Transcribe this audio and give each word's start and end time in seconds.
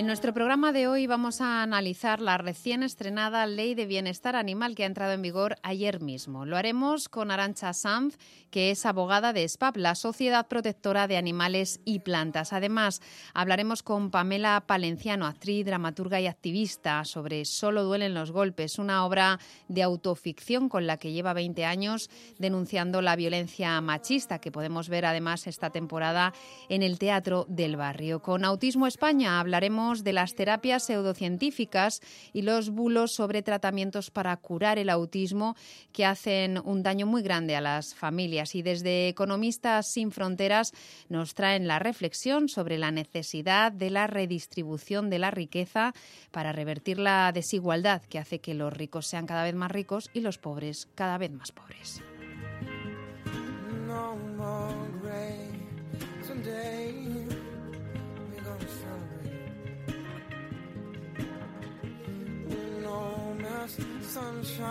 En 0.00 0.06
nuestro 0.06 0.32
programa 0.32 0.72
de 0.72 0.88
hoy 0.88 1.06
vamos 1.06 1.42
a 1.42 1.62
analizar 1.62 2.22
la 2.22 2.38
recién 2.38 2.82
estrenada 2.82 3.44
Ley 3.44 3.74
de 3.74 3.84
Bienestar 3.84 4.34
Animal 4.34 4.74
que 4.74 4.84
ha 4.84 4.86
entrado 4.86 5.12
en 5.12 5.20
vigor 5.20 5.56
ayer 5.62 6.00
mismo. 6.00 6.46
Lo 6.46 6.56
haremos 6.56 7.10
con 7.10 7.30
Arancha 7.30 7.74
Sanz, 7.74 8.16
que 8.50 8.70
es 8.70 8.86
abogada 8.86 9.34
de 9.34 9.46
SPAP, 9.46 9.76
la 9.76 9.94
Sociedad 9.94 10.48
Protectora 10.48 11.06
de 11.06 11.18
Animales 11.18 11.80
y 11.84 11.98
Plantas. 11.98 12.54
Además, 12.54 13.02
hablaremos 13.34 13.82
con 13.82 14.10
Pamela 14.10 14.64
Palenciano, 14.66 15.26
actriz, 15.26 15.66
dramaturga 15.66 16.18
y 16.18 16.28
activista, 16.28 17.04
sobre 17.04 17.44
Solo 17.44 17.84
duelen 17.84 18.14
los 18.14 18.32
golpes, 18.32 18.78
una 18.78 19.04
obra 19.04 19.38
de 19.68 19.82
autoficción 19.82 20.70
con 20.70 20.86
la 20.86 20.96
que 20.96 21.12
lleva 21.12 21.34
20 21.34 21.66
años 21.66 22.08
denunciando 22.38 23.02
la 23.02 23.16
violencia 23.16 23.78
machista 23.82 24.38
que 24.38 24.50
podemos 24.50 24.88
ver 24.88 25.04
además 25.04 25.46
esta 25.46 25.68
temporada 25.68 26.32
en 26.70 26.82
el 26.82 26.98
Teatro 26.98 27.44
del 27.50 27.76
Barrio. 27.76 28.22
Con 28.22 28.46
Autismo 28.46 28.86
España 28.86 29.40
hablaremos 29.40 29.89
de 29.98 30.12
las 30.12 30.34
terapias 30.34 30.84
pseudocientíficas 30.84 32.00
y 32.32 32.42
los 32.42 32.70
bulos 32.70 33.12
sobre 33.12 33.42
tratamientos 33.42 34.10
para 34.10 34.36
curar 34.36 34.78
el 34.78 34.88
autismo 34.88 35.56
que 35.92 36.06
hacen 36.06 36.60
un 36.64 36.82
daño 36.82 37.06
muy 37.06 37.22
grande 37.22 37.56
a 37.56 37.60
las 37.60 37.94
familias. 37.94 38.54
Y 38.54 38.62
desde 38.62 39.08
Economistas 39.08 39.92
sin 39.92 40.12
Fronteras 40.12 40.72
nos 41.08 41.34
traen 41.34 41.66
la 41.66 41.80
reflexión 41.80 42.48
sobre 42.48 42.78
la 42.78 42.92
necesidad 42.92 43.72
de 43.72 43.90
la 43.90 44.06
redistribución 44.06 45.10
de 45.10 45.18
la 45.18 45.30
riqueza 45.30 45.92
para 46.30 46.52
revertir 46.52 46.98
la 46.98 47.32
desigualdad 47.32 48.02
que 48.02 48.18
hace 48.18 48.38
que 48.38 48.54
los 48.54 48.72
ricos 48.72 49.06
sean 49.06 49.26
cada 49.26 49.42
vez 49.42 49.54
más 49.54 49.70
ricos 49.72 50.10
y 50.14 50.20
los 50.20 50.38
pobres 50.38 50.88
cada 50.94 51.18
vez 51.18 51.32
más 51.32 51.50
pobres. 51.50 52.00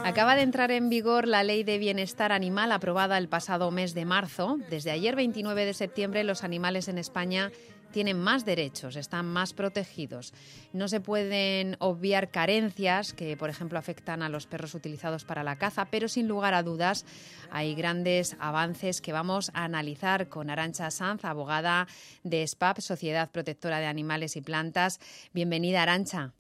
Acaba 0.04 0.36
de 0.36 0.42
entrar 0.42 0.72
en 0.72 0.90
vigor 0.90 1.28
la 1.28 1.44
Ley 1.44 1.64
de 1.64 1.78
Bienestar 1.78 2.32
Animal 2.32 2.72
aprobada 2.72 3.18
el 3.18 3.30
pasado 3.30 3.72
mes 3.72 3.94
de 3.94 4.06
marzo. 4.06 4.58
Desde 4.70 4.92
ayer 4.92 5.16
29 5.16 5.66
de 5.66 5.74
septiembre 5.74 6.24
los 6.24 6.44
animales 6.44 6.88
en 6.88 6.98
España 6.98 7.52
tienen 7.92 8.20
más 8.20 8.46
derechos, 8.46 8.96
están 8.96 9.26
más 9.26 9.54
protegidos. 9.54 10.34
No 10.74 10.88
se 10.88 11.00
pueden 11.00 11.76
obviar 11.80 12.30
carencias 12.30 13.14
que, 13.14 13.36
por 13.36 13.50
ejemplo, 13.50 13.80
afectan 13.80 14.22
a 14.22 14.30
los 14.30 14.48
perros 14.48 14.76
utilizados 14.76 15.26
para 15.26 15.44
la 15.44 15.58
caza, 15.58 15.86
pero 15.86 16.08
sin 16.08 16.28
lugar 16.28 16.54
a 16.54 16.64
dudas 16.64 17.06
hay 17.52 17.76
grandes 17.76 18.36
avances 18.40 19.02
que 19.02 19.14
vamos 19.14 19.52
a 19.54 19.64
analizar 19.64 20.30
con 20.30 20.50
Arancha 20.50 20.92
Sanz, 20.92 21.26
abogada 21.26 21.88
de 22.24 22.46
SPAP, 22.48 22.80
Sociedad 22.80 23.32
Protectora 23.32 23.80
de 23.80 23.88
Animales 23.88 24.36
y 24.36 24.42
Plantas. 24.42 25.00
Bienvenida, 25.34 25.82
Arancha. 25.82 26.34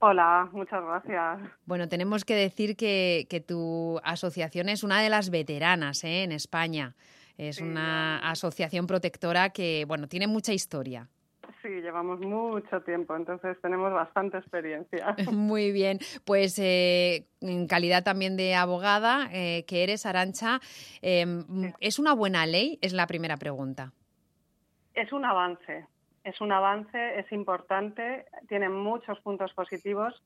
Hola, 0.00 0.48
muchas 0.52 0.82
gracias. 0.84 1.50
Bueno, 1.64 1.88
tenemos 1.88 2.24
que 2.24 2.34
decir 2.34 2.76
que, 2.76 3.44
tu 3.46 4.00
asociación 4.04 4.68
es 4.68 4.82
una 4.84 5.00
de 5.00 5.08
las 5.08 5.30
veteranas 5.30 6.04
¿eh? 6.04 6.24
en 6.24 6.32
España. 6.32 6.94
Es 7.36 7.60
una 7.60 8.18
asociación 8.30 8.86
protectora 8.86 9.50
que, 9.50 9.84
bueno, 9.88 10.06
tiene 10.06 10.26
mucha 10.26 10.52
historia. 10.52 11.08
Sí, 11.64 11.68
llevamos 11.68 12.20
mucho 12.20 12.82
tiempo, 12.82 13.16
entonces 13.16 13.56
tenemos 13.62 13.90
bastante 13.92 14.36
experiencia. 14.36 15.16
Muy 15.32 15.72
bien, 15.72 15.98
pues 16.24 16.58
eh, 16.58 17.26
en 17.40 17.66
calidad 17.66 18.04
también 18.04 18.36
de 18.36 18.54
abogada 18.54 19.30
eh, 19.32 19.64
que 19.66 19.82
eres, 19.82 20.04
Arancha, 20.04 20.60
em, 21.00 21.72
¿es 21.80 21.98
una 21.98 22.12
buena 22.12 22.44
ley? 22.44 22.78
Es 22.82 22.92
la 22.92 23.06
primera 23.06 23.38
pregunta. 23.38 23.92
Es 24.92 25.10
un 25.12 25.24
avance, 25.24 25.86
es 26.24 26.40
un 26.40 26.52
avance, 26.52 27.18
es 27.18 27.30
importante, 27.32 28.24
tiene 28.48 28.68
muchos 28.68 29.20
puntos 29.20 29.52
positivos, 29.52 30.22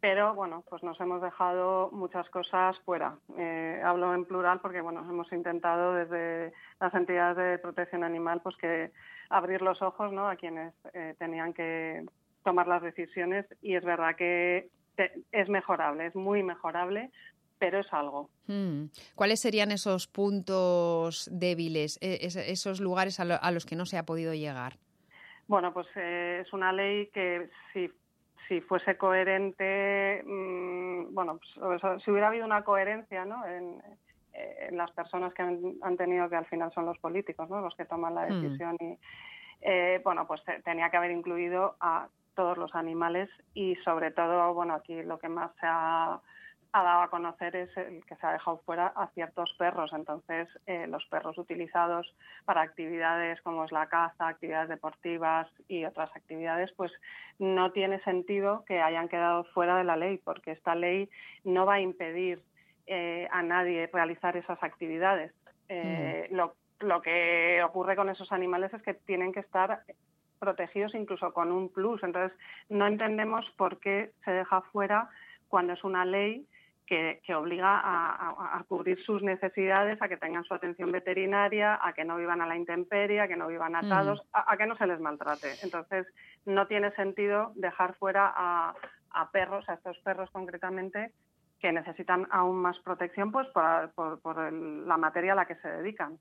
pero 0.00 0.34
bueno, 0.34 0.64
pues 0.68 0.82
nos 0.82 1.00
hemos 1.00 1.20
dejado 1.20 1.90
muchas 1.92 2.28
cosas 2.30 2.78
fuera. 2.80 3.16
Eh, 3.36 3.80
hablo 3.84 4.14
en 4.14 4.24
plural 4.24 4.60
porque 4.60 4.80
bueno, 4.80 5.00
hemos 5.00 5.30
intentado 5.32 5.94
desde 5.94 6.52
las 6.80 6.94
entidades 6.94 7.36
de 7.36 7.58
protección 7.58 8.02
animal 8.02 8.40
pues 8.42 8.56
que 8.56 8.90
abrir 9.30 9.62
los 9.62 9.80
ojos 9.82 10.12
¿no? 10.12 10.28
a 10.28 10.36
quienes 10.36 10.74
eh, 10.94 11.14
tenían 11.18 11.52
que 11.52 12.04
tomar 12.44 12.66
las 12.66 12.82
decisiones 12.82 13.46
y 13.60 13.76
es 13.76 13.84
verdad 13.84 14.16
que 14.16 14.70
es 15.30 15.48
mejorable, 15.48 16.06
es 16.06 16.14
muy 16.14 16.42
mejorable, 16.42 17.10
pero 17.58 17.78
es 17.78 17.86
algo. 17.92 18.28
Hmm. 18.46 18.86
¿Cuáles 19.14 19.40
serían 19.40 19.70
esos 19.70 20.06
puntos 20.06 21.28
débiles, 21.32 21.98
e-, 22.00 22.18
esos 22.22 22.80
lugares 22.80 23.20
a 23.20 23.50
los 23.52 23.66
que 23.66 23.76
no 23.76 23.86
se 23.86 23.98
ha 23.98 24.04
podido 24.04 24.34
llegar? 24.34 24.78
Bueno, 25.48 25.72
pues 25.72 25.86
eh, 25.96 26.42
es 26.44 26.52
una 26.52 26.72
ley 26.72 27.08
que 27.08 27.50
si, 27.72 27.90
si 28.48 28.60
fuese 28.60 28.96
coherente, 28.96 30.22
mm, 30.24 31.14
bueno, 31.14 31.38
pues, 31.38 32.02
si 32.02 32.10
hubiera 32.10 32.28
habido 32.28 32.46
una 32.46 32.64
coherencia 32.64 33.24
¿no? 33.24 33.44
en, 33.46 33.82
las 34.70 34.90
personas 34.92 35.34
que 35.34 35.42
han, 35.42 35.96
tenido, 35.98 36.28
que 36.30 36.36
al 36.36 36.46
final 36.46 36.72
son 36.72 36.86
los 36.86 36.98
políticos, 36.98 37.50
¿no? 37.50 37.60
los 37.60 37.74
que 37.76 37.84
toman 37.84 38.14
la 38.14 38.26
hmm. 38.26 38.42
decisión, 38.42 38.76
y 38.80 38.98
eh, 39.60 40.00
bueno, 40.02 40.26
pues 40.26 40.42
tenía 40.64 40.88
que 40.88 40.96
haber 40.96 41.10
incluido 41.10 41.76
a 41.80 42.08
todos 42.34 42.56
los 42.56 42.74
animales 42.74 43.28
y 43.52 43.76
sobre 43.84 44.10
todo, 44.10 44.54
bueno, 44.54 44.74
aquí 44.74 45.02
lo 45.02 45.18
que 45.18 45.28
más 45.28 45.52
se 45.60 45.66
ha 45.66 46.18
ha 46.72 46.82
dado 46.82 47.02
a 47.02 47.10
conocer 47.10 47.54
es 47.54 47.76
el 47.76 48.04
que 48.06 48.16
se 48.16 48.26
ha 48.26 48.32
dejado 48.32 48.58
fuera 48.64 48.86
a 48.96 49.08
ciertos 49.08 49.54
perros. 49.58 49.92
Entonces, 49.92 50.48
eh, 50.66 50.86
los 50.86 51.04
perros 51.06 51.36
utilizados 51.36 52.14
para 52.46 52.62
actividades 52.62 53.40
como 53.42 53.64
es 53.64 53.72
la 53.72 53.88
caza, 53.88 54.28
actividades 54.28 54.70
deportivas 54.70 55.48
y 55.68 55.84
otras 55.84 56.10
actividades, 56.16 56.72
pues 56.72 56.90
no 57.38 57.72
tiene 57.72 58.00
sentido 58.04 58.64
que 58.66 58.80
hayan 58.80 59.08
quedado 59.08 59.44
fuera 59.52 59.76
de 59.76 59.84
la 59.84 59.96
ley, 59.96 60.18
porque 60.24 60.52
esta 60.52 60.74
ley 60.74 61.10
no 61.44 61.66
va 61.66 61.74
a 61.74 61.80
impedir 61.80 62.42
eh, 62.86 63.28
a 63.30 63.42
nadie 63.42 63.90
realizar 63.92 64.36
esas 64.38 64.62
actividades. 64.62 65.32
Eh, 65.68 66.28
mm. 66.30 66.34
lo, 66.34 66.54
lo 66.80 67.02
que 67.02 67.62
ocurre 67.62 67.96
con 67.96 68.08
esos 68.08 68.32
animales 68.32 68.72
es 68.72 68.82
que 68.82 68.94
tienen 68.94 69.32
que 69.32 69.40
estar 69.40 69.82
protegidos 70.38 70.94
incluso 70.94 71.34
con 71.34 71.52
un 71.52 71.68
plus. 71.68 72.02
Entonces, 72.02 72.36
no 72.70 72.86
entendemos 72.86 73.44
por 73.58 73.78
qué 73.78 74.12
se 74.24 74.30
deja 74.30 74.62
fuera 74.72 75.10
cuando 75.48 75.74
es 75.74 75.84
una 75.84 76.06
ley 76.06 76.46
que, 77.22 77.34
obliga 77.34 77.80
a, 77.82 78.64
cubrir 78.68 79.02
sus 79.04 79.22
necesidades, 79.22 80.00
a 80.02 80.08
que 80.08 80.18
tengan 80.18 80.44
su 80.44 80.52
atención 80.52 80.92
veterinaria, 80.92 81.78
a 81.80 81.94
que 81.94 82.04
no 82.04 82.16
vivan 82.16 82.42
a 82.42 82.46
la 82.46 82.56
intemperie, 82.56 83.20
a 83.20 83.28
que 83.28 83.36
no 83.36 83.48
vivan 83.48 83.74
atados, 83.74 84.22
a, 84.32 84.56
que 84.58 84.66
no 84.66 84.76
se 84.76 84.86
les 84.86 85.00
maltrate. 85.00 85.54
Entonces, 85.62 86.06
no 86.44 86.66
tiene 86.66 86.90
sentido 86.92 87.52
dejar 87.54 87.94
fuera 87.94 88.30
a, 88.34 88.74
perros, 89.32 89.66
a 89.68 89.74
estos 89.74 89.98
perros 90.00 90.30
concretamente, 90.32 91.12
que 91.60 91.72
necesitan 91.72 92.26
aún 92.30 92.56
más 92.56 92.78
protección 92.80 93.32
pues 93.32 93.48
por, 93.48 94.52
la 94.52 94.96
materia 94.98 95.32
a 95.32 95.36
la 95.36 95.46
que 95.46 95.56
se 95.56 95.68
dedican. 95.68 96.18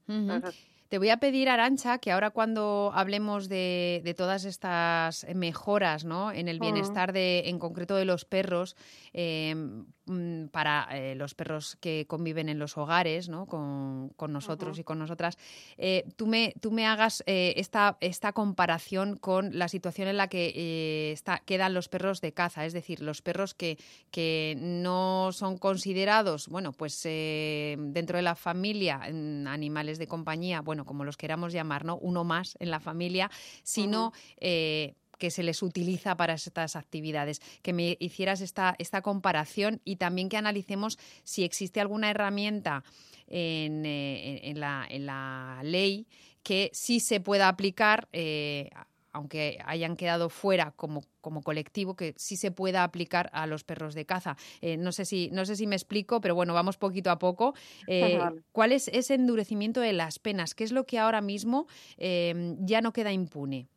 Te 0.91 0.97
voy 0.97 1.07
a 1.07 1.15
pedir, 1.15 1.47
Arancha, 1.47 1.99
que 1.99 2.11
ahora 2.11 2.31
cuando 2.31 2.91
hablemos 2.93 3.47
de, 3.47 4.13
todas 4.17 4.43
estas 4.43 5.25
mejoras 5.33 6.03
¿no? 6.03 6.33
en 6.33 6.49
el 6.49 6.59
bienestar 6.59 7.13
de, 7.13 7.43
en 7.45 7.59
concreto 7.59 7.95
de 7.95 8.03
los 8.03 8.25
perros, 8.25 8.75
eh, 9.13 9.55
mm, 9.55 10.47
para 10.47 10.89
eh, 10.91 11.15
los 11.15 11.33
perros 11.33 11.77
que 11.79 12.05
conviven 12.09 12.49
en 12.49 12.59
los 12.59 12.77
hogares 12.77 13.29
¿no? 13.29 13.45
con, 13.45 14.11
nosotros 14.33 14.79
y 14.79 14.83
con 14.83 14.99
nosotras, 14.99 15.37
eh, 15.77 16.03
tú, 16.17 16.27
me, 16.27 16.55
tú 16.59 16.71
me 16.71 16.85
hagas 16.85 17.23
esta, 17.25 17.97
esta 18.01 18.33
comparación 18.33 19.15
con 19.15 19.57
la 19.57 19.69
situación 19.69 20.09
en 20.09 20.17
la 20.17 20.27
que 20.27 21.13
está, 21.13 21.39
quedan 21.45 21.73
los 21.73 21.87
perros 21.87 22.19
de 22.19 22.33
caza, 22.33 22.65
es 22.65 22.73
decir, 22.73 22.99
los 22.99 23.21
perros 23.21 23.53
que, 23.53 23.77
que 24.11 24.55
no 24.59 25.29
son 25.31 25.57
considerados, 25.57 26.49
bueno, 26.49 26.73
pues 26.73 27.01
dentro 27.03 28.17
de 28.17 28.23
la 28.23 28.35
familia, 28.35 28.99
animales 29.03 29.97
de 29.97 30.07
compañía, 30.07 30.59
bueno, 30.59 30.80
como 30.85 31.03
los 31.03 31.17
queramos 31.17 31.53
llamar, 31.53 31.85
¿no? 31.85 31.97
Uno 31.97 32.23
más 32.23 32.55
en 32.59 32.71
la 32.71 32.79
familia, 32.79 33.29
sino 33.63 34.13
eh, 34.37 34.95
que 35.17 35.31
se 35.31 35.43
les 35.43 35.61
utiliza 35.61 36.17
para 36.17 36.33
estas 36.33 36.75
actividades. 36.75 37.41
Que 37.61 37.73
me 37.73 37.95
hicieras 37.99 38.41
esta, 38.41 38.75
esta 38.79 39.01
comparación 39.01 39.79
y 39.85 39.97
también 39.97 40.29
que 40.29 40.37
analicemos 40.37 40.97
si 41.23 41.43
existe 41.43 41.79
alguna 41.79 42.09
herramienta 42.09 42.83
en, 43.27 43.83
eh, 43.85 44.53
la, 44.55 45.61
ley 45.63 46.07
que 46.43 46.71
sí 46.73 46.99
se 46.99 47.19
pueda 47.19 47.47
aplicar 47.47 48.09
eh, 48.13 48.69
aunque 49.13 49.59
hayan 49.65 49.95
quedado 49.95 50.29
fuera 50.29 50.71
como, 50.71 51.01
como 51.21 51.41
colectivo, 51.41 51.95
que 51.95 52.13
sí 52.17 52.37
se 52.37 52.51
pueda 52.51 52.83
aplicar 52.83 53.29
a 53.33 53.47
los 53.47 53.63
perros 53.63 53.93
de 53.93 54.05
caza. 54.05 54.35
Eh, 54.61 54.77
no, 54.77 54.91
sé 54.91 55.05
si, 55.05 55.29
no 55.31 55.45
sé 55.45 55.55
si 55.55 55.67
me 55.67 55.75
explico, 55.75 56.21
pero 56.21 56.35
bueno, 56.35 56.53
vamos 56.53 56.77
poquito 56.77 57.11
a 57.11 57.19
poco. 57.19 57.53
Eh, 57.93 58.19
¿Cuál 58.51 58.71
es 58.71 58.87
ese 58.87 59.15
endurecimiento 59.15 59.81
de 59.81 59.91
las 59.91 60.17
penas? 60.17 60.55
¿Qué 60.55 60.63
es 60.63 60.71
lo 60.71 60.85
que 60.85 60.97
ahora 60.97 61.19
mismo 61.19 61.67
eh, 61.97 62.55
ya 62.59 62.81
no 62.81 62.93
queda 62.93 63.11
impune? 63.11 63.67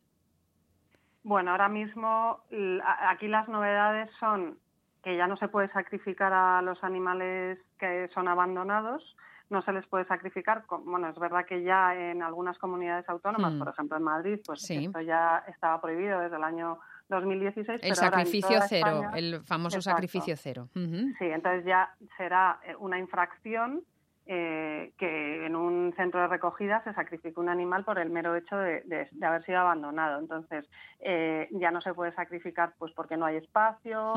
Bueno, 1.23 1.51
ahora 1.51 1.67
mismo 1.67 2.39
aquí 3.09 3.27
las 3.27 3.47
novedades 3.49 4.09
son 4.19 4.57
que 5.03 5.17
ya 5.17 5.27
no 5.27 5.37
se 5.37 5.47
puede 5.47 5.71
sacrificar 5.71 6.33
a 6.33 6.61
los 6.61 6.83
animales 6.83 7.59
que 7.77 8.09
son 8.13 8.27
abandonados, 8.27 9.15
no 9.49 9.61
se 9.61 9.71
les 9.71 9.85
puede 9.87 10.05
sacrificar. 10.05 10.63
Bueno, 10.85 11.09
es 11.09 11.17
verdad 11.17 11.45
que 11.45 11.63
ya 11.63 11.95
en 11.95 12.21
algunas 12.23 12.57
comunidades 12.57 13.07
autónomas, 13.09 13.53
hmm. 13.53 13.59
por 13.59 13.69
ejemplo 13.69 13.97
en 13.97 14.03
Madrid, 14.03 14.39
pues 14.45 14.69
esto 14.69 15.01
ya 15.01 15.43
estaba 15.47 15.79
prohibido 15.81 16.19
desde 16.19 16.35
el 16.35 16.43
año 16.43 16.79
2016. 17.09 17.81
El 17.83 17.95
sacrificio 17.95 18.59
cero, 18.67 19.03
el 19.13 19.41
famoso 19.43 19.81
sacrificio 19.81 20.35
cero. 20.37 20.69
Sí, 20.73 21.25
entonces 21.25 21.65
ya 21.65 21.93
será 22.17 22.59
eh, 22.65 22.75
una 22.79 22.97
infracción 22.97 23.83
eh, 24.27 24.91
que 24.97 25.45
en 25.45 25.55
un 25.55 25.93
centro 25.95 26.21
de 26.21 26.27
recogida 26.27 26.83
se 26.83 26.93
sacrifique 26.93 27.39
un 27.39 27.49
animal 27.49 27.83
por 27.83 27.99
el 27.99 28.09
mero 28.09 28.35
hecho 28.35 28.57
de, 28.57 29.07
haber 29.21 29.43
sido 29.43 29.59
abandonado. 29.59 30.19
Entonces, 30.19 30.67
eh, 30.99 31.47
ya 31.51 31.69
no 31.69 31.79
se 31.81 31.93
puede 31.93 32.11
sacrificar 32.13 32.73
pues 32.79 32.91
porque 32.93 33.17
no 33.17 33.25
hay 33.25 33.37
espacio. 33.37 34.15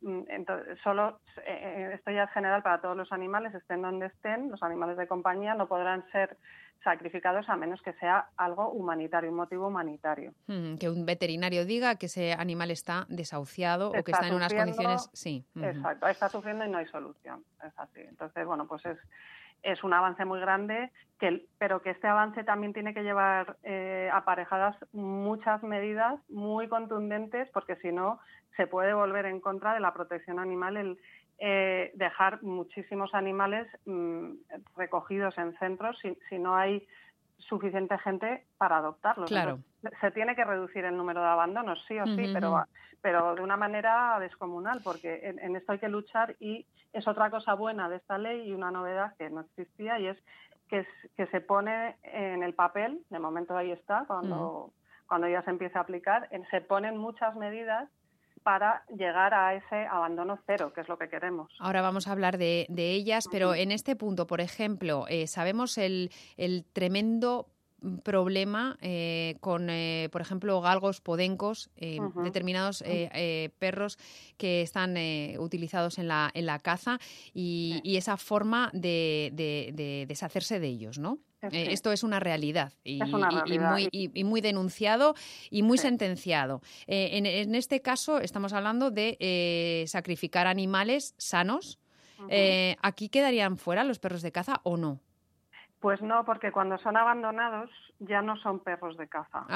Mm, 0.00 0.22
entonces, 0.28 0.78
solo, 0.82 1.20
eh, 1.46 1.92
esto 1.94 2.10
ya 2.10 2.24
es 2.24 2.30
general 2.32 2.62
para 2.62 2.80
todos 2.80 2.96
los 2.96 3.12
animales, 3.12 3.54
estén 3.54 3.82
donde 3.82 4.06
estén, 4.06 4.50
los 4.50 4.62
animales 4.62 4.96
de 4.96 5.06
compañía 5.06 5.54
no 5.54 5.68
podrán 5.68 6.04
ser 6.10 6.36
sacrificados 6.82 7.48
a 7.48 7.56
menos 7.56 7.82
que 7.82 7.92
sea 7.94 8.28
algo 8.36 8.70
humanitario, 8.70 9.30
un 9.30 9.36
motivo 9.36 9.66
humanitario. 9.68 10.32
que 10.46 10.88
un 10.88 11.04
veterinario 11.06 11.64
diga 11.64 11.96
que 11.96 12.06
ese 12.06 12.32
animal 12.32 12.70
está 12.70 13.06
desahuciado 13.08 13.90
o 13.90 14.04
que 14.04 14.12
está 14.12 14.28
en 14.28 14.34
unas 14.34 14.54
condiciones. 14.54 15.10
Sí. 15.12 15.44
Exacto, 15.56 16.06
está 16.06 16.28
sufriendo 16.28 16.64
y 16.64 16.68
no 16.68 16.78
hay 16.78 16.86
solución. 16.86 17.44
Es 17.66 17.76
así. 17.78 18.00
Entonces, 18.00 18.46
bueno, 18.46 18.66
pues 18.66 18.84
es, 18.86 18.98
es 19.62 19.82
un 19.82 19.92
avance 19.92 20.24
muy 20.24 20.40
grande, 20.40 20.90
que, 21.18 21.46
pero 21.58 21.82
que 21.82 21.90
este 21.90 22.06
avance 22.06 22.44
también 22.44 22.72
tiene 22.72 22.94
que 22.94 23.02
llevar 23.02 23.56
eh, 23.64 24.08
aparejadas 24.12 24.76
muchas 24.92 25.62
medidas 25.62 26.20
muy 26.28 26.68
contundentes, 26.68 27.48
porque 27.52 27.76
si 27.76 27.90
no, 27.90 28.20
se 28.56 28.66
puede 28.66 28.92
volver 28.92 29.26
en 29.26 29.40
contra 29.40 29.74
de 29.74 29.80
la 29.80 29.94
protección 29.94 30.38
animal 30.38 30.76
el 30.76 30.98
eh, 31.40 31.92
dejar 31.94 32.42
muchísimos 32.42 33.14
animales 33.14 33.68
mm, 33.86 34.30
recogidos 34.76 35.38
en 35.38 35.56
centros 35.58 35.96
si, 36.02 36.18
si, 36.28 36.36
no 36.36 36.56
hay 36.56 36.84
suficiente 37.38 37.96
gente 37.98 38.44
para 38.58 38.78
adoptarlos. 38.78 39.30
Claro. 39.30 39.60
se 40.00 40.10
tiene 40.10 40.34
que 40.34 40.44
reducir 40.44 40.84
el 40.84 40.96
número 40.96 41.20
de 41.20 41.28
abandonos, 41.28 41.78
sí 41.86 41.96
o 41.98 42.06
sí, 42.06 42.30
pero, 42.32 42.64
pero 43.00 43.36
de 43.36 43.42
una 43.42 43.56
manera 43.56 44.18
descomunal, 44.18 44.80
porque 44.82 45.20
en, 45.22 45.54
esto 45.54 45.72
hay 45.72 45.78
que 45.78 45.88
luchar 45.88 46.34
y 46.40 46.66
es 46.92 47.06
otra 47.06 47.30
cosa 47.30 47.54
buena 47.54 47.88
de 47.88 47.96
esta 47.96 48.18
ley 48.18 48.48
y 48.48 48.52
una 48.52 48.72
novedad 48.72 49.14
que 49.16 49.30
no 49.30 49.42
existía 49.42 50.00
y 50.00 50.08
es 50.08 50.18
que, 50.68 50.84
que 51.16 51.26
se 51.28 51.40
pone 51.40 51.96
en 52.02 52.42
el 52.42 52.54
papel, 52.54 53.00
de 53.10 53.18
momento 53.20 53.56
ahí 53.56 53.70
está, 53.70 54.04
cuando, 54.08 54.72
cuando 55.06 55.28
ya 55.28 55.42
se 55.42 55.50
empieza 55.50 55.78
a 55.78 55.82
aplicar, 55.82 56.28
se 56.50 56.60
ponen 56.62 56.96
muchas 56.96 57.36
medidas 57.36 57.88
para 58.42 58.84
llegar 58.88 59.34
a 59.34 59.54
ese 59.54 59.86
abandono 59.86 60.38
cero, 60.46 60.72
que 60.74 60.80
es 60.80 60.88
lo 60.88 60.98
que 60.98 61.08
queremos. 61.08 61.52
Ahora 61.58 61.82
vamos 61.82 62.08
a 62.08 62.12
hablar 62.12 62.38
de, 62.38 62.66
ellas, 62.68 63.28
pero 63.30 63.54
en 63.54 63.72
este 63.72 63.96
punto, 63.96 64.26
por 64.26 64.40
ejemplo, 64.40 65.06
eh, 65.08 65.26
sabemos 65.26 65.78
el, 65.78 66.10
el 66.36 66.64
tremendo 66.72 67.48
problema 68.02 68.76
eh, 68.80 69.36
con, 69.40 69.70
eh, 69.70 70.08
por 70.10 70.20
ejemplo, 70.20 70.60
galgos, 70.60 71.00
podencos, 71.00 71.70
eh, 71.76 71.98
determinados 72.24 72.82
perros 73.58 73.98
que 74.36 74.62
están 74.62 74.96
utilizados 75.38 75.98
en 75.98 76.08
la, 76.08 76.30
en 76.34 76.46
la 76.46 76.58
caza 76.58 76.98
y, 77.32 77.96
esa 77.98 78.16
forma 78.16 78.70
de, 78.72 80.04
deshacerse 80.08 80.60
de 80.60 80.68
ellos, 80.68 80.98
¿no? 80.98 81.18
Esto 81.42 81.92
es 81.92 82.02
una 82.02 82.20
realidad 82.20 82.72
y, 82.84 83.02
muy, 83.02 83.88
y, 83.92 84.24
muy, 84.24 84.40
denunciado 84.40 85.14
y 85.50 85.62
muy 85.62 85.78
sentenciado. 85.78 86.60
En, 86.86 87.26
en, 87.26 87.54
este 87.54 87.80
caso 87.80 88.18
estamos 88.18 88.52
hablando 88.52 88.90
de 88.90 89.84
sacrificar 89.86 90.46
animales 90.46 91.14
sanos. 91.18 91.78
¿Aquí 92.82 93.08
quedarían 93.08 93.56
fuera 93.56 93.84
los 93.84 93.98
perros 93.98 94.22
de 94.22 94.32
caza 94.32 94.60
o 94.64 94.76
no? 94.76 95.00
Pues 95.80 96.02
no, 96.02 96.24
porque 96.24 96.50
cuando 96.50 96.78
son 96.78 96.96
abandonados 96.96 97.70
ya 98.00 98.22
no 98.22 98.36
son 98.36 98.60
perros 98.60 98.96
de 98.96 99.08
caza. 99.08 99.46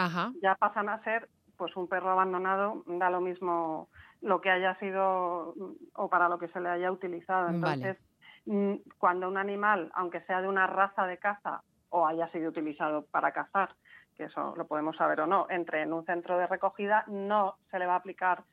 Ya 0.42 0.54
pasan 0.56 0.88
a 0.88 1.02
ser 1.04 1.28
pues 1.56 1.76
un 1.76 1.88
perro 1.88 2.10
abandonado, 2.10 2.82
da 2.86 3.10
lo 3.10 3.20
mismo 3.20 3.88
lo 4.20 4.40
que 4.40 4.50
haya 4.50 4.76
sido 4.78 5.54
o 5.94 6.08
para 6.08 6.28
lo 6.28 6.38
que 6.38 6.48
se 6.48 6.60
le 6.60 6.68
haya 6.68 6.90
utilizado. 6.90 7.48
Entonces, 7.48 7.98
mm, 8.46 8.74
cuando 8.98 9.28
un 9.28 9.36
animal, 9.36 9.90
aunque 9.94 10.22
sea 10.22 10.40
de 10.40 10.48
una 10.48 10.66
raza 10.66 11.06
de 11.06 11.18
caza 11.18 11.62
o 11.92 12.06
haya 12.06 12.28
sido 12.28 12.48
utilizado 12.50 13.04
para 13.06 13.32
cazar, 13.32 13.70
que 14.16 14.24
eso 14.24 14.54
lo 14.56 14.66
podemos 14.66 14.96
saber 14.96 15.20
o 15.20 15.26
no, 15.26 15.46
entre 15.50 15.82
en 15.82 15.92
un 15.92 16.04
centro 16.04 16.36
de 16.38 16.46
recogida, 16.46 17.04
no 17.06 17.56
se 17.70 17.78
le 17.78 17.86
va 17.86 17.94
a 17.94 17.96
aplicar 17.96 18.44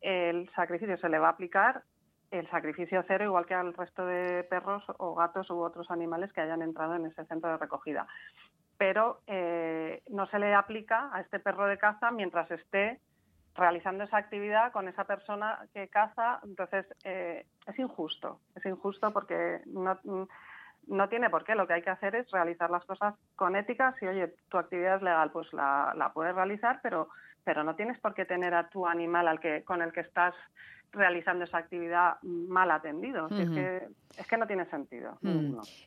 el 0.00 0.50
sacrificio, 0.54 0.98
se 0.98 1.08
le 1.08 1.18
va 1.18 1.28
a 1.28 1.32
aplicar 1.32 1.82
el 2.30 2.48
sacrificio 2.50 3.04
cero, 3.06 3.24
igual 3.24 3.46
que 3.46 3.54
al 3.54 3.72
resto 3.72 4.04
de 4.04 4.44
perros 4.44 4.84
o 4.98 5.14
gatos 5.14 5.48
u 5.50 5.60
otros 5.60 5.90
animales 5.90 6.32
que 6.32 6.40
hayan 6.40 6.62
entrado 6.62 6.94
en 6.94 7.06
ese 7.06 7.24
centro 7.24 7.50
de 7.50 7.56
recogida. 7.56 8.06
Pero 8.76 9.20
eh, 9.26 10.02
no 10.10 10.26
se 10.26 10.38
le 10.38 10.54
aplica 10.54 11.10
a 11.12 11.20
este 11.20 11.40
perro 11.40 11.66
de 11.66 11.78
caza 11.78 12.10
mientras 12.10 12.50
esté 12.50 13.00
realizando 13.54 14.04
esa 14.04 14.18
actividad 14.18 14.72
con 14.72 14.88
esa 14.88 15.04
persona 15.04 15.66
que 15.72 15.88
caza. 15.88 16.40
Entonces, 16.44 16.86
eh, 17.02 17.46
es 17.66 17.78
injusto. 17.78 18.40
Es 18.54 18.64
injusto 18.66 19.12
porque 19.12 19.62
no, 19.66 19.98
no 20.88 21.08
tiene 21.08 21.30
por 21.30 21.44
qué. 21.44 21.54
Lo 21.54 21.66
que 21.66 21.74
hay 21.74 21.82
que 21.82 21.90
hacer 21.90 22.14
es 22.14 22.30
realizar 22.30 22.70
las 22.70 22.84
cosas 22.84 23.14
con 23.36 23.56
ética. 23.56 23.94
Si, 24.00 24.06
oye, 24.06 24.34
tu 24.48 24.58
actividad 24.58 24.96
es 24.96 25.02
legal, 25.02 25.30
pues 25.30 25.52
la, 25.52 25.92
la 25.96 26.12
puedes 26.12 26.34
realizar, 26.34 26.80
pero, 26.82 27.08
pero 27.44 27.62
no 27.64 27.76
tienes 27.76 27.98
por 28.00 28.14
qué 28.14 28.24
tener 28.24 28.54
a 28.54 28.68
tu 28.68 28.86
animal 28.86 29.28
al 29.28 29.40
que, 29.40 29.62
con 29.64 29.82
el 29.82 29.92
que 29.92 30.00
estás 30.00 30.34
realizando 30.92 31.44
esa 31.44 31.58
actividad 31.58 32.20
mal 32.22 32.70
atendido. 32.70 33.28
es, 33.28 33.50
que, 33.50 33.88
es, 34.18 34.26
que, 34.26 34.36
no 34.36 34.46
tiene 34.46 34.64
sentido. 34.66 35.18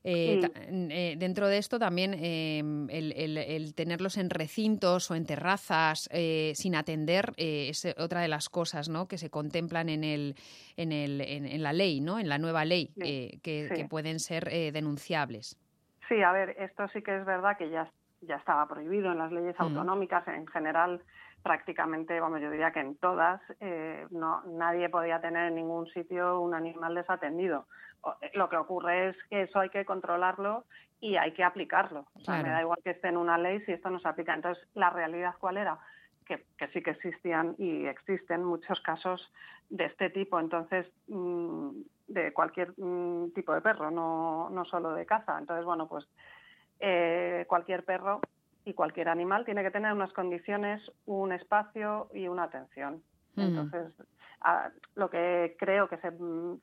Eh, 0.04 0.42
eh, 0.56 1.16
dentro 1.18 1.48
de 1.48 1.58
esto 1.58 1.80
también 1.80 2.14
em, 2.14 2.88
el, 2.90 3.74
tenerlos 3.76 4.18
en 4.18 4.30
recintos 4.30 5.10
o 5.12 5.16
en 5.16 5.26
terrazas 5.26 6.08
eh, 6.12 6.54
sin 6.56 6.76
atender 6.76 7.34
es 7.38 7.86
otra 7.98 8.22
de 8.22 8.28
las 8.28 8.50
cosas 8.50 8.90
¿no? 8.90 9.08
que 9.08 9.18
se 9.18 9.30
contemplan 9.30 9.90
en, 9.90 10.04
el, 10.04 10.36
en, 10.78 10.92
el, 10.92 11.22
en, 11.22 11.64
la 11.64 11.74
ley, 11.74 12.02
¿no? 12.02 12.20
en 12.20 12.30
la 12.30 12.38
nueva 12.38 12.66
ley, 12.66 12.88
que, 12.96 13.88
pueden 13.90 14.20
ser 14.20 14.50
denunciables. 14.72 15.58
Sí, 16.08 16.22
a 16.22 16.32
ver, 16.32 16.56
esto 16.60 16.88
sí 16.90 17.02
que 17.02 17.18
es 17.18 17.26
verdad 17.26 17.58
que 17.58 17.70
ya, 17.70 17.90
ya 18.22 18.36
estaba 18.36 18.68
prohibido 18.68 19.12
en 19.12 19.18
las 19.18 19.32
leyes 19.32 19.56
autonómicas 19.60 20.28
en 20.28 20.48
general 20.48 21.02
prácticamente, 21.44 22.20
vamos, 22.20 22.42
yo 22.42 22.52
diría 22.52 22.72
que 22.72 22.80
en 22.80 22.96
todas, 22.96 23.42
eh, 23.60 24.06
no, 24.12 24.44
nadie 24.44 24.90
podía 24.90 25.20
tener 25.22 25.48
en 25.48 25.56
ningún 25.56 25.88
sitio 25.88 26.40
un 26.40 26.54
animal 26.54 26.96
desatendido. 26.96 27.68
Eh, 28.22 28.32
lo 28.34 28.50
que 28.50 28.58
ocurre 28.58 29.10
es 29.10 29.18
que 29.30 29.44
eso 29.44 29.60
hay 29.60 29.70
que 29.70 29.86
controlarlo 29.86 30.66
y 31.00 31.16
hay 31.16 31.34
que 31.34 31.44
aplicarlo. 31.44 32.06
O 32.14 32.20
sea, 32.22 32.44
me 32.44 32.50
da 32.50 32.62
igual 32.62 32.80
que 32.84 32.92
esté 32.92 33.08
en 33.08 33.18
una 33.18 33.38
ley 33.38 33.60
si 33.62 33.72
esto 33.72 33.90
no 33.90 34.00
se 34.00 34.08
aplica. 34.08 34.34
Entonces, 34.34 34.64
¿la 34.76 34.90
realidad 34.90 35.36
cuál 35.40 35.58
era? 35.58 35.80
Que, 36.26 36.46
sí 36.72 36.82
que 36.82 36.92
existían 36.92 37.56
y 37.58 37.88
existen 37.88 38.44
muchos 38.44 38.80
casos 38.82 39.34
de 39.70 39.86
este 39.86 40.10
tipo. 40.12 40.40
Entonces, 40.40 40.88
mm, 41.08 41.72
de 42.08 42.32
cualquier 42.34 42.74
mm, 42.78 43.32
tipo 43.34 43.54
de 43.54 43.62
perro, 43.62 43.90
no, 43.90 44.50
no 44.52 44.64
solo 44.66 44.94
de 44.94 45.06
caza. 45.06 45.40
Entonces, 45.40 45.66
bueno, 45.66 45.88
pues 45.88 46.08
eh, 46.80 47.46
cualquier 47.48 47.84
perro 47.84 48.22
y 48.66 48.74
cualquier 48.74 49.10
animal 49.10 49.46
tiene 49.46 49.64
que 49.64 49.72
tener 49.72 49.94
unas 49.94 50.14
condiciones, 50.14 50.82
un 51.06 51.32
espacio 51.32 52.10
y 52.14 52.28
una 52.28 52.44
atención. 52.44 53.02
Entonces, 53.38 53.94
lo 54.96 55.10
que 55.10 55.56
creo 55.58 55.88
que 55.88 55.98
se, 55.98 56.12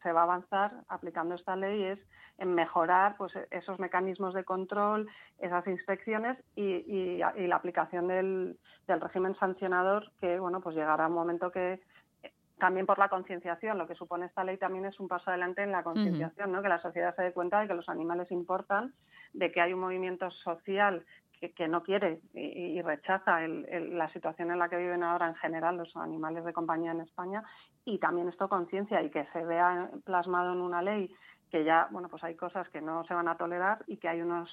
se, 0.02 0.12
va 0.12 0.20
a 0.20 0.24
avanzar 0.24 0.72
aplicando 0.88 1.34
esta 1.34 1.56
ley 1.56 1.82
es 1.84 1.98
en 2.38 2.54
mejorar 2.54 3.16
pues, 3.16 3.32
esos 3.50 3.78
mecanismos 3.78 4.34
de 4.34 4.44
control, 4.44 5.08
esas 5.38 5.66
inspecciones 5.66 6.38
y, 6.54 6.62
y, 6.62 7.18
la 7.18 7.56
aplicación 7.56 8.08
del, 8.08 8.58
del, 8.86 9.00
régimen 9.00 9.36
sancionador 9.38 10.10
que 10.20 10.38
bueno 10.38 10.60
pues 10.60 10.76
llegará 10.76 11.08
un 11.08 11.14
momento 11.14 11.50
que 11.50 11.80
eh, 12.22 12.32
también 12.58 12.86
por 12.86 12.98
la 12.98 13.08
concienciación, 13.08 13.78
lo 13.78 13.88
que 13.88 13.94
supone 13.94 14.26
esta 14.26 14.44
ley 14.44 14.56
también 14.56 14.84
es 14.84 15.00
un 15.00 15.08
paso 15.08 15.30
adelante 15.30 15.62
en 15.62 15.72
la 15.72 15.82
concienciación, 15.82 16.52
¿no? 16.52 16.62
que 16.62 16.68
la 16.68 16.82
sociedad 16.82 17.14
se 17.16 17.22
dé 17.22 17.32
cuenta 17.32 17.60
de 17.60 17.68
que 17.68 17.74
los 17.74 17.88
animales 17.88 18.30
importan, 18.30 18.94
de 19.32 19.50
que 19.50 19.60
hay 19.60 19.72
un 19.72 19.80
movimiento 19.80 20.30
social 20.30 21.04
que, 21.40 21.68
no 21.68 21.82
quiere 21.82 22.20
y, 22.34 22.80
rechaza 22.82 23.40
la 23.46 24.12
situación 24.12 24.50
en 24.50 24.58
la 24.58 24.68
que 24.68 24.76
viven 24.76 25.02
ahora 25.02 25.28
en 25.28 25.34
general 25.36 25.76
los 25.76 25.94
animales 25.96 26.44
de 26.44 26.52
compañía 26.52 26.92
en 26.92 27.00
España. 27.00 27.42
Y 27.84 27.98
también 27.98 28.28
esto 28.28 28.48
conciencia 28.48 29.02
y 29.02 29.10
que 29.10 29.26
se 29.32 29.44
vea 29.44 29.90
plasmado 30.04 30.52
en 30.52 30.60
una 30.60 30.82
ley 30.82 31.10
que 31.50 31.64
ya, 31.64 31.88
bueno, 31.90 32.08
pues 32.08 32.22
hay 32.24 32.34
cosas 32.34 32.68
que 32.68 32.80
no 32.80 33.04
se 33.04 33.14
van 33.14 33.28
a 33.28 33.36
tolerar 33.36 33.84
y 33.86 33.96
que 33.96 34.08
hay 34.08 34.20
unos, 34.20 34.50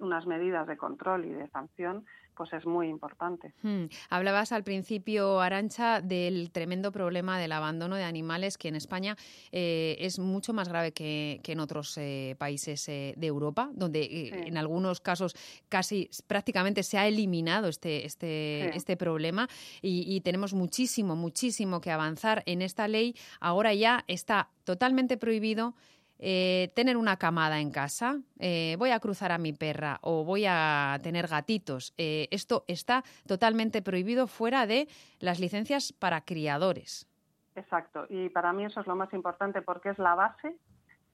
unas 0.00 0.26
medidas 0.26 0.66
de 0.66 0.76
control 0.76 1.24
y 1.24 1.32
de 1.32 1.48
sanción 1.48 2.04
pues 2.34 2.52
es 2.52 2.66
muy 2.66 2.88
importante. 2.88 3.52
Hmm. 3.62 3.84
Hablabas 4.10 4.52
al 4.52 4.64
principio, 4.64 5.40
Arancha, 5.40 6.00
del 6.00 6.50
tremendo 6.50 6.92
problema 6.92 7.38
del 7.38 7.52
abandono 7.52 7.96
de 7.96 8.04
animales 8.04 8.58
que 8.58 8.68
en 8.68 8.76
España 8.76 9.16
eh, 9.52 9.96
es 10.00 10.18
mucho 10.18 10.52
más 10.52 10.68
grave 10.68 10.92
que, 10.92 11.40
en 11.44 11.60
otros 11.60 11.96
eh, 11.96 12.34
países 12.38 12.88
eh, 12.88 13.14
de 13.16 13.26
Europa, 13.26 13.70
donde 13.72 14.30
en 14.46 14.56
algunos 14.56 15.00
casos 15.00 15.36
casi 15.68 16.10
prácticamente 16.26 16.82
se 16.82 16.98
ha 16.98 17.06
eliminado 17.06 17.68
este, 17.68 18.04
este, 18.04 18.76
este 18.76 18.96
problema 18.96 19.48
y, 19.80 20.04
y 20.14 20.20
tenemos 20.20 20.52
muchísimo, 20.52 21.14
muchísimo 21.14 21.80
que 21.80 21.92
avanzar 21.92 22.42
en 22.46 22.62
esta 22.62 22.88
ley. 22.88 23.14
Ahora 23.40 23.72
ya 23.74 24.04
está 24.08 24.48
totalmente 24.64 25.16
prohibido 25.16 25.74
eh, 26.18 26.72
tener 26.74 26.96
una 26.96 27.16
camada 27.16 27.60
en 27.60 27.70
casa, 27.70 28.20
eh, 28.38 28.76
voy 28.78 28.90
a 28.90 29.00
cruzar 29.00 29.32
a 29.32 29.38
mi 29.38 29.52
perra 29.52 29.98
o 30.02 30.24
voy 30.24 30.44
a 30.48 30.98
tener 31.02 31.26
gatitos. 31.26 31.92
Eh, 31.98 32.28
esto 32.30 32.64
está 32.68 33.02
totalmente 33.26 33.82
prohibido 33.82 34.26
fuera 34.26 34.66
de 34.66 34.88
las 35.18 35.40
licencias 35.40 35.92
para 35.92 36.22
criadores. 36.22 37.08
Exacto, 37.56 38.06
y 38.08 38.28
para 38.30 38.52
mí 38.52 38.64
eso 38.64 38.80
es 38.80 38.86
lo 38.86 38.96
más 38.96 39.12
importante 39.12 39.62
porque 39.62 39.90
es 39.90 39.98
la 39.98 40.14
base 40.14 40.56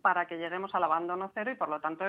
para 0.00 0.26
que 0.26 0.38
lleguemos 0.38 0.74
al 0.74 0.84
abandono 0.84 1.30
cero 1.34 1.50
y 1.52 1.56
por 1.56 1.68
lo 1.68 1.80
tanto 1.80 2.04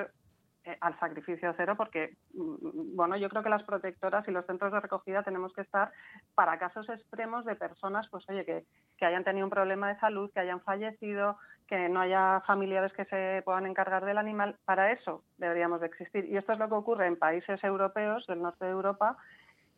al 0.80 1.00
sacrificio 1.00 1.54
cero 1.58 1.76
porque, 1.76 2.16
mm, 2.34 2.96
bueno, 2.96 3.18
yo 3.18 3.30
creo 3.30 3.44
que 3.44 3.50
las 3.50 3.64
protectoras 3.64 4.28
y 4.28 4.32
los 4.32 4.46
centros 4.46 4.72
de 4.72 4.80
recogida 4.80 5.24
tenemos 5.24 5.54
que 5.54 5.62
estar 5.62 5.92
para 6.36 6.60
casos 6.60 6.88
extremos 6.90 7.46
de 7.46 7.56
personas, 7.56 8.08
pues 8.10 8.28
oye, 8.30 8.46
que, 8.46 8.66
que 8.98 9.06
hayan 9.06 9.24
tenido 9.24 9.46
un 9.46 9.52
problema 9.52 9.90
de 9.90 10.00
salud, 10.00 10.32
que 10.34 10.40
hayan 10.40 10.62
fallecido, 10.62 11.38
que 11.68 11.90
no 11.90 12.02
haya 12.02 12.42
familiares 12.46 12.92
que 12.94 13.06
se 13.06 13.42
puedan 13.44 13.66
encargar 13.66 14.06
del 14.06 14.18
animal. 14.18 14.58
Para 14.66 14.92
eso 14.92 15.24
deberíamos 15.38 15.80
de 15.80 15.88
existir. 15.88 16.26
Y 16.26 16.38
esto 16.38 16.54
es 16.54 16.60
lo 16.60 16.68
que 16.68 16.76
ocurre 16.76 17.08
en 17.08 17.18
países 17.18 17.64
europeos 17.64 18.28
del 18.28 18.42
norte 18.42 18.66
de 18.66 18.72
Europa 18.72 19.18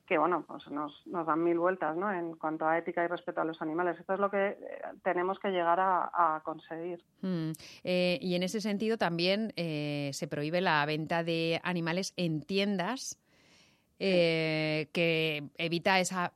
que 0.06 0.18
bueno, 0.18 0.44
pues 0.48 0.68
nos, 0.68 1.02
dan 1.06 1.44
mil 1.44 1.60
vueltas 1.60 1.96
¿no? 1.96 2.12
en 2.12 2.36
cuanto 2.36 2.66
a 2.66 2.78
ética 2.78 3.04
y 3.04 3.08
respeto 3.08 3.42
a 3.42 3.46
los 3.46 3.62
animales. 3.62 4.00
Esto 4.00 4.14
es 4.14 4.20
lo 4.20 4.30
que 4.30 4.50
eh, 4.50 4.58
tenemos 5.04 5.40
que 5.40 5.50
llegar 5.50 5.80
a, 5.80 6.42
conseguir. 6.44 7.04
Mm. 7.22 7.52
Eh, 7.84 8.20
y 8.22 8.36
en 8.36 8.44
ese 8.44 8.62
sentido 8.62 8.98
también 8.98 9.54
eh, 9.56 10.10
se 10.14 10.28
prohíbe 10.28 10.62
la 10.62 10.86
venta 10.86 11.24
de 11.24 11.60
animales 11.64 12.14
en 12.18 12.42
tiendas 12.42 13.20
que 14.00 15.50
evita 15.58 15.98
esa 16.02 16.34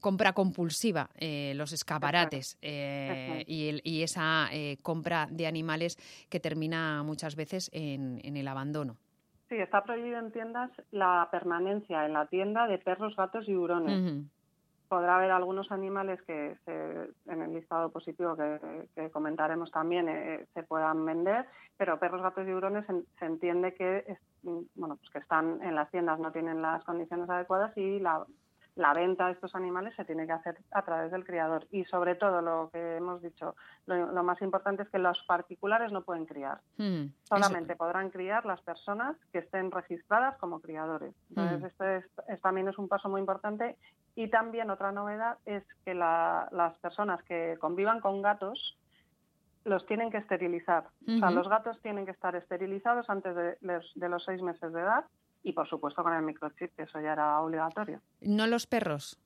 compra 0.00 0.32
compulsiva, 0.32 1.10
eh, 1.16 1.52
los 1.56 1.72
escaparates 1.72 2.56
eh, 2.62 3.44
y, 3.46 4.02
esa 4.02 4.48
eh, 4.52 4.78
compra 4.82 5.28
de 5.30 5.46
animales 5.46 5.98
que 6.28 6.40
termina 6.40 7.02
muchas 7.02 7.36
veces 7.36 7.70
en, 7.72 8.36
el 8.36 8.48
abandono. 8.48 8.96
Sí, 9.48 9.56
está 9.56 9.82
prohibido 9.82 10.18
en 10.18 10.30
tiendas 10.30 10.70
la 10.90 11.28
permanencia 11.30 12.04
en 12.04 12.12
la 12.12 12.26
tienda 12.26 12.66
de 12.66 12.78
perros, 12.78 13.16
gatos 13.16 13.48
y 13.48 13.56
hurones. 13.56 14.26
Podrá 14.88 15.16
haber 15.16 15.30
algunos 15.30 15.70
animales 15.70 16.20
que 16.22 16.56
en 16.66 17.42
el 17.42 17.54
listado 17.54 17.90
positivo 17.90 18.36
que, 18.36 19.10
comentaremos 19.10 19.70
también 19.70 20.46
se 20.52 20.62
puedan 20.62 21.04
vender, 21.04 21.46
pero 21.76 21.98
perros, 21.98 22.22
gatos 22.22 22.46
y 22.46 22.52
hurones 22.52 22.84
se, 23.18 23.24
entiende 23.24 23.74
que, 23.74 24.16
bueno, 24.74 24.96
pues 24.96 25.10
que 25.10 25.18
están 25.18 25.62
en 25.62 25.74
las 25.74 25.90
tiendas, 25.90 26.18
no 26.18 26.32
tienen 26.32 26.60
las 26.60 26.84
condiciones 26.84 27.28
adecuadas 27.28 27.76
y 27.76 28.00
la 28.00 28.24
la 28.78 28.94
venta 28.94 29.26
de 29.26 29.32
estos 29.32 29.56
animales 29.56 29.92
se 29.96 30.04
tiene 30.04 30.24
que 30.24 30.32
hacer 30.32 30.56
a 30.70 30.82
través 30.82 31.10
del 31.10 31.24
criador. 31.24 31.66
Y 31.72 31.84
sobre 31.86 32.14
todo, 32.14 32.40
lo 32.40 32.70
que 32.72 32.96
hemos 32.96 33.20
dicho, 33.20 33.56
lo, 33.86 34.22
más 34.22 34.40
importante 34.40 34.84
es 34.84 34.88
que 34.88 35.00
los 35.00 35.20
particulares 35.26 35.90
no 35.90 36.02
pueden 36.02 36.26
criar. 36.26 36.60
Hmm, 36.76 37.06
Solamente 37.24 37.74
podrán 37.74 38.10
criar 38.10 38.46
las 38.46 38.60
personas 38.62 39.16
que 39.32 39.38
estén 39.38 39.72
registradas 39.72 40.36
como 40.38 40.60
criadores. 40.60 41.12
Entonces, 41.28 41.74
hmm. 41.76 41.92
este 42.30 42.36
también 42.40 42.68
es 42.68 42.78
un 42.78 42.86
paso 42.86 43.08
muy 43.08 43.20
importante. 43.20 43.76
Y 44.14 44.28
también 44.28 44.70
otra 44.70 44.92
novedad 44.92 45.38
es 45.44 45.64
que 45.84 45.94
las 45.94 46.78
personas 46.80 47.20
que 47.24 47.56
convivan 47.60 48.00
con 48.00 48.22
gatos 48.22 48.78
los 49.64 49.84
tienen 49.86 50.10
que 50.12 50.18
esterilizar. 50.18 50.86
O 51.02 51.18
sea, 51.18 51.32
los 51.32 51.48
gatos 51.48 51.80
tienen 51.82 52.04
que 52.04 52.12
estar 52.12 52.36
esterilizados 52.36 53.10
antes 53.10 53.34
de 53.34 54.08
los 54.08 54.24
seis 54.24 54.40
meses 54.40 54.72
de 54.72 54.80
edad 54.80 55.04
y 55.48 55.52
por 55.52 55.68
supuesto 55.68 56.02
con 56.02 56.12
el 56.12 56.22
microchip, 56.22 56.74
que 56.76 56.82
eso 56.82 57.00
ya 57.00 57.12
era 57.12 57.40
obligatorio. 57.40 58.00
¿No 58.20 58.46
los 58.46 58.66
perros? 58.66 59.18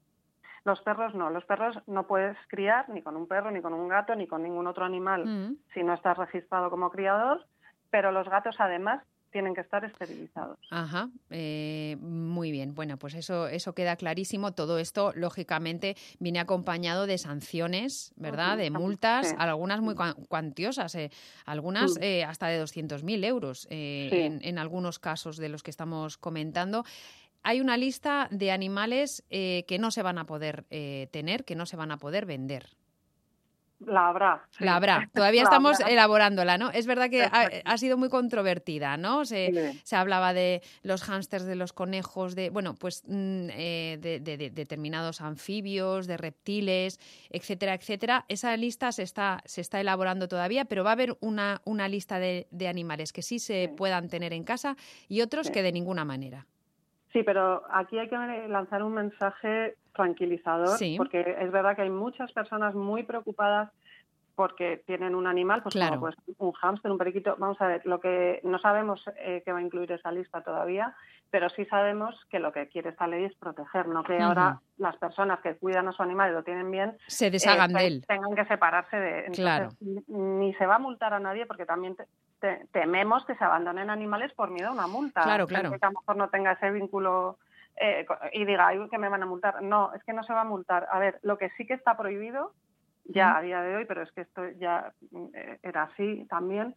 Los 0.64 0.80
perros 0.82 1.14
no, 1.14 1.30
los 1.30 1.44
perros 1.44 1.76
no 1.88 2.06
puedes 2.06 2.36
criar 2.48 2.88
ni 2.88 3.02
con 3.02 3.16
un 3.16 3.26
perro, 3.26 3.50
ni 3.50 3.60
con 3.60 3.74
un 3.74 3.88
gato, 3.88 4.14
ni 4.14 4.28
con 4.28 4.42
ningún 4.42 4.68
otro 4.68 4.84
animal 4.84 5.26
mm. 5.26 5.56
si 5.74 5.82
no 5.82 5.94
estás 5.94 6.16
registrado 6.16 6.70
como 6.70 6.90
criador, 6.90 7.44
pero 7.90 8.12
los 8.12 8.28
gatos 8.28 8.54
además 8.60 9.02
tienen 9.32 9.54
que 9.54 9.62
estar 9.62 9.84
esterilizados. 9.84 10.58
Ajá, 10.70 11.10
eh, 11.30 11.96
muy 12.00 12.52
bien. 12.52 12.74
Bueno, 12.74 12.98
pues 12.98 13.14
eso, 13.14 13.48
eso 13.48 13.74
queda 13.74 13.96
clarísimo. 13.96 14.52
Todo 14.52 14.78
esto, 14.78 15.12
lógicamente, 15.16 15.96
viene 16.20 16.38
acompañado 16.38 17.06
de 17.06 17.18
sanciones, 17.18 18.12
¿verdad? 18.16 18.58
De 18.58 18.70
multas, 18.70 19.34
algunas 19.38 19.80
muy 19.80 19.94
cuantiosas, 20.28 20.94
eh, 20.94 21.10
algunas 21.46 21.96
eh, 22.00 22.24
hasta 22.24 22.46
de 22.46 22.62
200.000 22.62 23.24
euros 23.24 23.66
en, 23.70 24.40
en, 24.42 24.58
algunos 24.58 24.98
casos 24.98 25.38
de 25.38 25.48
los 25.48 25.62
que 25.62 25.70
estamos 25.70 26.18
comentando. 26.18 26.84
Hay 27.42 27.60
una 27.60 27.76
lista 27.76 28.28
de 28.30 28.52
animales 28.52 29.24
que 29.28 29.76
no 29.80 29.90
se 29.90 30.02
van 30.02 30.18
a 30.18 30.26
poder 30.26 30.64
tener, 31.10 31.44
que 31.44 31.56
no 31.56 31.66
se 31.66 31.76
van 31.76 31.90
a 31.90 31.96
poder 31.96 32.24
vender. 32.24 32.76
La 33.86 34.08
habrá. 34.08 34.48
La 34.58 34.76
habrá. 34.76 35.08
Todavía 35.14 35.42
estamos 35.42 35.80
elaborándola, 35.80 36.58
¿no? 36.58 36.70
Es 36.70 36.86
verdad 36.86 37.10
que 37.10 37.22
ha, 37.22 37.78
sido 37.78 37.96
muy 37.96 38.08
controvertida, 38.08 38.96
¿no? 38.96 39.24
Se, 39.24 39.80
se, 39.84 39.96
hablaba 39.96 40.32
de 40.34 40.62
los 40.82 41.02
hámsters, 41.02 41.44
de 41.44 41.56
los 41.56 41.72
conejos, 41.72 42.34
de, 42.34 42.50
bueno, 42.50 42.74
pues 42.74 43.02
mm, 43.06 43.48
eh, 43.50 43.98
de, 44.00 44.50
determinados 44.50 45.20
anfibios, 45.20 46.06
de 46.06 46.16
reptiles, 46.16 47.00
etcétera, 47.30 47.74
etcétera. 47.74 48.24
Esa 48.28 48.56
lista 48.56 48.92
se 48.92 49.02
está, 49.02 49.42
se 49.44 49.60
está 49.60 49.80
elaborando 49.80 50.28
todavía, 50.28 50.64
pero 50.64 50.84
va 50.84 50.90
a 50.90 50.94
haber 50.94 51.16
una, 51.20 51.60
una 51.64 51.88
lista 51.88 52.18
de, 52.18 52.46
animales 52.68 53.12
que 53.12 53.22
sí 53.22 53.38
se 53.38 53.72
puedan 53.76 54.08
tener 54.08 54.32
en 54.32 54.44
casa 54.44 54.76
y 55.08 55.20
otros 55.20 55.50
que 55.50 55.62
de 55.62 55.72
ninguna 55.72 56.04
manera. 56.04 56.46
Sí, 57.12 57.22
pero 57.22 57.62
aquí 57.70 57.98
hay 57.98 58.08
que 58.08 58.16
lanzar 58.48 58.82
un 58.82 58.94
mensaje 58.94 59.76
tranquilizador, 59.94 60.78
porque 60.96 61.36
es 61.38 61.52
verdad 61.52 61.76
que 61.76 61.82
hay 61.82 61.90
muchas 61.90 62.32
personas 62.32 62.74
muy 62.74 63.02
preocupadas 63.02 63.70
porque 64.34 64.82
tienen 64.86 65.14
un 65.14 65.26
animal, 65.26 65.62
pues 65.62 65.74
como 65.74 66.00
pues, 66.00 66.14
un 66.38 66.52
hámster, 66.52 66.90
un 66.90 66.96
periquito. 66.96 67.36
Vamos 67.38 67.60
a 67.60 67.66
ver, 67.66 67.82
lo 67.84 68.00
que 68.00 68.40
no 68.44 68.58
sabemos 68.58 69.04
eh, 69.18 69.42
que 69.44 69.52
va 69.52 69.58
a 69.58 69.62
incluir 69.62 69.92
esa 69.92 70.10
lista 70.10 70.40
todavía, 70.40 70.94
pero 71.32 71.48
sí 71.48 71.64
sabemos 71.64 72.14
que 72.28 72.38
lo 72.38 72.52
que 72.52 72.68
quiere 72.68 72.90
esta 72.90 73.06
ley 73.06 73.24
es 73.24 73.34
proteger, 73.36 73.88
no 73.88 74.04
que 74.04 74.20
ahora 74.20 74.60
las 74.76 74.96
personas 74.98 75.40
que 75.40 75.56
cuidan 75.56 75.88
a 75.88 75.92
su 75.92 76.02
animal 76.02 76.30
y 76.30 76.34
lo 76.34 76.44
tienen 76.44 76.70
bien 76.70 76.98
se 77.06 77.30
deshagan 77.30 77.72
de 77.72 77.86
él. 77.86 78.04
Tengan 78.06 78.34
que 78.34 78.44
separarse 78.44 78.98
de 78.98 79.30
claro. 79.32 79.70
Ni 80.08 80.52
se 80.54 80.66
va 80.66 80.74
a 80.74 80.78
multar 80.78 81.14
a 81.14 81.20
nadie 81.20 81.46
porque 81.46 81.64
también 81.64 81.96
tememos 82.70 83.24
que 83.24 83.34
se 83.34 83.44
abandonen 83.44 83.88
animales 83.88 84.30
por 84.34 84.50
miedo 84.50 84.68
a 84.68 84.72
una 84.72 84.86
multa. 84.86 85.22
Claro, 85.22 85.46
claro. 85.46 85.70
Que 85.70 85.78
a 85.80 85.88
lo 85.88 86.00
mejor 86.00 86.16
no 86.16 86.28
tenga 86.28 86.52
ese 86.52 86.70
vínculo 86.70 87.38
eh, 87.80 88.04
y 88.34 88.44
diga, 88.44 88.66
Ay, 88.68 88.86
que 88.90 88.98
me 88.98 89.08
van 89.08 89.22
a 89.22 89.26
multar. 89.26 89.62
No, 89.62 89.94
es 89.94 90.04
que 90.04 90.12
no 90.12 90.24
se 90.24 90.34
va 90.34 90.42
a 90.42 90.44
multar. 90.44 90.86
A 90.92 90.98
ver, 90.98 91.18
lo 91.22 91.38
que 91.38 91.48
sí 91.56 91.66
que 91.66 91.72
está 91.72 91.96
prohibido, 91.96 92.52
ya 93.06 93.38
a 93.38 93.40
día 93.40 93.62
de 93.62 93.76
hoy, 93.76 93.86
pero 93.86 94.02
es 94.02 94.12
que 94.12 94.20
esto 94.20 94.50
ya 94.58 94.92
eh, 95.34 95.58
era 95.62 95.84
así 95.84 96.26
también 96.28 96.76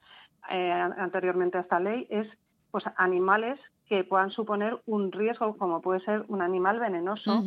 eh, 0.50 0.72
anteriormente 0.72 1.58
a 1.58 1.62
esta 1.62 1.82
ley, 1.82 2.08
es 2.10 2.28
pues 2.72 2.86
animales 2.96 3.60
que 3.88 4.04
puedan 4.04 4.32
suponer 4.32 4.80
un 4.86 5.12
riesgo, 5.12 5.58
como 5.58 5.82
puede 5.82 6.00
ser 6.02 6.26
un 6.28 6.42
animal 6.42 6.80
venenoso, 6.80 7.44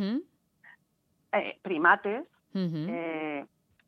primates, 1.63 2.27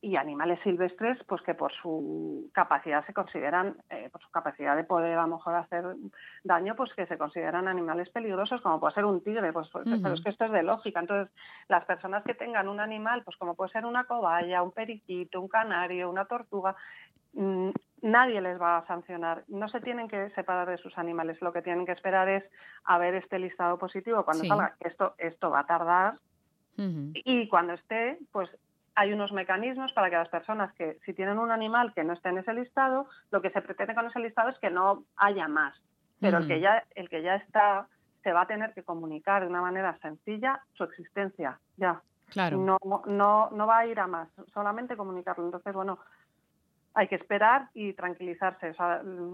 y 0.03 0.17
animales 0.17 0.59
silvestres 0.65 1.19
pues 1.27 1.43
que 1.43 1.55
por 1.55 1.73
su 1.73 2.51
capacidad 2.55 3.05
se 3.05 3.13
consideran 3.13 3.77
eh, 3.91 4.09
por 4.11 4.23
su 4.23 4.31
capacidad 4.31 4.75
de 4.75 4.85
poder 4.85 5.19
a 5.19 5.27
lo 5.27 5.37
mejor 5.37 5.55
hacer 5.57 5.85
daño 6.43 6.75
pues 6.75 6.93
que 6.95 7.07
se 7.07 7.19
consideran 7.19 7.69
animales 7.69 8.09
peligrosos 8.09 8.63
como 8.63 8.81
puede 8.81 8.95
ser 8.95 9.05
un 9.05 9.23
tigre 9.23 9.53
pues, 9.53 9.69
pues 9.69 9.85
pero 9.87 10.15
es 10.15 10.23
que 10.23 10.31
esto 10.31 10.47
es 10.47 10.53
de 10.53 10.63
lógica. 10.63 11.01
Entonces 11.01 11.33
las 11.69 11.85
personas 11.85 12.25
que 12.25 12.35
tengan 12.35 12.69
un 12.69 12.81
animal 12.81 13.23
pues 13.25 13.37
como 13.37 13.55
puede 13.55 13.73
ser 13.73 13.85
una 13.85 14.05
cobaya 14.05 14.63
un 14.63 14.73
periquito 14.73 15.41
un 15.41 15.49
canario 15.49 16.09
una 16.09 16.25
tortuga 16.25 16.75
mm, 17.35 17.71
nadie 18.03 18.41
les 18.41 18.61
va 18.61 18.79
a 18.79 18.87
sancionar 18.87 19.45
no 19.49 19.69
se 19.69 19.81
tienen 19.81 20.09
que 20.09 20.31
separar 20.31 20.69
de 20.69 20.79
sus 20.79 20.97
animales 20.99 21.41
lo 21.43 21.53
que 21.53 21.63
tienen 21.63 21.87
que 21.87 21.93
esperar 21.93 22.29
es 22.29 22.45
a 22.85 22.99
ver 22.99 23.15
este 23.15 23.39
listado 23.39 23.79
positivo 23.79 24.25
cuando 24.25 24.45
salga 24.45 24.75
esto 24.81 25.15
esto 25.19 25.51
va 25.51 25.61
a 25.61 25.67
tardar 25.67 26.15
y 26.77 27.47
cuando 27.49 27.75
esté 27.75 28.19
pues 28.33 28.51
hay 28.95 29.13
unos 29.13 29.33
mecanismos 29.33 29.93
para 29.93 30.11
que 30.11 30.17
las 30.17 30.29
personas 30.29 30.73
que 30.75 30.99
si 31.05 31.15
tienen 31.15 31.39
un 31.39 31.51
animal 31.51 31.95
que 31.95 32.05
no 32.05 32.13
esté 32.13 32.31
en 32.31 32.39
ese 32.39 32.53
listado, 32.53 33.07
lo 33.31 33.41
que 33.41 33.51
se 33.51 33.63
pretende 33.63 33.95
con 33.95 34.07
ese 34.07 34.19
listado 34.19 34.51
es 34.51 34.59
que 34.59 34.71
no 34.71 35.05
haya 35.17 35.49
más. 35.49 35.75
Pero 36.21 36.39
el 36.39 36.47
que 36.47 36.61
ya 36.61 36.85
el 36.95 37.09
que 37.09 37.23
ya 37.23 37.37
está 37.37 37.87
se 38.23 38.33
va 38.33 38.43
a 38.43 38.47
tener 38.47 38.75
que 38.75 38.83
comunicar 38.83 39.43
de 39.43 39.49
una 39.49 39.63
manera 39.63 39.99
sencilla 40.03 40.61
su 40.75 40.85
existencia, 40.85 41.59
ya. 41.79 42.03
Claro. 42.27 42.59
No, 42.59 42.79
no, 43.07 43.49
no 43.51 43.67
va 43.67 43.79
a 43.79 43.87
ir 43.87 43.99
a 43.99 44.07
más, 44.07 44.29
solamente 44.53 44.97
comunicarlo. 44.97 45.47
Entonces, 45.47 45.73
bueno, 45.73 45.99
hay 46.95 47.09
que 47.09 47.15
esperar 47.15 47.69
y 47.75 47.93
tranquilizarse. 47.93 48.73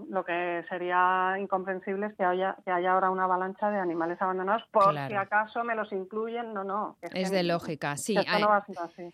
lo 0.09 0.23
que 0.23 0.63
sería 0.69 1.35
incomprensible 1.39 2.07
es 2.07 2.13
que 2.15 2.23
haya, 2.23 2.55
que 2.63 2.71
haya 2.71 2.93
ahora 2.93 3.09
una 3.09 3.23
avalancha 3.23 3.69
de 3.71 3.79
animales 3.79 4.21
abandonados 4.21 4.63
por 4.71 4.95
si 5.07 5.13
acaso 5.13 5.63
me 5.63 5.75
los 5.75 5.91
incluyen. 5.91 6.53
No, 6.53 6.63
no. 6.63 6.97
Es, 7.01 7.31
de 7.31 7.43
lógica, 7.43 7.97
sí. 7.97 8.15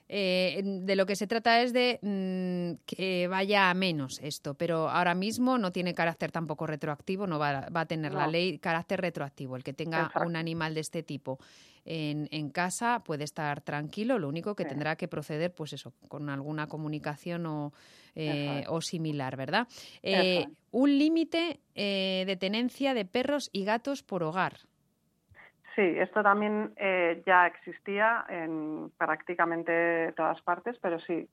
Eh, 0.10 0.62
de 0.64 0.96
lo 0.96 1.06
que 1.06 1.16
se 1.16 1.28
trata 1.28 1.62
es 1.62 1.74
de 1.74 2.00
mm, 2.02 2.84
que 2.86 3.28
vaya 3.28 3.70
a 3.70 3.74
menos 3.74 4.20
esto, 4.22 4.56
pero 4.56 4.90
ahora 4.90 5.16
mismo 5.16 5.58
no 5.58 5.72
tiene 5.72 5.94
carácter 5.94 6.32
tampoco 6.32 6.68
retroactivo, 6.68 7.28
no 7.28 7.40
va, 7.40 7.68
a 7.74 7.86
tener 7.86 8.14
la 8.14 8.28
ley 8.28 8.60
carácter 8.60 9.00
retroactivo. 9.02 9.56
El 9.56 9.64
que 9.64 9.74
tenga 9.74 10.12
un 10.26 10.36
animal 10.36 10.74
de 10.74 10.82
este 10.82 11.04
tipo 11.04 11.40
en, 11.86 12.28
en, 12.32 12.50
casa 12.50 13.04
puede 13.04 13.24
estar 13.24 13.62
tranquilo, 13.62 14.20
lo 14.20 14.30
único 14.30 14.56
que 14.56 14.66
tendrá 14.66 14.96
que 14.96 15.08
proceder, 15.08 15.54
pues 15.54 15.74
eso, 15.74 15.94
con 16.08 16.30
alguna 16.30 16.68
comunicación 16.68 17.46
o, 17.46 17.74
eh, 18.16 18.64
o 18.68 18.80
similar, 18.82 19.36
¿verdad? 19.36 19.68
Eh, 20.02 20.46
un 20.72 20.98
límite 20.98 21.60
eh, 21.76 22.24
de 22.28 22.36
tenencia 22.38 22.94
de 22.94 23.06
perros 23.06 23.50
y 23.52 23.66
gatos 23.66 24.04
por 24.04 24.24
hogar. 24.24 24.54
Sí, 25.76 25.82
esto 25.82 26.22
también 26.22 26.74
ya 27.26 27.48
existía 27.48 28.26
en 28.30 28.92
prácticamente 28.96 30.12
todas 30.16 30.40
partes, 30.44 30.78
pero 30.80 31.00
sí, 31.00 31.28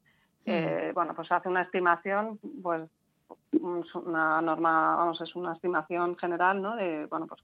mm. 0.47 0.95
bueno, 0.95 1.15
pues 1.15 1.31
hace 1.31 1.51
una 1.51 1.63
estimación, 1.63 2.39
pues 2.63 2.89
una 3.61 4.41
norma, 4.41 4.97
vamos, 4.97 5.21
es 5.21 5.37
una 5.37 5.53
estimación 5.53 6.17
general, 6.17 6.63
¿no? 6.63 6.77
De, 6.77 7.05
bueno, 7.07 7.27
pues 7.27 7.43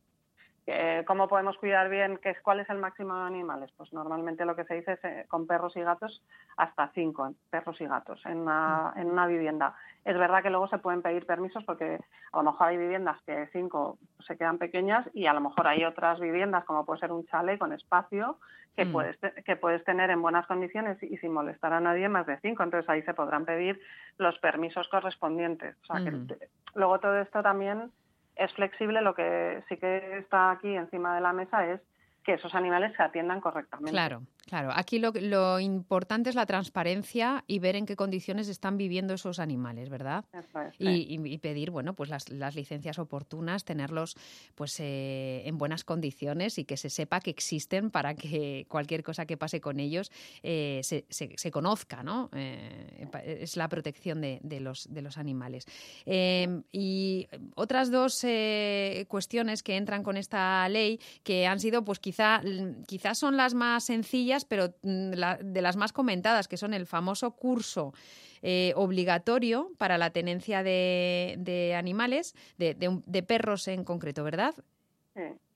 ¿Cómo 1.07 1.29
podemos 1.29 1.57
cuidar 1.59 1.89
bien? 1.89 2.19
¿qué 2.19 2.31
es, 2.31 2.41
¿Cuál 2.41 2.59
es 2.59 2.69
el 2.71 2.79
máximo 2.79 3.15
de 3.15 3.27
animales? 3.27 3.71
Pues 3.77 3.93
normalmente 3.93 4.45
lo 4.45 4.57
que 4.57 4.65
se 4.65 4.75
dice 4.75 4.95
es 4.95 5.05
eh, 5.05 5.25
con 5.29 5.47
perros 5.47 5.77
y 5.77 5.81
gatos 5.81 6.23
hasta 6.57 6.89
cinco 6.89 7.33
perros 7.51 7.81
y 7.81 7.87
gatos 7.87 8.21
en 8.27 8.39
una, 8.39 8.93
en 8.97 9.09
una 9.09 9.29
vivienda. 9.29 9.77
Es 10.05 10.19
verdad 10.19 10.43
que 10.43 10.51
luego 10.51 10.67
se 10.67 10.79
pueden 10.79 11.03
pedir 11.03 11.25
permisos 11.25 11.63
porque 11.65 12.01
a 12.33 12.37
lo 12.39 12.51
mejor 12.51 12.69
hay 12.69 12.79
viviendas 12.79 13.23
que 13.23 13.49
cinco 13.53 13.99
se 14.27 14.37
quedan 14.37 14.59
pequeñas 14.59 15.09
y 15.15 15.27
a 15.27 15.33
lo 15.33 15.41
mejor 15.41 15.69
hay 15.69 15.85
otras 15.85 16.19
viviendas 16.19 16.65
como 16.65 16.85
puede 16.85 17.01
ser 17.01 17.13
un 17.13 17.25
chale 17.27 17.59
con 17.59 17.73
espacio 17.73 18.39
que, 18.75 18.85
mm. 18.85 18.93
puedes, 18.93 19.17
que 19.45 19.57
puedes 19.57 19.85
tener 19.85 20.11
en 20.11 20.21
buenas 20.21 20.47
condiciones 20.47 21.03
y 21.03 21.17
sin 21.19 21.33
molestar 21.33 21.73
a 21.73 21.81
nadie 21.81 22.09
más 22.09 22.27
de 22.27 22.39
cinco. 22.41 22.63
Entonces 22.63 22.89
ahí 22.89 23.03
se 23.03 23.15
podrán 23.15 23.45
pedir 23.45 23.81
los 24.19 24.39
permisos 24.39 24.89
correspondientes. 24.89 25.77
O 25.83 25.95
sea, 25.95 26.05
que 26.05 26.49
luego 26.75 26.99
todo 27.01 27.19
esto 27.19 27.43
también 27.43 27.91
es 28.37 28.53
flexible, 28.53 29.01
lo 29.01 29.15
que 29.15 29.63
sí 29.69 29.77
que 29.77 30.19
está 30.19 30.51
aquí 30.53 30.75
encima 30.75 31.15
de 31.15 31.21
la 31.21 31.33
mesa 31.33 31.67
es 31.67 31.81
que 32.25 32.35
esos 32.35 32.55
animales 32.55 32.95
se 32.97 33.03
atiendan 33.03 33.41
correctamente. 33.41 33.93
Claro, 33.93 34.23
claro. 34.47 34.71
Aquí 34.75 34.99
lo, 34.99 35.61
importante 35.61 36.31
es 36.31 36.37
la 36.37 36.47
transparencia 36.47 37.45
y 37.47 37.59
ver 37.59 37.77
en 37.77 37.87
qué 37.87 37.97
condiciones 37.97 38.49
están 38.49 38.77
viviendo 38.77 39.15
esos 39.15 39.39
animales, 39.39 39.89
¿verdad? 39.89 40.25
y, 40.79 41.39
pedir, 41.39 41.71
bueno, 41.71 41.95
pues 41.95 42.11
las, 42.11 42.55
licencias 42.55 42.99
oportunas, 42.99 43.65
tenerlos 43.65 44.17
pues 44.55 44.81
eh, 44.81 45.43
en 45.47 45.59
buenas 45.59 45.85
condiciones 45.85 46.59
y 46.59 46.65
que 46.65 46.77
se 46.77 46.91
sepa 46.91 47.21
que 47.21 47.31
existen 47.31 47.91
para 47.91 48.15
que 48.15 48.67
cualquier 48.69 49.03
cosa 49.03 49.27
que 49.27 49.37
pase 49.37 49.61
con 49.61 49.81
ellos 49.81 50.11
eh, 50.43 50.81
se, 50.83 51.51
conozca, 51.51 52.03
¿no? 52.03 52.31
Eh, 52.35 53.09
es 53.25 53.57
la 53.57 53.69
protección 53.69 54.21
de, 54.21 54.61
los, 54.61 54.93
de 54.93 55.03
los 55.03 55.19
animales. 55.19 55.67
y 56.07 57.29
otras 57.55 57.91
dos 57.91 58.25
cuestiones 59.09 59.63
que 59.63 59.77
entran 59.77 60.03
con 60.03 60.17
esta 60.17 60.69
ley 60.69 61.01
que 61.23 61.47
han 61.47 61.61
sido, 61.61 61.85
pues 61.85 61.99
quizás 61.99 62.43
quizás 62.87 63.19
son 63.19 63.37
las 63.37 63.55
más 63.55 63.85
sencillas, 63.85 64.36
pero 64.45 64.75
mm, 64.83 65.13
de 65.43 65.63
las 65.63 65.77
más 65.77 65.93
comentadas, 65.93 66.49
que 66.49 66.57
son 66.57 66.75
el 66.75 66.87
famoso 66.87 67.33
curso 67.33 67.93
eh, 68.43 68.73
obligatorio 68.77 69.71
para 69.79 69.99
la 69.99 70.11
tenencia 70.11 70.63
de, 70.63 71.75
animales, 71.77 72.35
de, 72.59 73.25
perros 73.27 73.69
en 73.69 73.85
concreto, 73.85 74.25
¿verdad? 74.25 74.55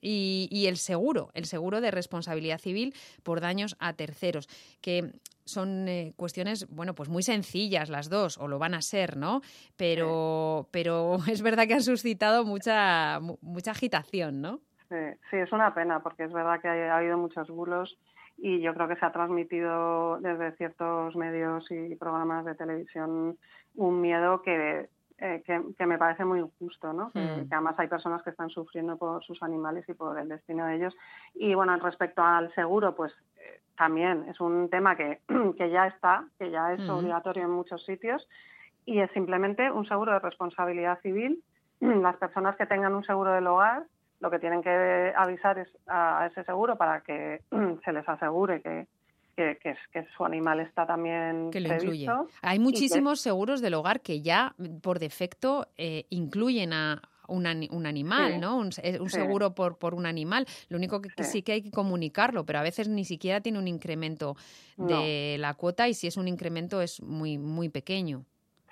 Y, 0.01 0.65
el 0.67 0.77
seguro, 0.77 1.29
el 1.35 1.45
seguro 1.45 1.81
de 1.81 1.91
responsabilidad 1.91 2.57
civil 2.57 2.95
por 3.21 3.41
daños 3.41 3.75
a 3.79 3.93
terceros, 3.93 4.47
que 4.81 5.11
son 5.45 5.87
eh, 5.87 6.13
cuestiones, 6.15 6.67
bueno, 6.69 6.95
pues 6.95 7.09
muy 7.09 7.21
sencillas 7.21 7.89
las 7.89 8.09
dos, 8.09 8.37
o 8.39 8.47
lo 8.47 8.57
van 8.57 8.73
a 8.73 8.81
ser, 8.81 9.17
¿no? 9.17 9.41
Pero, 9.77 10.67
pero 10.71 11.17
es 11.29 11.41
verdad 11.43 11.67
que 11.67 11.75
han 11.75 11.83
suscitado 11.83 12.45
mucha, 12.45 13.19
mucha 13.41 13.71
agitación, 13.71 14.41
¿no? 14.41 14.61
Sí, 14.89 15.37
es 15.37 15.51
una 15.53 15.73
pena 15.73 16.01
porque 16.01 16.25
es 16.25 16.33
verdad 16.33 16.59
que 16.59 16.67
ha, 16.67 16.97
habido 16.97 17.17
muchos 17.17 17.49
bulos 17.49 17.97
y 18.41 18.59
yo 18.59 18.73
creo 18.73 18.87
que 18.87 18.95
se 18.95 19.05
ha 19.05 19.11
transmitido 19.11 20.19
desde 20.19 20.51
ciertos 20.53 21.15
medios 21.15 21.69
y 21.69 21.95
programas 21.95 22.43
de 22.43 22.55
televisión 22.55 23.37
un 23.75 24.01
miedo 24.01 24.41
que, 24.41 24.89
eh, 25.19 25.43
que, 25.45 25.85
me 25.85 25.99
parece 25.99 26.25
muy 26.25 26.39
injusto, 26.39 26.91
¿no? 26.91 27.11
Hmm. 27.13 27.47
Que, 27.47 27.47
además 27.51 27.75
hay 27.77 27.87
personas 27.87 28.23
que 28.23 28.31
están 28.31 28.49
sufriendo 28.49 28.97
por 28.97 29.23
sus 29.23 29.43
animales 29.43 29.87
y 29.87 29.93
por 29.93 30.17
el 30.17 30.27
destino 30.27 30.65
de 30.65 30.77
ellos. 30.77 30.95
Y 31.35 31.53
bueno, 31.53 31.77
respecto 31.77 32.23
al 32.23 32.51
seguro, 32.55 32.95
pues 32.95 33.13
eh, 33.37 33.61
también 33.77 34.25
es 34.27 34.41
un 34.41 34.69
tema 34.71 34.95
que, 34.95 35.19
que 35.57 35.69
ya 35.69 35.85
está, 35.85 36.25
que 36.39 36.49
ya 36.49 36.73
es 36.73 36.79
hmm. 36.79 36.89
obligatorio 36.89 37.43
en 37.43 37.51
muchos 37.51 37.85
sitios 37.85 38.27
y 38.85 39.01
es 39.01 39.11
simplemente 39.11 39.71
un 39.71 39.85
seguro 39.85 40.13
de 40.13 40.19
responsabilidad 40.19 40.99
civil. 41.01 41.43
Las 41.79 42.17
personas 42.17 42.55
que 42.55 42.65
tengan 42.65 42.95
un 42.95 43.03
seguro 43.03 43.33
del 43.33 43.45
hogar 43.45 43.83
lo 44.21 44.29
que 44.29 44.39
tienen 44.39 44.61
que 44.61 45.13
avisar 45.15 45.57
es 45.57 45.67
a 45.87 46.27
ese 46.31 46.43
seguro 46.43 46.77
para 46.77 47.01
que 47.01 47.41
se 47.83 47.91
les 47.91 48.07
asegure 48.07 48.61
que, 48.61 48.87
que, 49.35 50.05
su 50.15 50.23
animal 50.23 50.59
está 50.59 50.85
también 50.85 51.49
que 51.51 51.59
lo 51.59 51.73
incluye. 51.73 52.07
Hay 52.41 52.59
muchísimos 52.59 53.19
seguros 53.19 53.61
del 53.61 53.73
hogar 53.73 54.01
que 54.01 54.21
ya 54.21 54.55
por 54.81 54.99
defecto 54.99 55.67
eh, 55.77 56.05
incluyen 56.11 56.73
a, 56.73 57.01
un, 57.27 57.47
un, 57.71 57.85
animal, 57.87 58.39
¿no? 58.39 58.57
Un, 58.57 58.69
un 58.99 59.09
seguro 59.09 59.55
por, 59.55 59.77
por 59.77 59.95
un 59.95 60.05
animal. 60.05 60.45
Lo 60.69 60.77
único 60.77 61.01
que, 61.01 61.23
sí. 61.23 61.41
que 61.41 61.53
hay 61.53 61.61
que 61.63 61.71
comunicarlo, 61.71 62.45
pero 62.45 62.59
a 62.59 62.63
veces 62.63 62.89
ni 62.89 63.05
siquiera 63.05 63.41
tiene 63.41 63.57
un 63.57 63.67
incremento 63.67 64.35
de 64.77 65.37
la 65.39 65.53
cuota 65.55 65.87
y 65.87 65.93
si 65.93 66.07
es 66.07 66.17
un 66.17 66.27
incremento 66.27 66.81
es 66.81 67.01
muy, 67.01 67.37
muy 67.37 67.69
pequeño. 67.69 68.25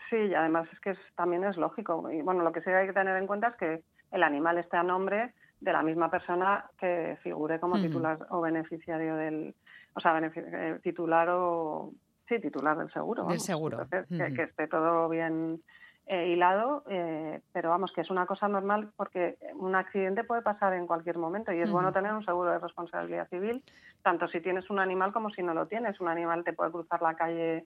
Sí, 0.10 0.18
y 0.18 0.34
además 0.34 0.68
es 0.74 0.80
que 0.80 0.96
también 1.16 1.44
es 1.44 1.58
lógico. 1.58 2.12
Y 2.12 2.22
bueno, 2.22 2.44
lo 2.44 2.52
que 2.52 2.62
sí 2.62 2.70
hay 2.70 2.88
que 2.88 2.94
tener 2.94 3.16
en 3.18 3.28
cuenta 3.28 3.50
es 3.50 3.56
que 3.56 3.84
el 4.12 4.24
animal 4.24 4.58
esté 4.58 4.78
a 4.78 4.84
nombre 4.84 5.34
de 5.60 5.74
la 5.74 5.84
misma 5.84 6.10
persona 6.10 6.66
que 6.78 7.18
figure 7.22 7.60
como 7.60 7.80
titular 7.82 8.28
o 8.30 8.42
beneficiario 8.42 9.16
del, 9.16 9.56
o 9.94 10.00
sea, 10.00 10.18
eh, 10.20 10.80
titular 10.82 11.28
o 11.30 11.92
sí, 12.28 12.40
titular 12.40 12.78
del 12.78 12.92
seguro. 12.92 13.26
del 13.26 13.40
seguro. 13.40 13.88
que, 13.90 14.44
esté 14.44 14.68
todo 14.68 15.10
bien 15.10 15.62
eh, 16.06 16.30
hilado, 16.30 16.84
eh, 16.90 17.42
pero 17.52 17.70
vamos, 17.70 17.92
que 17.92 18.02
es 18.02 18.10
una 18.10 18.26
cosa 18.26 18.48
normal 18.48 18.90
porque 18.96 19.38
un 19.56 19.76
accidente 19.76 20.24
puede 20.24 20.42
pasar 20.42 20.74
en 20.74 20.88
cualquier 20.88 21.18
momento 21.18 21.52
y 21.52 21.60
es 21.60 21.70
bueno 21.70 21.92
tener 21.92 22.14
un 22.14 22.26
seguro 22.26 22.52
de 22.52 22.60
responsabilidad 22.60 23.28
civil, 23.30 23.64
tanto 24.02 24.28
si 24.28 24.42
tienes 24.42 24.70
un 24.70 24.80
animal 24.80 25.12
como 25.12 25.30
si 25.30 25.44
no 25.44 25.54
lo 25.54 25.68
tienes. 25.68 26.00
Un 26.00 26.08
animal 26.08 26.44
te 26.44 26.54
puede 26.54 26.72
cruzar 26.72 27.02
la 27.02 27.16
calle 27.16 27.66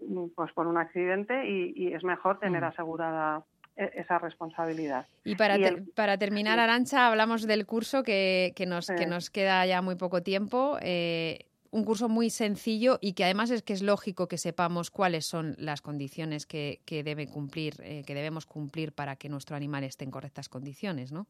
mm, 0.00 0.26
pues 0.34 0.52
por 0.52 0.66
un 0.66 0.76
accidente 0.76 1.48
y, 1.48 1.94
es 1.94 2.04
mejor 2.04 2.38
tener 2.38 2.64
asegurada 2.64 3.44
esa 3.84 4.18
responsabilidad. 4.18 5.06
Y 5.24 5.36
para, 5.36 5.56
para 5.94 6.18
terminar, 6.18 6.58
Arancha, 6.58 7.06
hablamos 7.06 7.46
del 7.46 7.66
curso 7.66 8.02
que, 8.02 8.52
que 8.54 8.66
nos, 8.66 8.86
que 8.88 9.06
nos 9.06 9.30
queda 9.30 9.64
ya 9.66 9.82
muy 9.82 9.96
poco 9.96 10.22
tiempo. 10.22 10.78
Eh, 10.82 11.46
un 11.70 11.84
curso 11.84 12.08
muy 12.08 12.30
sencillo 12.30 12.98
y 13.00 13.12
que 13.12 13.24
además 13.24 13.50
es 13.50 13.62
que 13.62 13.72
es 13.72 13.82
lógico 13.82 14.26
que 14.26 14.38
sepamos 14.38 14.90
cuáles 14.90 15.24
son 15.24 15.54
las 15.58 15.82
condiciones 15.82 16.46
que, 16.46 16.80
que 16.84 17.04
debe 17.04 17.28
cumplir, 17.28 17.74
eh, 17.82 18.02
que 18.04 18.14
debemos 18.14 18.44
cumplir 18.44 18.92
para 18.92 19.16
que 19.16 19.28
nuestro 19.28 19.56
animal 19.56 19.84
esté 19.84 20.04
en 20.04 20.10
correctas 20.10 20.48
condiciones, 20.48 21.12
¿no? 21.12 21.26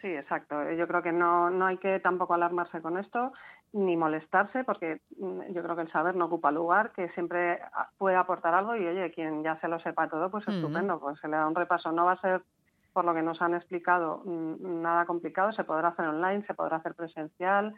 Sí, 0.00 0.06
exacto. 0.06 0.70
Yo 0.72 0.86
creo 0.86 1.02
que 1.02 1.12
no, 1.12 1.50
no 1.50 1.66
hay 1.66 1.76
que 1.78 1.98
tampoco 2.00 2.34
alarmarse 2.34 2.80
con 2.80 2.98
esto 2.98 3.32
ni 3.72 3.96
molestarse 3.96 4.64
porque 4.64 5.00
mm, 5.18 5.52
yo 5.52 5.62
creo 5.62 5.76
que 5.76 5.82
el 5.82 5.92
saber 5.92 6.16
no 6.16 6.26
ocupa 6.26 6.50
lugar, 6.50 6.92
que 6.92 7.08
siempre 7.10 7.60
puede 7.98 8.16
aportar 8.16 8.54
algo 8.54 8.74
y 8.76 8.86
oye, 8.86 9.10
quien 9.12 9.42
ya 9.42 9.58
se 9.60 9.68
lo 9.68 9.78
sepa 9.80 10.08
todo, 10.08 10.30
pues 10.30 10.46
estupendo, 10.48 10.98
pues 10.98 11.18
se 11.20 11.28
le 11.28 11.36
da 11.36 11.46
un 11.46 11.54
repaso. 11.54 11.92
No 11.92 12.06
va 12.06 12.12
a 12.12 12.20
ser, 12.20 12.42
por 12.92 13.04
lo 13.04 13.14
que 13.14 13.22
nos 13.22 13.40
han 13.42 13.54
explicado, 13.54 14.22
mm, 14.24 14.82
nada 14.82 15.04
complicado, 15.06 15.52
se 15.52 15.64
podrá 15.64 15.88
hacer 15.88 16.06
online, 16.06 16.44
se 16.46 16.54
podrá 16.54 16.76
hacer 16.76 16.94
presencial. 16.94 17.74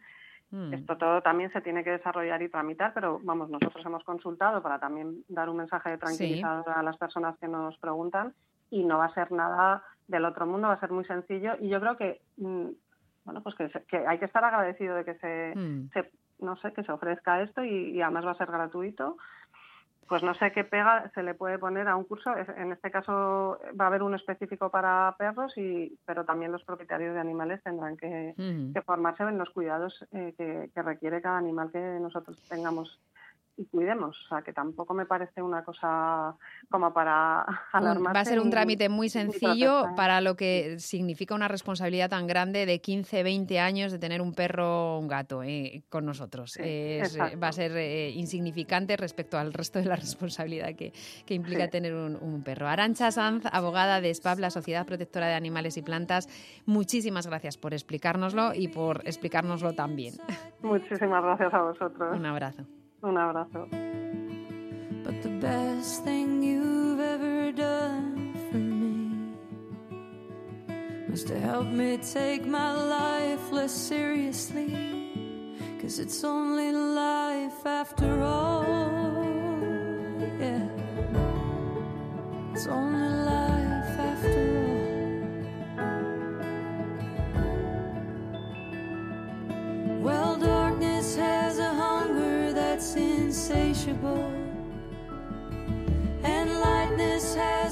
Mm. 0.51 0.75
Esto 0.75 0.97
todo 0.97 1.23
también 1.23 1.53
se 1.53 1.61
tiene 1.61 1.85
que 1.85 1.91
desarrollar 1.91 2.43
y 2.43 2.49
tramitar, 2.49 2.93
pero 2.95 3.21
vamos, 3.23 3.51
nosotros 3.51 3.85
hemos 3.85 4.05
consultado 4.05 4.63
para 4.63 4.79
también 4.79 5.25
dar 5.29 5.49
un 5.49 5.59
mensaje 5.59 5.91
de 5.91 5.99
tranquilidad 5.99 6.69
a 6.69 6.83
las 6.83 6.97
personas 6.97 7.37
que 7.39 7.49
nos 7.49 7.77
preguntan 7.79 8.35
y 8.71 8.85
no 8.85 8.99
va 8.99 9.07
a 9.07 9.15
ser 9.15 9.31
nada 9.33 9.83
del 10.09 10.25
otro 10.25 10.47
mundo, 10.47 10.69
va 10.69 10.75
a 10.75 10.81
ser 10.81 10.91
muy 10.91 11.05
sencillo 11.05 11.55
y 11.61 11.69
yo 11.69 11.81
creo 11.81 11.97
que 11.97 12.21
bueno, 13.25 13.43
pues 13.43 13.55
que, 13.55 13.97
hay 14.07 14.19
que 14.19 14.25
estar 14.25 14.45
agradecido 14.45 14.95
de 14.97 15.05
que 15.05 15.55
mm. 15.55 15.91
se, 15.93 16.11
no 16.41 16.57
sé, 16.57 16.73
que 16.73 16.83
se 16.83 16.93
ofrezca 16.93 17.43
esto 17.43 17.65
y, 17.65 18.01
además 18.01 18.27
va 18.27 18.31
a 18.33 18.39
ser 18.39 18.51
gratuito. 18.51 19.17
Pues 20.09 20.25
no 20.25 20.35
sé 20.35 20.51
qué 20.51 20.65
pega 20.65 21.09
se 21.15 21.23
le 21.23 21.35
puede 21.35 21.57
poner 21.59 21.87
a 21.87 21.95
un 21.95 22.03
curso. 22.03 22.35
En 22.57 22.73
este 22.73 22.91
caso 22.91 23.61
va 23.81 23.85
a 23.85 23.87
haber 23.87 24.03
un 24.03 24.15
específico 24.17 24.69
para 24.69 25.15
perros, 25.17 25.57
y, 25.57 25.97
pero 26.05 26.25
también 26.25 26.51
los 26.51 26.65
propietarios 26.65 27.15
de 27.15 27.21
animales 27.21 27.63
tendrán 27.63 27.97
que, 27.97 28.35
mm. 28.37 28.73
formarse 28.85 29.23
en 29.23 29.39
los 29.39 29.51
cuidados 29.51 30.05
eh, 30.13 30.35
que, 30.37 30.83
requiere 30.83 31.23
cada 31.23 31.39
animal 31.39 31.71
que 31.71 31.79
nosotros 31.79 32.37
tengamos 32.49 32.99
cuidemos. 33.67 34.17
O 34.25 34.29
sea, 34.29 34.43
que 34.43 34.53
tampoco 34.53 34.95
me 34.95 35.07
parece 35.07 35.43
una 35.43 35.65
cosa 35.65 36.35
como 36.71 36.93
para 36.93 37.43
alarmarse. 37.73 38.17
Va 38.17 38.21
a 38.21 38.25
ser 38.25 38.41
un 38.41 38.51
trámite 38.51 38.89
muy 38.89 39.09
sencillo 39.09 39.85
para 39.97 40.21
lo 40.21 40.37
que 40.37 40.79
significa 40.79 41.35
una 41.35 41.49
responsabilidad 41.49 42.11
tan 42.11 42.27
grande 42.27 42.67
de 42.67 42.81
15, 42.81 43.23
20 43.23 43.61
años 43.61 43.93
de 43.93 43.99
tener 43.99 44.23
un 44.23 44.35
perro 44.35 44.97
o 44.97 44.99
un 44.99 45.09
gato 45.09 45.43
eh, 45.43 45.83
con 45.89 46.05
nosotros. 46.05 46.57
va 46.59 47.49
a 47.49 47.53
ser 47.53 47.73
eh, 47.77 48.11
insignificante 48.11 48.97
respecto 48.97 49.39
al 49.39 49.53
resto 49.53 49.79
de 49.79 49.87
la 49.87 49.97
responsabilidad 50.11 50.75
que, 50.75 50.93
implica 51.29 51.69
tener 51.69 51.95
un, 51.95 52.43
perro. 52.43 52.69
Arancha 52.69 53.11
Sanz, 53.11 53.45
abogada 53.53 54.01
de 54.01 54.13
SPAP, 54.13 54.39
la 54.39 54.51
Sociedad 54.51 54.87
Protectora 54.87 55.29
de 55.29 55.35
Animales 55.35 55.77
y 55.77 55.83
Plantas, 55.83 56.29
muchísimas 56.67 57.27
gracias 57.27 57.57
por 57.57 57.73
explicárnoslo 57.73 58.53
y 58.55 58.69
por 58.69 59.03
explicárnoslo 59.07 59.75
también. 59.75 60.15
Muchísimas 60.63 61.23
gracias 61.23 61.55
a 61.55 61.63
vosotros. 61.63 62.17
Un 62.17 62.27
abrazo. 62.27 62.65
Un 63.03 63.17
abrazo. 63.17 63.67
But 65.05 65.23
the 65.23 65.31
best 65.41 66.05
thing 66.05 66.43
you've 66.43 67.01
ever 67.01 67.51
done 67.51 68.35
for 68.51 68.59
me 68.59 69.35
was 71.11 71.25
to 71.25 71.41
help 71.41 71.67
me 71.67 71.97
take 71.97 72.45
my 72.45 72.73
life 72.73 73.53
less 73.53 73.73
seriously. 73.73 74.69
Cause 75.81 75.99
it's 75.99 76.23
only 76.25 76.73
life 76.73 77.65
after 77.65 78.23
all. 78.23 78.67
Yeah. 80.39 80.69
It's 82.53 82.67
only 82.67 83.09
life 83.25 83.60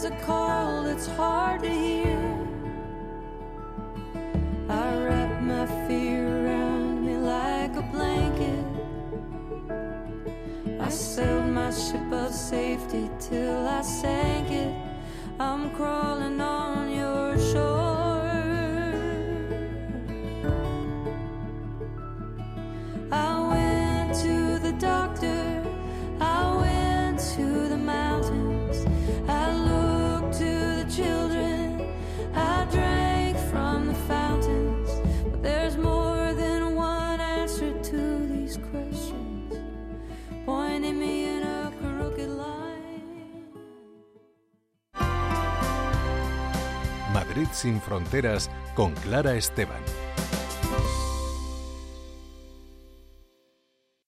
a 0.09 0.16
call 0.25 0.85
that's 0.85 1.07
hard 1.07 1.62
to 1.62 1.68
hear. 1.68 2.18
I 4.68 4.97
wrap 5.05 5.42
my 5.42 5.66
fear 5.87 6.47
around 6.47 7.05
me 7.05 7.16
like 7.16 7.77
a 7.77 7.83
blanket. 7.92 8.64
I 10.81 10.88
sailed 10.88 11.51
my 11.51 11.71
ship 11.71 12.11
of 12.11 12.33
safety 12.33 13.11
till 13.21 13.68
I 13.68 13.83
sank 13.83 14.51
it. 14.51 14.75
I'm 15.38 15.71
crawling 15.73 16.40
on 16.40 16.88
Madrid 47.38 47.53
sin 47.53 47.81
fronteras 47.81 48.51
con 48.74 48.92
Clara 48.94 49.37
Esteban. 49.37 49.81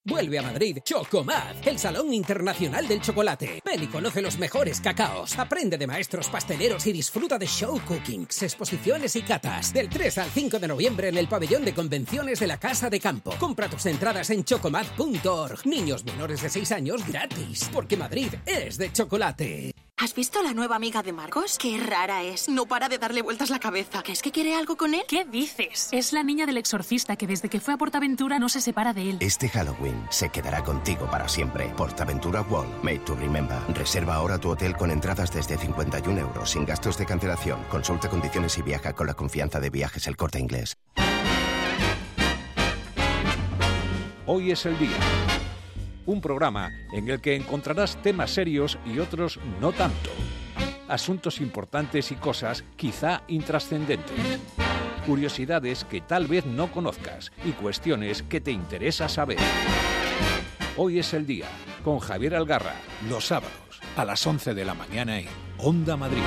Vuelve 0.03 0.39
a 0.39 0.41
Madrid 0.41 0.79
Chocomad, 0.83 1.55
el 1.65 1.79
Salón 1.79 2.11
Internacional 2.11 2.85
del 2.87 2.99
Chocolate. 2.99 3.61
Ven 3.63 3.83
y 3.83 3.87
conoce 3.87 4.21
los 4.21 4.37
mejores 4.37 4.81
cacaos. 4.81 5.39
Aprende 5.39 5.77
de 5.77 5.87
maestros 5.87 6.27
pasteleros 6.27 6.85
y 6.87 6.91
disfruta 6.91 7.37
de 7.37 7.45
show 7.45 7.79
cookings, 7.87 8.43
exposiciones 8.43 9.15
y 9.15 9.21
catas. 9.21 9.71
Del 9.71 9.87
3 9.87 10.17
al 10.17 10.29
5 10.29 10.59
de 10.59 10.67
noviembre 10.67 11.07
en 11.07 11.17
el 11.17 11.29
pabellón 11.29 11.63
de 11.63 11.73
convenciones 11.73 12.39
de 12.41 12.47
la 12.47 12.59
Casa 12.59 12.89
de 12.89 12.99
Campo. 12.99 13.33
Compra 13.39 13.69
tus 13.69 13.85
entradas 13.85 14.29
en 14.31 14.43
chocomad.org. 14.43 15.65
Niños 15.65 16.03
menores 16.03 16.41
de 16.41 16.49
6 16.49 16.71
años 16.73 17.07
gratis, 17.07 17.69
porque 17.71 17.95
Madrid 17.95 18.33
es 18.45 18.77
de 18.77 18.91
chocolate. 18.91 19.73
¿Has 20.01 20.15
visto 20.15 20.41
la 20.41 20.55
nueva 20.55 20.77
amiga 20.77 21.03
de 21.03 21.13
Marcos? 21.13 21.59
Qué 21.59 21.77
rara 21.77 22.23
es. 22.23 22.49
No 22.49 22.65
para 22.65 22.89
de 22.89 22.97
darle 22.97 23.21
vueltas 23.21 23.51
la 23.51 23.59
cabeza. 23.59 24.01
¿Qué 24.01 24.13
es 24.13 24.23
que 24.23 24.31
quiere 24.31 24.55
algo 24.55 24.75
con 24.75 24.95
él? 24.95 25.03
¿Qué 25.07 25.25
dices? 25.25 25.89
Es 25.91 26.11
la 26.11 26.23
niña 26.23 26.47
del 26.47 26.57
exorcista 26.57 27.15
que 27.15 27.27
desde 27.27 27.49
que 27.49 27.59
fue 27.59 27.75
a 27.75 27.77
Portaventura 27.77 28.39
no 28.39 28.49
se 28.49 28.61
separa 28.61 28.93
de 28.93 29.11
él. 29.11 29.17
Este 29.19 29.47
Halloween 29.47 30.03
se 30.09 30.29
quedará 30.29 30.63
contigo 30.63 31.07
para 31.11 31.29
siempre. 31.29 31.71
Portaventura 31.77 32.41
World, 32.41 32.83
made 32.83 33.01
to 33.05 33.13
remember. 33.13 33.59
Reserva 33.75 34.15
ahora 34.15 34.39
tu 34.39 34.49
hotel 34.49 34.75
con 34.75 34.89
entradas 34.89 35.31
desde 35.31 35.55
51 35.55 36.19
euros, 36.19 36.49
sin 36.49 36.65
gastos 36.65 36.97
de 36.97 37.05
cancelación. 37.05 37.63
Consulta 37.69 38.09
condiciones 38.09 38.57
y 38.57 38.63
viaja 38.63 38.93
con 38.93 39.05
la 39.05 39.13
confianza 39.13 39.59
de 39.59 39.69
viajes 39.69 40.07
El 40.07 40.17
Corte 40.17 40.39
Inglés. 40.39 40.77
Hoy 44.25 44.49
es 44.49 44.65
el 44.65 44.79
día. 44.79 44.97
Un 46.05 46.21
programa 46.21 46.71
en 46.93 47.09
el 47.09 47.21
que 47.21 47.35
encontrarás 47.35 48.01
temas 48.01 48.31
serios 48.31 48.77
y 48.85 48.99
otros 48.99 49.39
no 49.59 49.71
tanto. 49.71 50.09
Asuntos 50.87 51.39
importantes 51.39 52.11
y 52.11 52.15
cosas 52.15 52.63
quizá 52.75 53.23
intrascendentes. 53.27 54.39
Curiosidades 55.05 55.85
que 55.85 56.01
tal 56.01 56.27
vez 56.27 56.45
no 56.45 56.71
conozcas 56.71 57.31
y 57.45 57.51
cuestiones 57.51 58.23
que 58.23 58.41
te 58.41 58.51
interesa 58.51 59.09
saber. 59.09 59.39
Hoy 60.77 60.99
es 60.99 61.13
el 61.13 61.25
día 61.25 61.47
con 61.83 61.99
Javier 61.99 62.35
Algarra, 62.35 62.75
los 63.09 63.27
sábados 63.27 63.81
a 63.95 64.05
las 64.05 64.25
11 64.25 64.53
de 64.53 64.65
la 64.65 64.73
mañana 64.73 65.19
en 65.19 65.27
Onda 65.57 65.97
Madrid. 65.97 66.21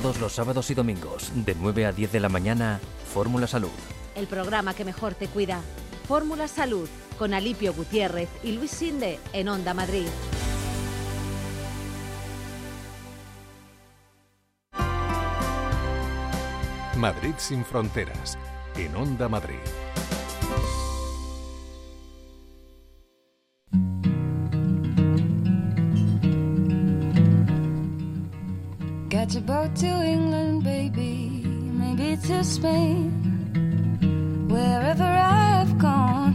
Todos 0.00 0.20
los 0.20 0.32
sábados 0.32 0.70
y 0.70 0.74
domingos, 0.74 1.32
de 1.34 1.56
9 1.56 1.86
a 1.86 1.90
10 1.90 2.12
de 2.12 2.20
la 2.20 2.28
mañana, 2.28 2.78
Fórmula 3.12 3.48
Salud. 3.48 3.72
El 4.14 4.28
programa 4.28 4.72
que 4.72 4.84
mejor 4.84 5.14
te 5.14 5.26
cuida. 5.26 5.60
Fórmula 6.06 6.46
Salud, 6.46 6.88
con 7.18 7.34
Alipio 7.34 7.74
Gutiérrez 7.74 8.28
y 8.44 8.52
Luis 8.52 8.70
Sinde 8.70 9.18
en 9.32 9.48
Onda 9.48 9.74
Madrid. 9.74 10.06
Madrid 16.96 17.34
sin 17.38 17.64
fronteras, 17.64 18.38
en 18.76 18.94
Onda 18.94 19.28
Madrid. 19.28 19.58
Catch 29.28 29.36
a 29.36 29.40
boat 29.42 29.82
England, 29.82 30.64
baby, 30.64 31.42
maybe 31.44 32.16
to 32.16 32.42
Spain. 32.42 33.12
Wherever 34.48 35.04
I've 35.04 35.76
gone, 35.76 36.32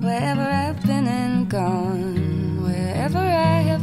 wherever 0.00 0.40
I've 0.40 0.80
been 0.86 1.06
and 1.06 1.50
gone, 1.50 2.64
wherever 2.64 3.18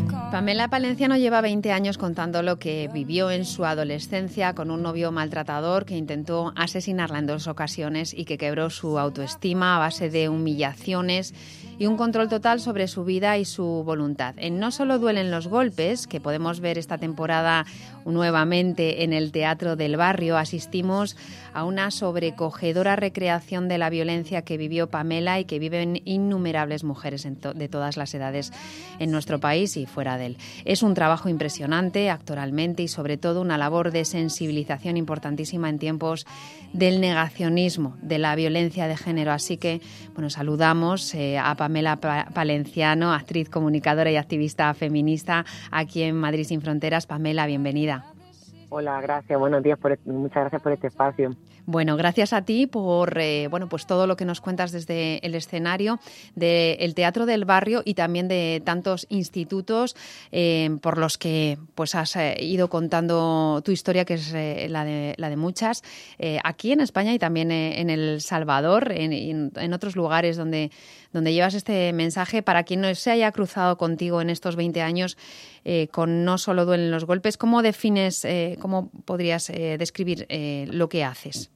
gone. 0.08 0.32
Pamela 0.32 0.70
Palenciano 0.70 1.18
lleva 1.18 1.42
20 1.42 1.72
años 1.72 1.98
contando 1.98 2.42
lo 2.42 2.58
que 2.58 2.90
vivió 2.92 3.30
en 3.30 3.44
su 3.46 3.66
adolescencia 3.66 4.56
con 4.56 4.72
un 4.72 4.82
novio 4.82 5.12
maltratador 5.12 5.86
que 5.86 5.98
intentó 5.98 6.54
asesinarla 6.56 7.20
en 7.20 7.28
dos 7.28 7.48
ocasiones 7.48 8.14
y 8.14 8.26
que 8.26 8.38
quebró 8.38 8.70
su 8.70 8.98
autoestima 8.98 9.76
a 9.76 9.80
base 9.80 10.10
de 10.10 10.30
humillaciones 10.30 11.36
y 11.78 11.86
un 11.86 11.98
control 11.98 12.30
total 12.30 12.60
sobre 12.60 12.88
su 12.88 13.04
vida 13.04 13.38
y 13.38 13.44
su 13.46 13.84
voluntad. 13.84 14.36
En 14.38 14.58
No 14.58 14.72
solo 14.72 15.00
duelen 15.00 15.32
los 15.32 15.48
golpes, 15.48 16.08
que 16.08 16.22
podemos 16.22 16.62
ver 16.62 16.78
esta 16.78 16.98
temporada 16.98 17.66
nuevamente 18.06 19.04
en 19.04 19.14
el 19.14 19.32
Teatro 19.32 19.76
del 19.76 19.98
Barrio, 19.98 20.38
asistimos 20.38 21.18
a 21.54 21.66
una 21.66 21.92
sobrecogedora 21.92 22.96
recreación 22.96 23.68
de 23.68 23.78
la 23.78 23.90
violencia 23.90 24.42
que 24.44 24.58
vivió 24.58 24.90
Pamela 24.90 25.40
y 25.40 25.46
que 25.46 25.60
viven 25.60 26.02
innumerables 26.06 26.84
mujeres 26.84 27.28
de 27.56 27.70
todas 27.70 27.98
las 27.98 28.14
edades 28.14 28.52
en 29.00 29.12
nuestro 29.12 29.40
país 29.40 29.78
y 29.78 29.86
fuera 29.86 30.18
de 30.18 30.28
él. 30.28 30.38
Es 30.66 30.84
un 30.84 30.94
trabajo 30.94 31.30
impresionante 31.30 32.10
actoralmente 32.10 32.84
y 32.84 32.88
sobre 32.88 33.18
todo 33.18 33.42
una 33.42 33.58
labor 33.58 33.92
de 33.92 34.06
sensibilización 34.06 34.98
importantísima 34.98 35.70
en 35.70 35.80
tiempos 35.80 36.26
del 36.74 37.02
negacionismo, 37.02 37.98
de 38.02 38.18
la 38.18 38.36
violencia 38.36 38.88
de 38.88 38.98
género. 38.98 39.32
Así 39.32 39.58
que, 39.58 39.82
bueno, 40.14 40.30
saludamos 40.30 41.14
eh, 41.14 41.38
a 41.38 41.56
Pamela 41.56 41.98
Palenciano, 41.98 43.14
actriz, 43.14 43.50
comunicadora 43.50 44.12
y 44.12 44.16
activista 44.16 44.74
feminista 44.74 45.46
aquí 45.72 46.04
en 46.04 46.16
Madrid 46.16 46.46
sin 46.46 46.62
Fronteras. 46.62 47.06
Pamela, 47.06 47.46
bienvenida. 47.46 48.01
Hola, 48.74 49.02
gracias. 49.02 49.38
Buenos 49.38 49.62
días. 49.64 49.78
Por, 49.78 50.00
muchas 50.06 50.44
gracias 50.44 50.62
por 50.62 50.72
este 50.72 50.88
espacio. 50.88 51.36
Bueno, 51.66 51.96
gracias 51.96 52.34
a 52.34 52.42
ti 52.44 52.66
por 52.66 53.20
eh, 53.20 53.48
bueno, 53.48 53.70
pues 53.70 53.86
todo 53.86 54.08
lo 54.08 54.18
que 54.18 54.26
nos 54.26 54.42
cuentas 54.42 54.72
desde 54.72 55.26
el 55.26 55.36
escenario 55.36 56.00
del 56.36 56.96
Teatro 56.96 57.26
del 57.26 57.46
Barrio 57.46 57.84
y 57.86 57.94
también 57.94 58.28
de 58.28 58.62
tantos 58.66 59.06
institutos 59.10 59.96
eh, 60.32 60.70
por 60.82 60.98
los 60.98 61.18
que 61.18 61.60
pues 61.76 61.94
has 61.94 62.16
eh, 62.16 62.36
ido 62.40 62.70
contando 62.70 63.62
tu 63.64 63.72
historia, 63.72 64.06
que 64.06 64.16
es 64.16 64.34
la, 64.34 64.86
de, 64.86 65.14
la 65.18 65.30
de 65.30 65.36
muchas, 65.36 65.84
aquí 66.44 66.72
en 66.72 66.82
España 66.82 67.14
y 67.14 67.20
también 67.20 67.52
en 67.52 67.90
El 67.90 68.22
Salvador, 68.22 68.92
en, 68.92 69.52
en 69.56 69.74
otros 69.74 69.96
lugares 69.96 70.38
donde, 70.38 70.72
donde 71.14 71.34
llevas 71.34 71.54
este 71.54 71.94
mensaje 71.94 72.42
para 72.42 72.64
quien 72.64 72.82
no 72.82 72.94
se 72.96 73.12
haya 73.12 73.32
cruzado 73.32 73.78
contigo 73.78 74.22
en 74.22 74.30
estos 74.30 74.56
20 74.56 74.82
años 74.82 75.18
con 75.92 76.26
No 76.26 76.38
solo 76.38 76.66
duelen 76.66 76.92
los 76.92 77.06
golpes. 77.06 77.38
¿Cómo 77.38 77.62
defines, 77.62 78.26
cómo 78.60 78.90
podrías 79.06 79.48
describir 79.48 80.28
lo 80.72 80.90
que 80.90 81.04
haces? 81.04 81.51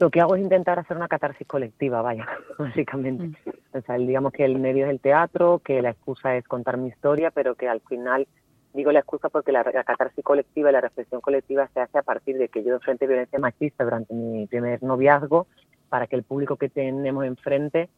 Lo 0.00 0.10
que 0.10 0.20
hago 0.20 0.34
es 0.34 0.42
intentar 0.42 0.78
hacer 0.78 0.96
una 0.96 1.08
catarsis 1.08 1.46
colectiva, 1.46 2.00
vaya, 2.00 2.26
básicamente. 2.58 3.24
Mm. 3.24 3.76
O 3.76 3.80
sea, 3.82 3.96
digamos 3.96 4.32
que 4.32 4.44
el 4.44 4.58
medio 4.58 4.86
es 4.86 4.90
el 4.90 4.98
teatro, 4.98 5.60
que 5.62 5.82
la 5.82 5.90
excusa 5.90 6.36
es 6.36 6.48
contar 6.48 6.78
mi 6.78 6.88
historia, 6.88 7.30
pero 7.30 7.54
que 7.54 7.68
al 7.68 7.80
final 7.82 8.26
digo 8.72 8.92
la 8.92 9.00
excusa 9.00 9.28
porque 9.28 9.52
la, 9.52 9.62
catarsis 9.62 10.24
colectiva 10.24 10.70
y 10.70 10.72
la 10.72 10.80
reflexión 10.80 11.20
colectiva 11.20 11.68
se 11.74 11.80
hace 11.80 11.98
a 11.98 12.02
partir 12.02 12.38
de 12.38 12.48
que 12.48 12.64
yo 12.64 12.74
enfrente 12.74 13.06
violencia 13.06 13.38
machista 13.38 13.84
durante 13.84 14.14
mi 14.14 14.46
primer 14.46 14.82
noviazgo 14.82 15.46
para 15.88 16.06
que 16.06 16.16
el 16.16 16.22
público 16.22 16.56
que 16.56 16.68
tenemos 16.68 17.24
enfrente 17.24 17.90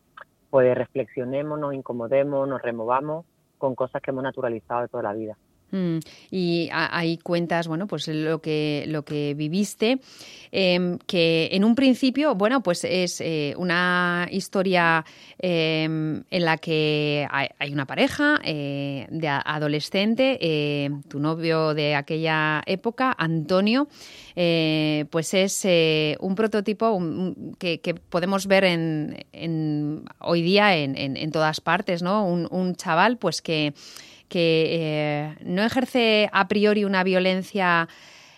pues 0.50 0.76
reflexionemos, 0.76 1.58
nos 1.58 1.72
incomodemos, 1.72 2.48
nos 2.48 2.60
removamos 2.60 3.24
con 3.58 3.74
cosas 3.74 4.02
que 4.02 4.10
hemos 4.10 4.24
naturalizado 4.24 4.82
de 4.82 4.88
toda 4.88 5.04
la 5.04 5.12
vida. 5.12 5.36
Mm, 5.72 6.00
y 6.30 6.68
ahí 6.70 7.16
cuentas, 7.16 7.66
bueno, 7.66 7.86
pues 7.86 8.06
lo 8.06 8.42
que, 8.42 8.84
lo 8.88 9.04
que 9.04 9.32
viviste, 9.32 10.00
em, 10.52 10.98
que 11.06 11.48
en 11.52 11.64
un 11.64 11.74
principio, 11.74 12.34
bueno, 12.34 12.62
pues 12.62 12.84
es 12.84 13.22
eh, 13.22 13.54
una 13.56 14.28
historia 14.30 15.02
em, 15.38 16.24
en 16.30 16.44
la 16.44 16.58
que 16.58 17.26
hay, 17.30 17.72
una 17.72 17.86
pareja 17.86 18.38
eh, 18.44 19.06
de 19.10 19.28
adolescente, 19.28 20.38
eh, 20.42 20.90
tu 21.08 21.18
novio 21.18 21.72
de 21.72 21.94
aquella 21.94 22.62
época, 22.66 23.14
Antonio, 23.16 23.88
pues 24.34 25.34
es 25.34 25.66
un 26.20 26.34
prototipo 26.34 27.00
que, 27.58 27.94
podemos 28.10 28.46
ver 28.46 28.64
en, 28.64 30.04
hoy 30.18 30.42
día 30.42 30.76
en, 30.76 30.96
en, 30.98 31.30
todas 31.30 31.60
partes, 31.62 32.02
¿no? 32.02 32.26
Un, 32.26 32.46
un 32.50 32.74
chaval, 32.74 33.16
pues 33.16 33.40
que 33.40 33.72
que 34.32 34.64
eh, 34.70 35.34
no 35.44 35.62
ejerce 35.62 36.30
a 36.32 36.48
priori 36.48 36.86
una 36.86 37.04
violencia 37.04 37.86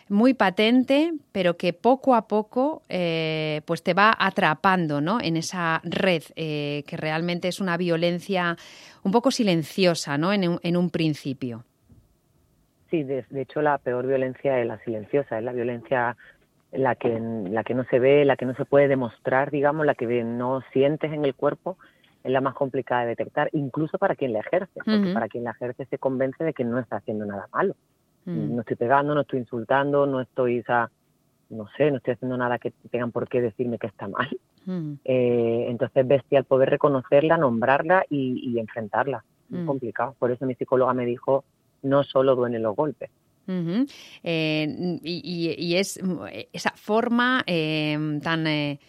muy 0.08 0.34
patente, 0.34 1.12
pero 1.30 1.56
que 1.56 1.72
poco 1.72 2.16
a 2.16 2.26
poco 2.26 2.82
eh, 2.88 3.60
pues 3.64 3.84
te 3.84 3.94
va 3.94 4.12
atrapando 4.18 5.00
¿no? 5.00 5.20
en 5.20 5.36
esa 5.36 5.80
red, 5.84 6.24
eh, 6.34 6.82
que 6.88 6.96
realmente 6.96 7.46
es 7.46 7.60
una 7.60 7.76
violencia 7.76 8.56
un 9.04 9.12
poco 9.12 9.30
silenciosa 9.30 10.18
¿no? 10.18 10.32
en, 10.32 10.48
un, 10.48 10.58
en 10.64 10.76
un 10.76 10.90
principio. 10.90 11.64
Sí, 12.90 13.04
de, 13.04 13.24
hecho 13.36 13.62
la 13.62 13.78
peor 13.78 14.08
violencia 14.08 14.58
es 14.58 14.66
la 14.66 14.78
silenciosa, 14.80 15.38
es 15.38 15.44
la 15.44 15.52
violencia 15.52 16.16
la 16.72 16.96
que, 16.96 17.20
la 17.50 17.62
que 17.62 17.74
no 17.74 17.84
se 17.84 18.00
ve, 18.00 18.24
la 18.24 18.36
que 18.36 18.46
no 18.46 18.54
se 18.56 18.64
puede 18.64 18.88
demostrar, 18.88 19.52
digamos, 19.52 19.86
la 19.86 19.94
que 19.94 20.06
no 20.24 20.60
sientes 20.72 21.12
en 21.12 21.24
el 21.24 21.36
cuerpo 21.36 21.78
es 22.24 22.32
la 22.32 22.40
más 22.40 22.54
complicada 22.54 23.02
de 23.02 23.08
detectar, 23.08 23.50
incluso 23.52 23.98
para 23.98 24.16
quien 24.16 24.32
la 24.32 24.40
ejerce, 24.40 24.72
porque 24.84 25.12
para 25.12 25.28
quien 25.28 25.44
la 25.44 25.50
ejerce 25.50 25.84
se 25.84 25.98
convence 25.98 26.42
de 26.42 26.54
que 26.54 26.64
no 26.64 26.78
está 26.78 26.96
haciendo 26.96 27.26
nada 27.26 27.48
malo. 27.52 27.76
Mm. 28.24 28.54
No 28.54 28.60
estoy 28.62 28.76
pegando, 28.76 29.14
no 29.14 29.20
estoy 29.20 29.40
insultando, 29.40 30.06
no 30.06 30.22
estoy, 30.22 30.60
o 30.60 30.88
no 31.50 31.68
sé, 31.76 31.90
no 31.90 31.98
estoy 31.98 32.14
haciendo 32.14 32.38
nada 32.38 32.58
que 32.58 32.72
tengan 32.90 33.12
por 33.12 33.28
qué 33.28 33.42
decirme 33.42 33.78
que 33.78 33.88
está 33.88 34.08
mal. 34.08 34.28
Mm. 34.64 34.94
Eh, 35.04 35.66
entonces 35.68 36.08
bestial 36.08 36.44
poder 36.44 36.70
reconocerla, 36.70 37.36
nombrarla 37.36 38.06
y, 38.08 38.58
enfrentarla. 38.58 39.22
Es 39.52 39.58
mm. 39.58 39.66
complicado. 39.66 40.16
Por 40.18 40.30
eso 40.30 40.46
mi 40.46 40.54
psicóloga 40.54 40.94
me 40.94 41.04
dijo, 41.04 41.44
no 41.82 42.02
solo 42.02 42.34
duelen 42.34 42.62
los 42.62 42.74
golpes. 42.74 43.10
Eh, 43.46 44.98
y, 45.02 45.74
es 45.74 46.00
esa 46.54 46.70
forma 46.70 47.44
eh, 47.46 48.18
tan 48.22 48.46
eh, 48.46 48.80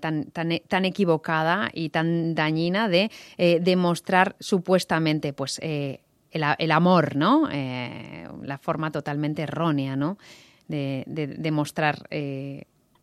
tan, 0.00 0.24
tan, 0.30 0.50
tan, 0.68 0.84
equivocada 0.84 1.70
y 1.72 1.90
tan 1.90 2.34
dañina 2.34 2.88
de 2.88 3.10
eh, 3.36 3.60
demostrar 3.60 4.36
supuestamente 4.40 5.32
pues 5.32 5.58
eh, 5.62 6.00
el, 6.30 6.70
amor, 6.70 7.16
¿no? 7.16 7.48
la 7.48 8.58
forma 8.58 8.90
totalmente 8.90 9.42
errónea, 9.42 9.96
¿no? 9.96 10.16
De, 10.66 11.04
demostrar, 11.06 11.96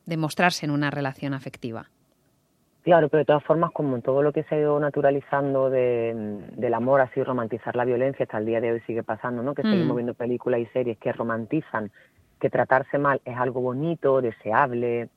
demostrarse 0.05 0.65
en 0.65 0.71
una 0.71 0.89
relación 0.89 1.35
afectiva. 1.35 1.89
Claro, 2.81 3.09
pero 3.09 3.19
de 3.19 3.25
todas 3.25 3.43
formas, 3.43 3.71
como 3.71 3.99
todo 4.01 4.23
lo 4.23 4.31
que 4.31 4.43
se 4.43 4.55
ha 4.55 4.59
ido 4.59 4.79
naturalizando 4.79 5.69
del 5.69 6.73
amor, 6.73 7.01
así 7.01 7.21
romantizar 7.21 7.75
la 7.75 7.85
violencia, 7.85 8.23
hasta 8.23 8.37
el 8.37 8.45
día 8.45 8.61
de 8.61 8.71
hoy 8.71 8.79
sigue 8.87 9.03
pasando, 9.03 9.43
¿no? 9.43 9.53
Que 9.53 9.61
seguimos 9.63 9.93
mm. 9.93 9.97
viendo 9.97 10.13
películas 10.13 10.61
y 10.61 10.65
series 10.67 10.97
que 10.97 11.11
romantizan 11.11 11.91
que 12.39 12.49
tratarse 12.49 12.97
mal 12.97 13.21
es 13.25 13.37
algo 13.37 13.61
bonito, 13.61 14.21
deseable, 14.21 15.09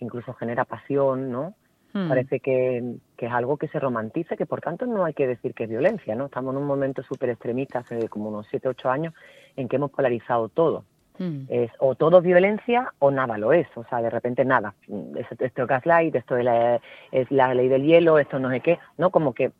incluso 0.00 0.32
genera 0.34 0.64
pasión, 0.64 1.30
¿no? 1.30 1.54
Hmm. 1.92 2.08
Parece 2.08 2.40
que, 2.40 2.96
que, 3.16 3.26
es 3.26 3.32
algo 3.32 3.56
que 3.56 3.68
se 3.68 3.80
romantiza, 3.80 4.36
que 4.36 4.46
por 4.46 4.60
tanto 4.60 4.86
no 4.86 5.04
hay 5.04 5.12
que 5.12 5.26
decir 5.26 5.54
que 5.54 5.64
es 5.64 5.70
violencia, 5.70 6.14
¿no? 6.14 6.26
Estamos 6.26 6.54
en 6.54 6.60
un 6.60 6.66
momento 6.66 7.02
súper 7.02 7.30
extremista, 7.30 7.80
hace 7.80 8.08
como 8.08 8.28
unos 8.28 8.46
7, 8.50 8.68
8 8.68 8.90
años, 8.90 9.14
en 9.56 9.68
que 9.68 9.76
hemos 9.76 9.90
polarizado 9.90 10.48
todo. 10.48 10.84
Hmm. 11.18 11.44
Es 11.48 11.70
o 11.78 11.96
todo 11.96 12.18
es 12.18 12.24
violencia 12.24 12.94
o 12.98 13.10
nada 13.10 13.36
lo 13.38 13.52
es, 13.52 13.66
o 13.74 13.84
sea, 13.84 14.00
de 14.00 14.10
repente 14.10 14.44
nada. 14.44 14.74
Esto, 15.16 15.44
esto 15.44 15.62
es 15.62 15.68
gaslight, 15.68 16.14
esto 16.14 16.36
es 16.36 16.44
la, 16.44 16.80
es 17.10 17.30
la 17.30 17.52
ley 17.54 17.68
del 17.68 17.82
hielo, 17.82 18.18
esto 18.18 18.38
no 18.38 18.50
sé 18.50 18.60
qué, 18.60 18.78
¿no? 18.96 19.10
Como 19.10 19.34
que 19.34 19.52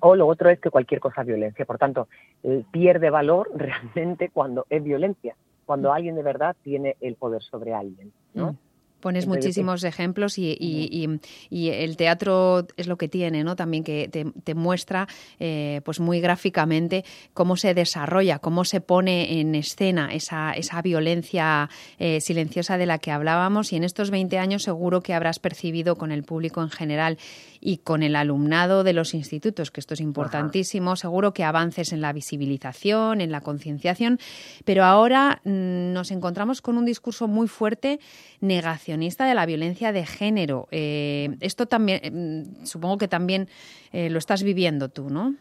o 0.00 0.14
lo 0.14 0.26
otro 0.26 0.50
es 0.50 0.60
que 0.60 0.70
cualquier 0.70 1.00
cosa 1.00 1.22
es 1.22 1.26
violencia. 1.26 1.64
Por 1.64 1.78
tanto, 1.78 2.08
eh, 2.42 2.62
pierde 2.70 3.10
valor 3.10 3.50
realmente 3.56 4.28
cuando 4.28 4.66
es 4.70 4.84
violencia, 4.84 5.34
cuando 5.64 5.90
hmm. 5.90 5.92
alguien 5.92 6.14
de 6.14 6.22
verdad 6.22 6.54
tiene 6.62 6.96
el 7.00 7.16
poder 7.16 7.42
sobre 7.42 7.74
alguien, 7.74 8.12
¿no? 8.34 8.56
Pones 9.00 9.26
muchísimos 9.26 9.84
ejemplos 9.84 10.38
y, 10.38 11.20
el 11.50 11.96
teatro 11.96 12.66
es 12.76 12.86
lo 12.86 12.96
que 12.96 13.08
tiene, 13.08 13.44
¿no? 13.44 13.56
También 13.56 13.84
que 13.84 14.08
te, 14.08 14.54
muestra, 14.54 15.08
eh, 15.38 15.80
pues 15.84 16.00
muy 16.00 16.20
gráficamente 16.20 17.04
cómo 17.32 17.56
se 17.56 17.74
desarrolla, 17.74 18.38
cómo 18.38 18.64
se 18.64 18.80
pone 18.80 19.40
en 19.40 19.54
escena 19.54 20.12
esa, 20.12 20.52
esa 20.52 20.82
violencia 20.82 21.70
eh, 21.98 22.20
silenciosa 22.20 22.78
de 22.78 22.86
la 22.86 22.98
que 22.98 23.10
hablábamos. 23.10 23.72
Y 23.72 23.76
en 23.76 23.84
estos 23.84 24.10
20 24.10 24.38
años 24.38 24.62
seguro 24.62 25.02
que 25.02 25.14
habrás 25.14 25.38
percibido 25.38 25.96
con 25.96 26.12
el 26.12 26.22
público 26.22 26.62
en 26.62 26.70
general 26.70 27.18
y 27.60 27.78
con 27.78 28.02
el 28.02 28.16
alumnado 28.16 28.84
de 28.84 28.92
los 28.92 29.14
institutos, 29.14 29.70
que 29.70 29.80
esto 29.80 29.94
es 29.94 30.00
importantísimo. 30.00 30.96
Seguro 30.96 31.32
que 31.32 31.44
avances 31.44 31.92
en 31.92 32.00
la 32.00 32.12
visibilización, 32.12 33.20
en 33.20 33.30
la 33.30 33.42
concienciación, 33.42 34.18
pero 34.64 34.84
ahora 34.84 35.40
mm, 35.44 35.92
nos 35.92 36.10
encontramos 36.10 36.62
con 36.62 36.78
un 36.78 36.86
discurso 36.86 37.28
muy 37.28 37.48
fuerte 37.48 38.00
negacionista 38.40 39.26
de 39.26 39.34
la 39.34 39.46
violencia 39.46 39.92
de 39.92 40.06
género. 40.06 40.68
Eh, 40.70 41.36
esto 41.40 41.66
también, 41.66 42.00
mm, 42.02 42.64
supongo 42.64 42.98
que 42.98 43.08
también 43.08 43.48
eh, 43.92 44.08
lo 44.08 44.18
estás 44.18 44.42
viviendo 44.42 44.88
tú, 44.88 45.10
¿no? 45.10 45.34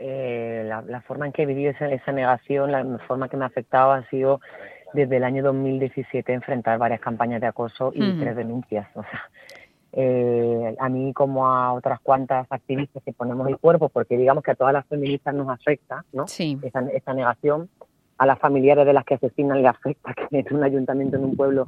Eh, 0.00 0.64
la, 0.66 1.00
forma 1.00 1.26
en 1.26 1.32
que 1.32 1.42
he 1.42 1.46
vivido 1.46 1.72
esa, 1.72 2.12
negación, 2.12 2.70
la 2.70 2.84
forma 3.08 3.28
que 3.28 3.36
me 3.36 3.44
ha 3.44 3.48
afectado 3.48 3.90
ha 3.90 4.08
sido 4.08 4.40
desde 4.92 5.16
el 5.16 5.24
año 5.24 5.42
2017 5.42 6.32
enfrentar 6.32 6.78
varias 6.78 7.00
campañas 7.00 7.40
de 7.40 7.48
acoso 7.48 7.90
y 7.94 8.18
tres 8.18 8.36
denuncias. 8.36 8.86
O 8.94 9.02
sea, 9.02 9.28
eh, 9.92 10.76
a 10.78 10.88
mí 10.88 11.12
como 11.14 11.46
a 11.46 11.72
otras 11.72 12.00
cuantas 12.00 12.46
activistas 12.50 13.02
que 13.02 13.12
ponemos 13.12 13.48
el 13.48 13.58
cuerpo, 13.58 13.88
porque 13.88 14.16
digamos 14.16 14.44
que 14.44 14.50
a 14.50 14.54
todas 14.54 14.72
las 14.72 14.86
feministas 14.86 15.34
nos 15.34 15.48
afecta, 15.48 16.04
¿no? 16.12 16.26
Esta, 16.62 17.14
negación. 17.14 17.68
A 18.18 18.26
las 18.26 18.38
familiares 18.38 18.84
de 18.84 18.92
las 18.92 19.04
que 19.04 19.14
asesinan 19.14 19.62
le 19.62 19.68
afecta 19.68 20.12
que 20.12 20.40
en 20.40 20.54
un 20.54 20.64
ayuntamiento, 20.64 21.16
en 21.16 21.24
un 21.24 21.36
pueblo, 21.36 21.64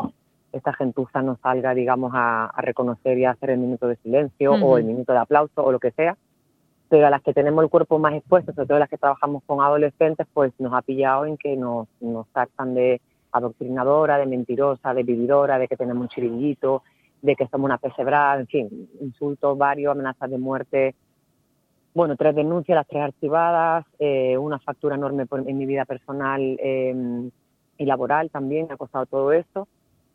esta 0.52 0.72
gentuza 0.72 1.22
no 1.22 1.38
salga, 1.42 1.74
digamos, 1.74 2.12
a, 2.14 2.52
reconocer 2.58 3.18
y 3.18 3.24
a 3.24 3.30
hacer 3.30 3.50
el 3.50 3.58
minuto 3.58 3.86
de 3.86 3.96
silencio 3.96 4.52
o 4.52 4.76
el 4.76 4.84
minuto 4.84 5.12
de 5.12 5.18
aplauso 5.18 5.64
o 5.64 5.72
lo 5.72 5.78
que 5.78 5.92
sea. 5.92 6.16
Pero 6.88 7.06
a 7.06 7.10
las 7.10 7.22
que 7.22 7.32
tenemos 7.32 7.62
el 7.62 7.70
cuerpo 7.70 8.00
más 8.00 8.14
expuesto, 8.14 8.52
sobre 8.52 8.66
todo 8.66 8.80
las 8.80 8.88
que 8.88 8.98
trabajamos 8.98 9.44
con 9.46 9.64
adolescentes, 9.64 10.26
pues 10.34 10.52
nos 10.58 10.74
ha 10.74 10.82
pillado 10.82 11.24
en 11.24 11.36
que 11.36 11.56
nos, 11.56 11.86
nos 12.00 12.26
tratan 12.28 12.74
de 12.74 13.00
adoctrinadora, 13.30 14.18
de 14.18 14.26
mentirosa, 14.26 14.92
de 14.92 15.04
vividora, 15.04 15.56
de 15.58 15.68
que 15.68 15.76
tenemos 15.76 16.02
un 16.02 16.08
chiringuito, 16.08 16.82
de 17.22 17.36
que 17.36 17.46
somos 17.48 17.66
una 17.66 17.78
pesebrada, 17.78 18.40
en 18.40 18.46
fin, 18.46 18.88
insultos 19.00 19.56
varios, 19.56 19.92
amenazas 19.92 20.30
de 20.30 20.38
muerte. 20.38 20.94
Bueno, 21.94 22.16
tres 22.16 22.34
denuncias, 22.34 22.76
las 22.76 22.86
tres 22.86 23.02
archivadas, 23.02 23.84
eh, 23.98 24.38
una 24.38 24.58
factura 24.58 24.94
enorme 24.94 25.26
en 25.46 25.58
mi 25.58 25.66
vida 25.66 25.84
personal 25.84 26.40
em, 26.60 27.30
y 27.78 27.84
laboral 27.84 28.30
también, 28.30 28.68
ha 28.70 28.76
costado 28.76 29.06
todo 29.06 29.32
esto. 29.32 29.68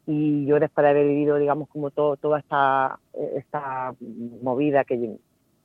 Y 0.08 0.46
yo 0.46 0.60
después 0.60 0.84
de 0.84 0.90
haber 0.92 1.08
vivido, 1.08 1.38
digamos, 1.38 1.68
como 1.70 1.90
todo, 1.92 2.16
toda 2.16 2.40
esta, 2.40 3.00
esta 3.36 3.94
movida 4.42 4.84
que 4.84 5.18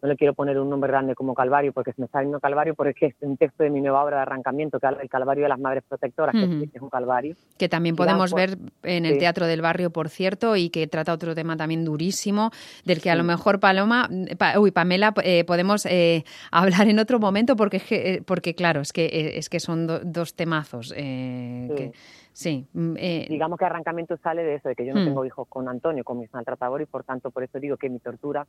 no 0.03 0.09
le 0.09 0.17
quiero 0.17 0.35
poner 0.35 0.59
un 0.59 0.71
nombre 0.71 0.91
grande 0.91 1.15
como 1.15 1.35
Calvario 1.35 1.73
porque 1.73 1.93
se 1.93 2.01
me 2.01 2.07
está 2.07 2.21
viendo 2.21 2.41
Calvario 2.41 2.75
porque 2.75 3.07
es 3.07 3.15
un 3.21 3.37
texto 3.37 3.63
de 3.65 3.71
mi 3.71 3.81
nueva 3.81 4.03
obra 4.05 4.17
de 4.17 4.23
arrancamiento 4.23 4.79
que 4.81 4.87
habla 4.87 4.99
del 5.01 5.09
Calvario 5.09 5.43
de 5.45 5.49
las 5.51 5.59
Madres 5.61 5.85
Protectoras, 5.89 6.35
que 6.35 6.69
es 6.75 6.83
un 6.83 6.89
Calvario. 6.91 7.37
Que 7.59 7.69
también 7.69 7.97
podemos 7.97 8.33
ver 8.33 8.57
en 8.83 9.05
el 9.07 9.15
sí. 9.15 9.19
Teatro 9.21 9.47
del 9.47 9.61
Barrio, 9.63 9.91
por 9.91 10.09
cierto, 10.09 10.57
y 10.57 10.71
que 10.71 10.87
trata 10.87 11.13
otro 11.13 11.35
tema 11.35 11.57
también 11.57 11.85
durísimo, 11.85 12.51
del 12.85 13.01
que 13.01 13.11
a 13.11 13.15
lo 13.15 13.25
mejor 13.25 13.61
Paloma, 13.61 14.09
pa- 14.39 14.59
uy, 14.59 14.71
Pamela, 14.71 15.13
eh, 15.23 15.45
podemos 15.45 15.85
eh, 15.87 16.25
hablar 16.51 16.89
en 16.89 16.99
otro 16.99 17.19
momento, 17.19 17.57
porque, 17.57 17.83
eh, 17.91 18.23
porque 18.25 18.55
claro, 18.55 18.81
es 18.81 18.93
que, 18.93 19.05
eh, 19.07 19.39
es 19.39 19.49
que 19.49 19.61
son 19.61 19.87
do- 19.87 20.01
dos 20.01 20.35
temazos. 20.35 20.93
eh, 20.97 21.67
Sí. 21.69 21.75
que- 21.77 21.93
sí, 22.40 22.66
mm, 22.72 22.94
eh, 22.98 23.26
digamos 23.29 23.59
que 23.59 23.66
arrancamiento 23.66 24.16
sale 24.16 24.42
de 24.42 24.55
eso, 24.55 24.68
de 24.68 24.74
que 24.74 24.87
yo 24.87 24.94
no 24.94 25.00
Hmm. 25.03 25.05
tengo 25.05 25.24
hijos 25.24 25.46
con 25.48 25.68
Antonio, 25.68 26.03
con 26.05 26.18
mi 26.18 26.26
maltratador, 26.33 26.81
y 26.83 26.87
por 26.87 27.05
tanto 27.05 27.31
por 27.31 27.42
eso 27.44 27.61
digo 27.61 27.76
que 27.76 27.90
mi 27.90 27.98
tortura, 28.00 28.46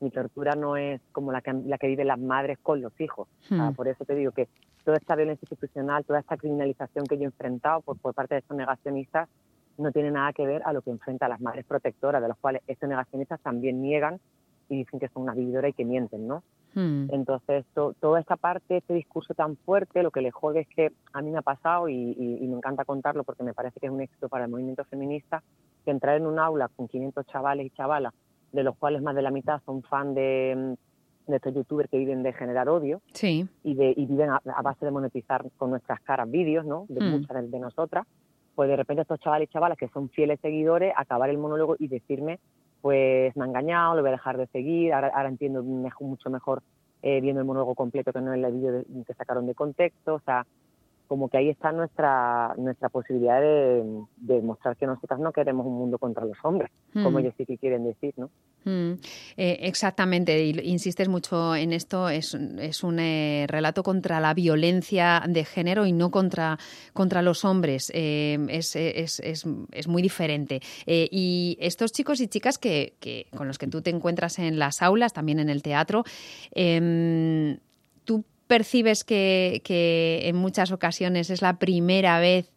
mi 0.00 0.10
tortura 0.10 0.54
no 0.54 0.76
es 0.76 1.00
como 1.12 1.32
la 1.32 1.40
que, 1.40 1.52
la 1.52 1.76
que 1.78 1.88
viven 1.88 2.06
las 2.06 2.18
madres 2.20 2.58
con 2.62 2.80
los 2.80 2.92
hijos. 3.00 3.28
O 3.44 3.48
sea, 3.48 3.70
Hmm. 3.70 3.74
por 3.74 3.88
eso 3.88 4.04
te 4.04 4.14
digo 4.14 4.30
que 4.32 4.48
toda 4.84 4.96
esta 4.96 5.16
violencia 5.16 5.44
institucional, 5.44 6.04
toda 6.04 6.20
esta 6.20 6.36
criminalización 6.36 7.06
que 7.06 7.16
yo 7.16 7.22
he 7.22 7.26
enfrentado 7.26 7.80
por, 7.82 7.98
por 7.98 8.14
parte 8.14 8.34
de 8.34 8.40
estos 8.40 8.56
negacionistas, 8.56 9.28
no 9.78 9.90
tiene 9.90 10.10
nada 10.10 10.32
que 10.32 10.46
ver 10.46 10.62
a 10.64 10.72
lo 10.72 10.82
que 10.82 10.90
enfrenta 10.90 11.26
a 11.26 11.28
las 11.28 11.40
madres 11.40 11.64
protectoras, 11.64 12.20
de 12.22 12.28
los 12.28 12.36
cuales 12.38 12.62
estos 12.66 12.88
negacionistas 12.88 13.40
también 13.40 13.80
niegan 13.82 14.20
y 14.68 14.76
dicen 14.78 15.00
que 15.00 15.08
son 15.08 15.22
unas 15.24 15.36
vividoras 15.36 15.70
y 15.70 15.72
que 15.74 15.84
mienten, 15.84 16.26
¿no? 16.26 16.42
Mm, 16.74 17.08
Entonces, 17.12 17.64
to- 17.74 17.94
toda 18.00 18.20
esta 18.20 18.36
parte, 18.36 18.78
este 18.78 18.94
discurso 18.94 19.34
tan 19.34 19.56
fuerte, 19.58 20.02
lo 20.02 20.10
que 20.10 20.20
le 20.22 20.30
jode 20.30 20.60
es 20.60 20.68
que 20.68 20.92
a 21.12 21.20
mí 21.22 21.30
me 21.30 21.38
ha 21.38 21.42
pasado 21.42 21.88
y, 21.88 21.94
y- 21.94 22.38
y 22.44 22.46
me 22.48 22.56
encanta 22.56 22.84
contarlo 22.84 23.24
porque 23.24 23.42
me 23.42 23.54
parece 23.54 23.78
que 23.80 23.86
es 23.86 23.92
un 23.92 24.00
éxito 24.00 24.28
para 24.28 24.44
el 24.44 24.50
movimiento 24.50 24.84
feminista, 24.84 25.42
que 25.84 25.90
entrar 25.90 26.16
en 26.16 26.26
un 26.26 26.38
aula 26.38 26.68
con 26.76 26.88
500 26.88 27.26
chavales 27.26 27.66
y 27.66 27.70
chavalas, 27.70 28.12
de 28.52 28.62
los 28.62 28.76
cuales 28.78 29.02
más 29.02 29.14
de 29.14 29.22
la 29.22 29.30
mitad 29.30 29.60
son 29.64 29.82
fan 29.82 30.14
de, 30.14 30.54
mm, 30.56 31.30
de 31.30 31.36
estos 31.36 31.54
youtubers 31.54 31.88
que 31.90 31.98
viven 31.98 32.22
de 32.22 32.32
generar 32.32 32.68
odio 32.68 33.00
sí, 33.14 33.46
y, 33.62 33.74
de, 33.74 33.94
y 33.96 34.06
viven 34.06 34.30
a, 34.30 34.40
a 34.56 34.62
base 34.62 34.84
de 34.84 34.90
monetizar 34.90 35.44
con 35.56 35.70
nuestras 35.70 36.00
caras 36.02 36.30
vídeos, 36.30 36.64
¿no? 36.66 36.86
De 36.88 37.00
Mm. 37.00 37.10
muchas 37.10 37.42
de, 37.42 37.48
de 37.48 37.58
nosotras, 37.60 38.06
pues 38.54 38.68
de 38.68 38.76
repente 38.76 39.02
estos 39.02 39.18
chavales 39.20 39.48
y 39.48 39.52
chavalas 39.52 39.78
que 39.78 39.88
son 39.88 40.08
fieles 40.10 40.38
seguidores, 40.40 40.92
acabar 40.96 41.30
el 41.30 41.38
monólogo 41.38 41.76
y 41.78 41.88
decirme, 41.88 42.38
pues 42.82 43.34
me 43.36 43.44
ha 43.44 43.46
engañado, 43.46 43.94
lo 43.94 44.02
voy 44.02 44.08
a 44.10 44.12
dejar 44.12 44.36
de 44.36 44.46
seguir, 44.48 44.92
ahora, 44.92 45.10
ahora 45.14 45.28
entiendo 45.30 45.62
mejor- 45.62 46.06
mucho 46.08 46.28
mejor 46.28 46.60
eh, 47.00 47.20
viendo 47.20 47.40
el 47.40 47.46
monólogo 47.46 47.74
completo 47.74 48.12
que 48.12 48.20
no 48.20 48.34
en 48.34 48.44
el 48.44 48.52
vídeo 48.52 48.72
de- 48.72 48.84
que 49.06 49.14
sacaron 49.14 49.46
de 49.46 49.54
contexto, 49.54 50.14
o 50.16 50.20
sea, 50.20 50.44
como 51.08 51.28
que 51.28 51.36
ahí 51.38 51.48
está 51.50 51.72
nuestra 51.72 52.54
nuestra 52.56 52.88
posibilidad 52.88 53.40
de, 53.40 54.02
de 54.16 54.40
mostrar 54.42 54.76
que 54.76 54.86
nosotras 54.86 55.18
no 55.20 55.32
queremos 55.32 55.66
un 55.66 55.74
mundo 55.78 55.98
contra 55.98 56.24
los 56.24 56.38
hombres, 56.44 56.70
como 56.92 57.10
Mm. 57.12 57.18
ellos 57.18 57.34
sí 57.36 57.44
que 57.46 57.58
quieren 57.58 57.84
decir, 57.84 58.14
¿no? 58.16 58.30
Mm, 58.64 58.92
eh, 59.36 59.58
exactamente, 59.62 60.44
insistes 60.62 61.08
mucho 61.08 61.56
en 61.56 61.72
esto, 61.72 62.08
es, 62.08 62.34
un 62.34 62.98
eh, 63.00 63.46
relato 63.48 63.82
contra 63.82 64.20
la 64.20 64.34
violencia 64.34 65.22
de 65.28 65.44
género 65.44 65.84
y 65.84 65.92
no 65.92 66.10
contra, 66.10 66.58
contra 66.92 67.22
los 67.22 67.44
hombres, 67.44 67.90
eh, 67.94 68.38
es, 68.48 68.76
es, 68.76 69.18
es, 69.20 69.44
es 69.72 69.88
muy 69.88 70.00
diferente. 70.00 70.60
Eh, 70.86 71.08
y 71.10 71.56
estos 71.60 71.92
chicos 71.92 72.20
y 72.20 72.28
chicas 72.28 72.58
que, 72.58 72.94
que, 73.00 73.26
con 73.36 73.48
los 73.48 73.58
que 73.58 73.66
tú 73.66 73.82
te 73.82 73.90
encuentras 73.90 74.38
en 74.38 74.58
las 74.58 74.80
aulas, 74.80 75.12
también 75.12 75.40
en 75.40 75.48
el 75.48 75.62
teatro, 75.62 76.04
em, 76.52 77.58
¿tú 78.04 78.24
percibes 78.46 79.02
que, 79.02 79.60
que 79.64 80.28
en 80.28 80.36
muchas 80.36 80.70
ocasiones 80.70 81.30
es 81.30 81.42
la 81.42 81.58
primera 81.58 82.20
vez 82.20 82.52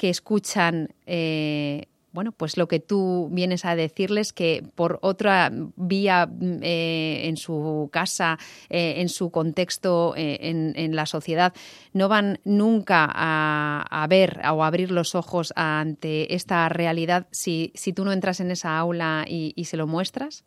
que 0.00 0.08
escuchan 0.08 0.94
eh, 1.04 1.89
bueno, 2.12 2.32
pues 2.32 2.56
lo 2.56 2.66
que 2.66 2.80
tú 2.80 3.28
vienes 3.30 3.64
a 3.64 3.76
decirles 3.76 4.32
que 4.32 4.64
por 4.74 4.98
otra 5.02 5.50
vía 5.76 6.26
mm, 6.26 6.62
eh, 6.62 7.28
en 7.28 7.36
su 7.36 7.88
casa, 7.92 8.38
eh, 8.68 8.94
en 8.98 9.08
su 9.08 9.30
contexto, 9.30 10.14
eh, 10.16 10.38
en, 10.40 10.96
la 10.96 11.06
sociedad, 11.06 11.52
no 11.92 12.08
van 12.08 12.38
nunca 12.44 13.08
a, 13.10 14.06
ver 14.08 14.40
o 14.52 14.64
abrir 14.64 14.90
los 14.90 15.14
ojos 15.14 15.52
ante 15.54 16.34
esta 16.34 16.68
realidad 16.68 17.26
si, 17.30 17.72
tú 17.94 18.04
no 18.04 18.12
entras 18.12 18.40
en 18.40 18.50
esa 18.50 18.76
aula 18.76 19.24
y, 19.28 19.52
y 19.54 19.64
se 19.64 19.76
lo 19.76 19.86
muestras? 19.86 20.44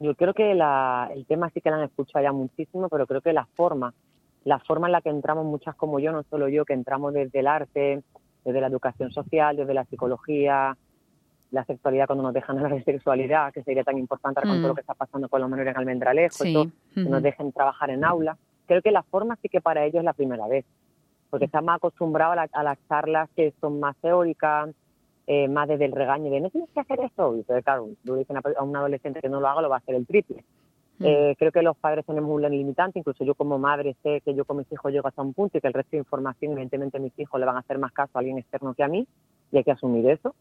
Yo 0.00 0.14
creo 0.14 0.32
que 0.32 0.54
la, 0.54 1.10
el 1.12 1.26
tema 1.26 1.50
sí 1.50 1.60
que 1.60 1.70
lo 1.70 1.76
han 1.76 1.82
escuchado 1.82 2.22
ya 2.22 2.32
muchísimo, 2.32 2.88
pero 2.88 3.06
creo 3.06 3.20
que 3.20 3.32
la 3.32 3.46
forma, 3.56 3.94
la 4.44 4.60
forma 4.60 4.86
en 4.86 4.92
la 4.92 5.00
que 5.00 5.10
entramos 5.10 5.44
muchas 5.44 5.74
como 5.74 5.98
yo, 5.98 6.12
no 6.12 6.22
solo 6.24 6.48
yo, 6.48 6.64
que 6.64 6.72
entramos 6.72 7.14
desde 7.14 7.40
el 7.40 7.48
arte, 7.48 8.02
desde 8.48 8.60
la 8.60 8.66
educación 8.68 9.10
social, 9.12 9.56
desde 9.56 9.74
la 9.74 9.84
psicología, 9.84 10.76
la 11.50 11.64
sexualidad 11.64 12.06
cuando 12.06 12.24
nos 12.24 12.34
dejan 12.34 12.56
hablar 12.58 12.74
de 12.74 12.82
sexualidad, 12.84 13.52
que 13.52 13.62
sería 13.62 13.84
tan 13.84 13.98
importante 13.98 14.40
con 14.42 14.50
Mm. 14.58 14.60
todo 14.60 14.68
lo 14.68 14.74
que 14.74 14.80
está 14.82 14.94
pasando 14.94 15.28
con 15.28 15.40
los 15.40 15.48
menores 15.50 15.72
en 15.72 15.78
Almendralejo, 15.78 16.44
Sí. 16.44 16.50
y 16.50 16.54
todo, 16.54 16.66
que 16.94 17.00
nos 17.08 17.22
dejen 17.22 17.52
trabajar 17.52 17.90
en 17.90 18.04
aula. 18.04 18.36
Creo 18.66 18.82
que 18.82 18.90
la 18.90 19.02
forma 19.02 19.36
sí 19.40 19.48
que 19.48 19.60
para 19.60 19.84
ellos 19.84 20.00
es 20.00 20.04
la 20.04 20.12
primera 20.12 20.46
vez, 20.46 20.64
porque 21.30 21.44
están 21.46 21.64
más 21.64 21.76
acostumbrados 21.76 22.32
a, 22.32 22.36
la- 22.36 22.48
a 22.52 22.62
las 22.62 22.78
charlas 22.88 23.28
que 23.36 23.52
son 23.60 23.80
más 23.80 23.96
teóricas, 23.98 24.70
eh, 25.26 25.46
más 25.48 25.68
desde 25.68 25.84
el 25.84 25.92
regaño 25.92 26.30
de 26.30 26.40
no 26.40 26.48
tienes 26.50 26.70
que 26.70 26.80
hacer 26.80 27.00
esto. 27.00 27.36
Y 27.36 27.44
claro, 27.62 27.88
tú 28.04 28.24
a 28.56 28.62
un 28.62 28.76
adolescente 28.76 29.20
que 29.20 29.28
no 29.28 29.40
lo 29.40 29.48
haga, 29.48 29.60
lo 29.62 29.68
va 29.68 29.76
a 29.76 29.78
hacer 29.78 29.94
el 29.94 30.06
triple. 30.06 30.42
Mm. 30.98 31.04
Eh, 31.04 31.36
creo 31.38 31.52
que 31.52 31.62
los 31.62 31.76
padres 31.76 32.04
tenemos 32.04 32.30
un 32.30 32.42
limitante, 32.42 32.98
incluso 32.98 33.24
yo 33.24 33.34
como 33.34 33.58
madre 33.58 33.96
sé 34.02 34.20
que 34.24 34.34
yo 34.34 34.44
con 34.44 34.56
mis 34.56 34.70
hijos 34.72 34.92
llego 34.92 35.06
hasta 35.08 35.22
un 35.22 35.32
punto 35.32 35.58
y 35.58 35.60
que 35.60 35.68
el 35.68 35.74
resto 35.74 35.92
de 35.92 35.98
información, 35.98 36.52
evidentemente, 36.52 36.98
mis 36.98 37.16
hijos 37.18 37.38
le 37.38 37.46
van 37.46 37.56
a 37.56 37.60
hacer 37.60 37.78
más 37.78 37.92
caso 37.92 38.12
a 38.14 38.18
alguien 38.18 38.38
externo 38.38 38.74
que 38.74 38.82
a 38.82 38.88
mí 38.88 39.06
y 39.52 39.56
hay 39.56 39.64
que 39.64 39.72
asumir 39.72 40.08
eso. 40.08 40.34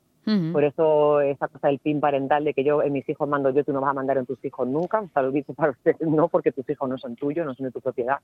Por 0.51 0.65
eso 0.65 1.21
esa 1.21 1.47
cosa 1.47 1.69
del 1.69 1.79
pin 1.79 2.01
parental 2.01 2.43
de 2.43 2.53
que 2.53 2.61
yo 2.61 2.83
en 2.83 2.91
mis 2.91 3.07
hijos 3.07 3.29
mando 3.29 3.49
yo, 3.51 3.63
tú 3.63 3.71
no 3.71 3.79
vas 3.79 3.91
a 3.91 3.93
mandar 3.93 4.17
en 4.17 4.25
tus 4.25 4.43
hijos 4.43 4.67
nunca, 4.67 4.99
un 4.99 5.09
saludito 5.13 5.53
para 5.53 5.71
ustedes, 5.77 6.01
no, 6.01 6.27
porque 6.27 6.51
tus 6.51 6.69
hijos 6.69 6.89
no 6.89 6.97
son 6.97 7.15
tuyos, 7.15 7.45
no 7.45 7.53
son 7.53 7.67
de 7.67 7.71
tu 7.71 7.79
propiedad. 7.79 8.17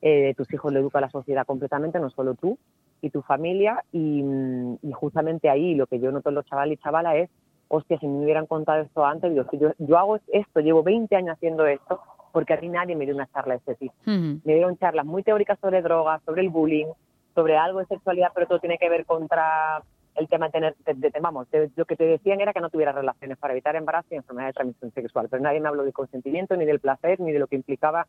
Eh, 0.00 0.32
tus 0.34 0.50
hijos 0.54 0.72
lo 0.72 0.78
educa 0.78 0.98
la 0.98 1.10
sociedad 1.10 1.44
completamente, 1.44 1.98
no 1.98 2.08
solo 2.08 2.36
tú 2.36 2.56
y 3.02 3.10
tu 3.10 3.20
familia. 3.20 3.84
Y, 3.92 4.22
mm, 4.22 4.78
y 4.80 4.92
justamente 4.92 5.50
ahí 5.50 5.74
lo 5.74 5.86
que 5.86 6.00
yo 6.00 6.10
noto 6.10 6.30
en 6.30 6.36
los 6.36 6.46
chavales 6.46 6.78
y 6.78 6.82
chavalas 6.82 7.16
es, 7.16 7.30
hostia, 7.68 7.98
si 7.98 8.06
me 8.06 8.24
hubieran 8.24 8.46
contado 8.46 8.82
esto 8.82 9.04
antes, 9.04 9.30
digo, 9.32 9.44
si 9.50 9.58
yo, 9.58 9.70
yo 9.78 9.98
hago 9.98 10.18
esto, 10.32 10.60
llevo 10.60 10.82
20 10.82 11.14
años 11.16 11.34
haciendo 11.36 11.66
esto, 11.66 12.00
porque 12.32 12.54
a 12.54 12.60
mí 12.60 12.68
nadie 12.68 12.94
me 12.96 13.04
dio 13.06 13.14
una 13.14 13.26
charla 13.32 13.54
de 13.54 13.58
este 13.58 13.74
tipo. 13.76 13.94
Ujú. 14.06 14.40
Me 14.44 14.54
dieron 14.54 14.76
charlas 14.78 15.06
muy 15.06 15.22
teóricas 15.22 15.58
sobre 15.60 15.82
drogas, 15.82 16.22
sobre 16.24 16.42
el 16.42 16.50
bullying, 16.50 16.86
sobre 17.34 17.56
algo 17.56 17.80
de 17.80 17.86
sexualidad, 17.86 18.28
pero 18.34 18.46
todo 18.46 18.58
tiene 18.60 18.78
que 18.78 18.88
ver 18.88 19.04
contra 19.06 19.82
el 20.14 20.28
tema 20.28 20.46
de 20.46 20.52
tener, 20.52 20.76
de, 20.86 20.94
de- 21.10 21.20
vamos, 21.20 21.50
de- 21.50 21.70
lo 21.76 21.84
que 21.84 21.96
te 21.96 22.04
decían 22.04 22.40
era 22.40 22.52
que 22.52 22.60
no 22.60 22.70
tuviera 22.70 22.92
relaciones 22.92 23.36
para 23.38 23.52
evitar 23.52 23.76
embarazo 23.76 24.08
y 24.12 24.16
enfermedades 24.16 24.54
de 24.54 24.56
transmisión 24.58 24.90
sexual, 24.92 25.28
pero 25.30 25.42
nadie 25.42 25.60
me 25.60 25.68
habló 25.68 25.82
del 25.84 25.92
consentimiento, 25.92 26.56
ni 26.56 26.64
del 26.64 26.80
placer, 26.80 27.20
ni 27.20 27.32
de 27.32 27.38
lo 27.38 27.46
que 27.46 27.56
implicaba 27.56 28.06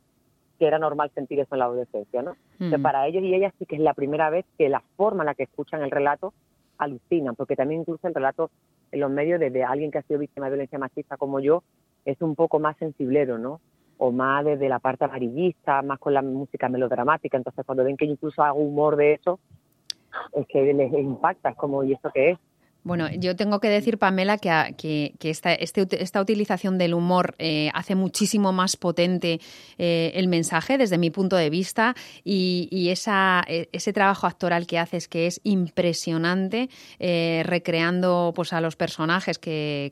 que 0.60 0.66
era 0.66 0.80
normal 0.80 1.12
sentir 1.14 1.40
eso 1.40 1.54
en 1.54 1.60
la 1.60 1.66
adolescencia, 1.66 2.22
¿no? 2.22 2.36
Para 2.82 3.06
ellos 3.08 3.22
y 3.24 3.34
ellas 3.34 3.54
sí 3.60 3.66
que 3.66 3.76
es 3.76 3.82
la 3.82 3.94
primera 3.94 4.30
vez 4.30 4.46
que 4.58 4.70
la 4.70 4.82
forma 4.96 5.24
en 5.24 5.28
la 5.28 5.36
que 5.36 5.44
escuchan 5.44 5.82
el 5.84 5.92
relato 5.92 6.34
alucinan, 6.78 7.36
porque 7.36 7.56
también 7.56 7.82
incluso 7.82 8.08
el 8.08 8.14
relato 8.16 8.50
en 8.92 9.00
los 9.00 9.12
medios 9.12 9.40
de, 9.40 9.50
de 9.50 9.64
alguien 9.64 9.92
que 9.92 10.00
ha 10.00 10.04
sido 10.04 10.20
víctima 10.20 10.48
de 10.48 10.52
violencia 10.52 10.80
machista 10.80 11.18
como 11.18 11.40
yo 11.40 11.64
es 12.06 12.22
un 12.22 12.36
poco 12.36 12.60
más 12.60 12.78
sensiblero, 12.78 13.38
¿no? 13.38 13.60
O 13.98 14.12
más 14.12 14.46
desde 14.46 14.70
la 14.70 14.80
parte 14.80 15.06
amarillista, 15.06 15.82
más 15.82 16.00
con 16.00 16.14
la 16.14 16.22
música 16.22 16.70
melodramática. 16.70 17.36
Entonces, 17.36 17.66
cuando 17.66 17.84
ven 17.84 17.98
que 17.98 18.08
yo 18.08 18.14
incluso 18.14 18.42
hago 18.44 18.60
humor 18.60 18.96
de 18.96 19.14
eso, 19.14 19.40
es 20.34 20.48
que 20.48 20.74
les 20.74 20.94
impacta, 20.94 21.50
es 21.50 21.58
como, 21.58 21.84
¿y 21.84 21.94
esto 21.94 22.10
qué 22.14 22.32
es? 22.32 22.40
Bueno, 22.88 23.10
yo 23.12 23.36
tengo 23.36 23.60
que 23.60 23.68
decir, 23.68 23.98
Pamela, 23.98 24.38
que, 24.38 25.14
que, 25.20 25.30
esta, 25.30 25.54
este 25.54 25.86
esta 26.02 26.22
utilización 26.22 26.78
del 26.78 26.94
humor 26.94 27.36
eh, 27.38 27.70
hace 27.74 27.96
muchísimo 27.96 28.54
más 28.54 28.78
potente 28.78 29.42
eh, 29.78 30.14
el 30.16 30.30
mensaje 30.30 30.78
desde 30.78 30.98
mi 30.98 31.10
punto 31.10 31.36
de 31.36 31.50
vista 31.50 31.98
y, 32.24 32.70
y 32.72 32.88
esa, 32.88 33.44
eh, 33.50 33.68
ese 33.74 33.92
trabajo 33.92 34.26
actoral 34.26 34.68
que 34.68 34.80
haces 34.80 35.10
que 35.10 35.28
es 35.28 35.42
impresionante, 35.44 36.70
eh, 37.00 37.44
recreando 37.46 38.32
pues, 38.34 38.54
a 38.54 38.62
los 38.62 38.78
personajes 38.78 39.38
que, 39.38 39.92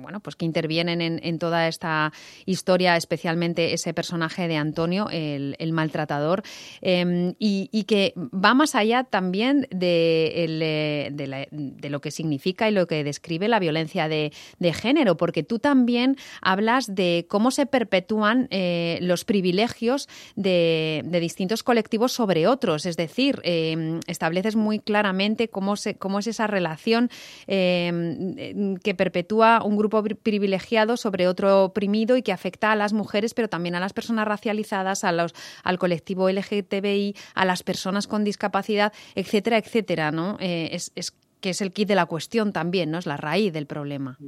bueno, 0.00 0.20
pues, 0.20 0.36
que 0.36 0.44
intervienen 0.44 1.00
en, 1.00 1.38
toda 1.40 1.66
esta 1.66 2.12
historia, 2.46 2.96
especialmente 2.96 3.72
ese 3.72 3.92
personaje 3.92 4.46
de 4.46 4.56
Antonio, 4.56 5.08
el, 5.10 5.72
maltratador, 5.72 6.44
eh, 6.80 7.34
y, 7.40 7.84
que 7.88 8.14
va 8.16 8.54
más 8.54 8.76
allá 8.76 9.02
también 9.02 9.66
de, 9.70 11.10
la- 11.26 11.48
de 11.50 11.87
lo 11.90 12.00
que 12.00 12.10
significa 12.10 12.68
y 12.68 12.72
lo 12.72 12.86
que 12.86 13.04
describe 13.04 13.48
la 13.48 13.58
violencia 13.58 14.08
de, 14.08 14.32
de 14.58 14.72
género, 14.72 15.16
porque 15.16 15.42
tú 15.42 15.58
también 15.58 16.16
hablas 16.40 16.94
de 16.94 17.26
cómo 17.28 17.50
se 17.50 17.66
perpetúan 17.66 18.48
eh, 18.50 18.98
los 19.02 19.24
privilegios 19.24 20.08
de, 20.36 21.02
de 21.04 21.20
distintos 21.20 21.62
colectivos 21.62 22.12
sobre 22.12 22.46
otros, 22.46 22.86
es 22.86 22.96
decir, 22.96 23.40
eh, 23.44 24.00
estableces 24.06 24.56
muy 24.56 24.78
claramente 24.78 25.48
cómo, 25.48 25.76
se, 25.76 25.96
cómo 25.96 26.18
es 26.18 26.26
esa 26.26 26.46
relación 26.46 27.10
eh, 27.46 28.76
que 28.82 28.94
perpetúa 28.94 29.62
un 29.64 29.76
grupo 29.76 30.02
pri- 30.02 30.14
privilegiado 30.14 30.96
sobre 30.96 31.28
otro 31.28 31.64
oprimido 31.64 32.16
y 32.16 32.22
que 32.22 32.32
afecta 32.32 32.72
a 32.72 32.76
las 32.76 32.92
mujeres, 32.92 33.34
pero 33.34 33.48
también 33.48 33.74
a 33.74 33.80
las 33.80 33.92
personas 33.92 34.26
racializadas, 34.26 35.04
a 35.04 35.12
los, 35.12 35.34
al 35.64 35.78
colectivo 35.78 36.28
LGTBI, 36.28 37.14
a 37.34 37.44
las 37.44 37.62
personas 37.62 38.06
con 38.06 38.24
discapacidad, 38.24 38.92
etcétera, 39.14 39.58
etcétera, 39.58 40.10
¿no? 40.10 40.36
Eh, 40.40 40.70
es 40.94 41.12
que 41.40 41.50
es 41.50 41.60
el 41.60 41.72
kit 41.72 41.88
de 41.88 41.94
la 41.94 42.06
cuestión 42.06 42.52
también, 42.52 42.90
¿no? 42.90 42.98
Es 42.98 43.06
la 43.06 43.16
raíz 43.16 43.52
del 43.52 43.66
problema. 43.66 44.18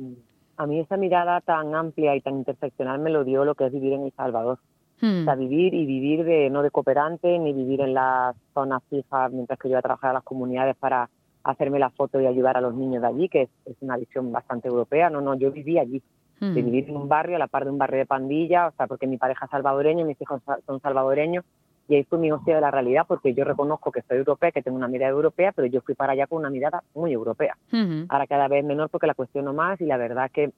a 0.57 0.67
mí 0.67 0.79
esa 0.79 0.97
mirada 0.97 1.41
tan 1.41 1.75
amplia 1.75 2.15
y 2.15 2.21
tan 2.21 2.37
interseccional 2.37 2.99
me 2.99 3.11
lo 3.11 3.25
dio 3.25 3.45
lo 3.45 3.55
que 3.55 3.67
es 3.67 3.73
vivir 3.73 3.95
en 3.95 4.05
El 4.05 4.13
Salvador. 4.13 4.59
Hmm. 5.01 5.23
O 5.23 5.25
sea, 5.25 5.35
vivir 5.35 5.73
y 5.73 5.87
vivir 5.87 6.25
de 6.25 6.51
no 6.51 6.63
de 6.63 6.71
cooperante, 6.71 7.39
ni 7.39 7.53
vivir 7.55 7.81
en 7.81 7.95
las 7.95 8.37
zonas 8.53 8.83
fijas 8.91 9.33
mientras 9.33 9.59
que 9.59 9.69
yo 9.69 9.73
iba 9.73 9.79
a 9.79 9.83
trabajar 9.83 10.11
a 10.11 10.15
las 10.15 10.25
comunidades 10.25 10.77
para 10.77 11.09
hacerme 11.43 11.79
la 11.79 11.89
foto 11.89 12.21
y 12.21 12.27
ayudar 12.27 12.59
a 12.59 12.61
los 12.61 12.75
niños 12.75 13.01
de 13.01 13.09
allí, 13.09 13.29
que 13.31 13.43
es, 13.43 13.49
es 13.65 13.77
una 13.81 13.97
visión 13.97 14.31
bastante 14.31 14.69
europea. 14.69 15.09
No, 15.09 15.23
no, 15.23 15.35
yo 15.35 15.51
viví 15.51 15.79
allí. 15.79 16.03
Hmm. 16.39 16.55
De 16.55 16.63
vivir 16.63 16.89
en 16.89 16.97
un 16.97 17.09
barrio, 17.09 17.37
a 17.37 17.39
la 17.39 17.49
par 17.49 17.65
de 17.65 17.71
un 17.71 17.79
barrio 17.79 17.99
de 17.99 18.07
pandilla, 18.07 18.69
o 18.69 18.73
sea, 18.73 18.87
porque 18.87 19.07
mi 19.07 19.17
pareja 19.17 19.47
es 19.47 19.51
salvadoreña, 19.51 20.05
mis 20.05 20.21
hijos 20.21 20.43
son 20.67 20.81
salvadoreños, 20.81 21.45
y 21.91 21.97
ahí 21.97 22.05
fue 22.05 22.21
mi 22.21 22.31
hostia 22.31 22.55
de 22.55 22.61
la 22.61 22.71
realidad, 22.71 23.05
porque 23.09 23.35
yo 23.35 23.43
reconozco 23.43 23.91
que 23.91 24.03
soy 24.03 24.19
europea, 24.19 24.53
que 24.53 24.63
tengo 24.63 24.77
una 24.77 24.87
mirada 24.87 25.11
europea, 25.11 25.51
pero 25.51 25.67
yo 25.67 25.81
fui 25.81 25.97
para 25.97 26.13
allá 26.13 26.29
con 26.29 26.39
una 26.39 26.49
mirada 26.49 26.85
muy 26.95 27.13
europea. 27.13 27.57
Ujú. 27.73 28.07
Ahora 28.09 28.29
cada 28.29 28.47
vez 28.47 28.65
menor 28.65 28.91
porque 28.91 29.09
la 29.09 29.15
cuestiono 29.15 29.53
más 29.53 29.81
y 29.81 29.87
la 29.87 29.97
verdad 29.97 30.31
que 30.33 30.53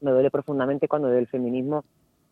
me 0.00 0.10
duele 0.10 0.32
profundamente 0.32 0.88
cuando 0.88 1.08
del 1.08 1.28
feminismo 1.28 1.84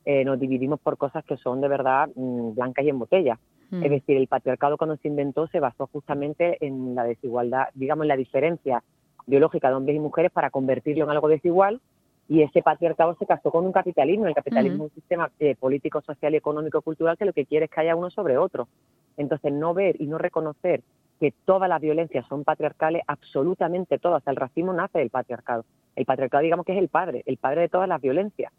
eh, 0.05 0.25
nos 0.25 0.41
dividimos 0.41 0.81
por 0.81 0.97
cosas 0.97 1.25
que 1.25 1.37
son 1.37 1.61
de 1.61 1.69
verdad 1.69 2.09
mm, 2.17 2.55
blancas 2.55 2.85
y 2.85 2.89
en 2.89 2.99
botella. 2.99 3.39
Es 3.71 3.91
decir, 3.91 4.19
el 4.19 4.27
patriarcado 4.27 4.77
cuando 4.77 4.99
se 4.99 5.09
inventó 5.09 5.47
se 5.47 5.59
basó 5.59 5.87
justamente 5.87 6.59
en 6.61 6.95
la 6.95 7.05
desigualdad, 7.05 7.69
digamos, 7.73 8.05
en 8.05 8.09
la 8.09 8.19
diferencia 8.19 8.83
biológica 9.25 9.71
de 9.71 9.77
hombres 9.77 9.97
y 9.97 9.99
mujeres 9.99 10.31
para 10.31 10.51
convertirlo 10.51 11.05
en 11.05 11.11
algo 11.11 11.29
desigual 11.29 11.81
y 12.33 12.43
ese 12.43 12.63
patriarcado 12.63 13.15
se 13.19 13.27
casó 13.27 13.51
con 13.51 13.67
un 13.67 13.73
capitalismo. 13.73 14.27
El 14.27 14.35
capitalismo 14.35 14.85
Ujú. 14.85 14.87
es 14.87 14.91
un 14.93 14.95
sistema 14.95 15.31
eh, 15.39 15.55
político, 15.59 16.01
social, 16.01 16.35
económico, 16.35 16.81
cultural 16.83 17.17
que 17.19 17.25
lo 17.27 17.33
que 17.33 17.47
quiere 17.47 17.67
es 17.67 17.71
que 17.71 17.81
haya 17.81 17.95
uno 17.97 18.11
sobre 18.11 18.39
otro. 18.39 18.69
Entonces, 19.17 19.53
no 19.53 19.75
ver 19.75 20.01
y 20.01 20.07
no 20.07 20.19
reconocer 20.19 20.83
que 21.21 21.33
todas 21.45 21.69
las 21.69 21.81
violencias 21.81 22.27
son 22.29 22.45
patriarcales, 22.45 23.03
absolutamente 23.07 23.99
todas. 23.99 24.27
El 24.27 24.37
racismo 24.37 24.73
nace 24.73 24.99
del 24.99 25.11
patriarcado. 25.11 25.65
El 25.95 26.05
patriarcado, 26.07 26.43
digamos 26.43 26.65
que 26.67 26.73
es 26.73 26.79
el 26.79 26.89
padre, 26.89 27.23
el 27.27 27.37
padre 27.37 27.63
de 27.63 27.69
todas 27.69 27.89
las 27.89 28.01
violencias. 28.01 28.53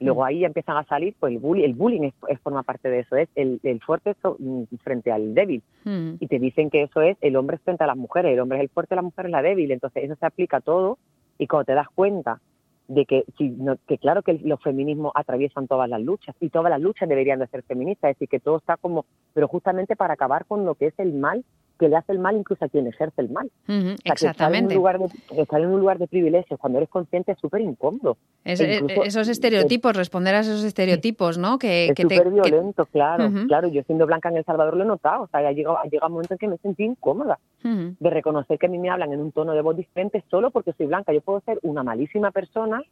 Luego 0.00 0.24
ahí 0.24 0.40
ya 0.40 0.46
empiezan 0.46 0.76
a 0.76 0.84
salir, 0.84 1.14
pues 1.18 1.32
el 1.32 1.38
bullying, 1.40 1.64
el 1.64 1.74
bullying 1.74 2.02
es, 2.04 2.14
es- 2.28 2.40
forma 2.40 2.62
parte 2.62 2.88
de 2.88 3.00
eso, 3.00 3.16
es 3.16 3.28
el, 3.34 3.58
el 3.64 3.80
fuerte 3.82 4.14
so- 4.22 4.36
mm, 4.38 4.62
frente 4.82 5.10
al 5.10 5.34
débil. 5.34 5.60
Mm. 5.84 6.14
Y 6.20 6.26
te 6.28 6.38
dicen 6.38 6.70
que 6.70 6.84
eso 6.84 7.02
es 7.02 7.16
el 7.20 7.34
hombre 7.36 7.58
frente 7.58 7.82
a 7.82 7.88
las 7.88 7.96
mujeres, 7.96 8.32
el 8.32 8.38
hombre 8.40 8.58
es 8.58 8.62
el 8.62 8.68
fuerte, 8.70 8.94
la 8.94 9.02
mujer 9.02 9.26
es 9.26 9.32
la 9.32 9.42
débil. 9.42 9.72
Entonces 9.72 10.04
eso 10.04 10.14
se 10.14 10.24
aplica 10.26 10.58
a 10.58 10.60
todo 10.60 10.98
y 11.36 11.46
cuando 11.48 11.64
te 11.64 11.74
das 11.74 11.88
cuenta 11.94 12.40
de 12.88 13.04
que, 13.06 13.24
si 13.36 13.50
no- 13.50 13.76
que 13.86 13.98
claro 13.98 14.22
que 14.22 14.34
los 14.34 14.60
feminismos 14.62 15.12
atraviesan 15.14 15.68
todas 15.68 15.88
las 15.88 16.00
luchas 16.00 16.34
y 16.40 16.48
todas 16.48 16.70
las 16.70 16.80
luchas 16.80 17.08
deberían 17.08 17.38
de 17.38 17.46
ser 17.46 17.62
feministas, 17.62 18.10
es 18.10 18.16
decir, 18.16 18.28
que 18.28 18.40
todo 18.40 18.56
está 18.56 18.76
como, 18.78 19.04
pero 19.34 19.46
justamente 19.46 19.94
para 19.94 20.14
acabar 20.14 20.46
con 20.46 20.64
lo 20.64 20.74
que 20.74 20.86
es 20.86 20.94
el 20.98 21.12
mal, 21.12 21.44
que 21.78 21.88
le 21.88 21.96
hace 21.96 22.12
el 22.12 22.18
mal 22.18 22.36
incluso 22.36 22.64
a 22.64 22.68
quien 22.68 22.86
ejerce 22.86 23.20
el 23.22 23.30
mal. 23.30 23.46
Ujú, 23.68 23.76
O 23.76 23.82
sea, 23.82 23.86
que 23.86 23.92
estar 23.92 24.02
en, 24.02 24.12
Exactamente. 24.12 24.74
un 24.74 24.78
lugar 24.78 24.98
de, 24.98 25.06
estar 25.42 25.60
en 25.60 25.68
un 25.68 25.80
lugar 25.80 25.98
de 25.98 26.08
privilegios 26.08 26.58
cuando 26.58 26.78
eres 26.78 26.88
consciente 26.90 27.32
es 27.32 27.38
súper 27.38 27.60
incómodo. 27.60 28.16
Es- 28.44 28.60
E 28.60 28.76
incluso- 28.76 29.04
esos 29.04 29.28
estereotipos, 29.28 29.96
responder 29.96 30.34
a 30.34 30.40
esos 30.40 30.64
estereotipos, 30.64 31.38
¿no? 31.38 31.58
Que, 31.58 31.86
es 31.86 31.94
que 31.94 32.04
te- 32.04 32.16
súper 32.16 32.32
que- 32.32 32.40
violento, 32.50 32.86
claro, 32.86 33.26
Ujú. 33.28 33.46
claro. 33.46 33.68
Yo 33.68 33.82
siendo 33.84 34.06
blanca 34.06 34.28
en 34.28 34.36
El 34.38 34.44
Salvador 34.44 34.76
lo 34.76 34.84
he 34.84 34.86
notado. 34.86 35.22
O 35.24 35.26
sea, 35.28 35.40
ha 35.40 35.52
llegado, 35.52 35.78
ha 35.78 35.84
llegado 35.84 36.06
un 36.08 36.12
momento 36.14 36.34
en 36.34 36.38
que 36.38 36.48
me 36.48 36.56
sentí 36.58 36.84
incómoda 36.84 37.38
Ujú. 37.64 37.94
de 37.98 38.10
reconocer 38.10 38.58
que 38.58 38.66
a 38.66 38.68
mí 38.68 38.78
me 38.78 38.90
hablan 38.90 39.12
en 39.12 39.20
un 39.20 39.32
tono 39.32 39.52
de 39.52 39.62
voz 39.62 39.76
diferente 39.76 40.24
solo 40.30 40.50
porque 40.50 40.72
soy 40.72 40.86
blanca. 40.86 41.12
Yo 41.12 41.20
puedo 41.20 41.40
ser 41.40 41.58
una 41.62 41.82
malísima 41.82 42.30
persona, 42.32 42.82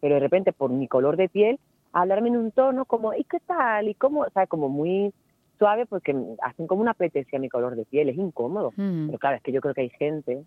pero 0.00 0.14
de 0.14 0.20
repente 0.20 0.52
por 0.52 0.70
mi 0.70 0.88
color 0.88 1.16
de 1.16 1.28
piel, 1.28 1.58
hablarme 1.92 2.28
en 2.30 2.36
un 2.36 2.50
tono 2.50 2.84
como, 2.84 3.14
¿y 3.14 3.22
qué 3.24 3.38
tal? 3.46 3.88
Y 3.88 3.94
como, 3.94 4.22
o 4.22 4.30
sea, 4.30 4.46
como 4.48 4.68
muy 4.68 5.12
suave 5.58 5.86
porque 5.86 6.14
hacen 6.42 6.66
como 6.66 6.82
una 6.82 6.94
pretencia 6.94 7.38
a 7.38 7.40
mi 7.40 7.48
color 7.48 7.76
de 7.76 7.84
piel, 7.84 8.08
es 8.08 8.16
incómodo. 8.16 8.68
Ujú. 8.68 9.06
Pero 9.06 9.18
claro, 9.18 9.36
es 9.36 9.42
que 9.42 9.52
yo 9.52 9.60
creo 9.60 9.74
que 9.74 9.82
hay 9.82 9.90
gente, 9.90 10.44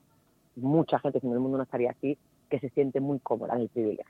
mucha 0.56 1.00
gente, 1.00 1.20
si 1.20 1.28
no 1.28 1.34
el 1.34 1.40
mundo 1.40 1.58
no 1.58 1.64
estaría 1.64 1.92
así, 1.92 2.18
que 2.50 2.60
se 2.60 2.70
siente 2.70 3.00
muy 3.00 3.20
cómoda 3.20 3.56
en 3.56 3.62
el 3.62 3.70
privilegio. 3.70 4.06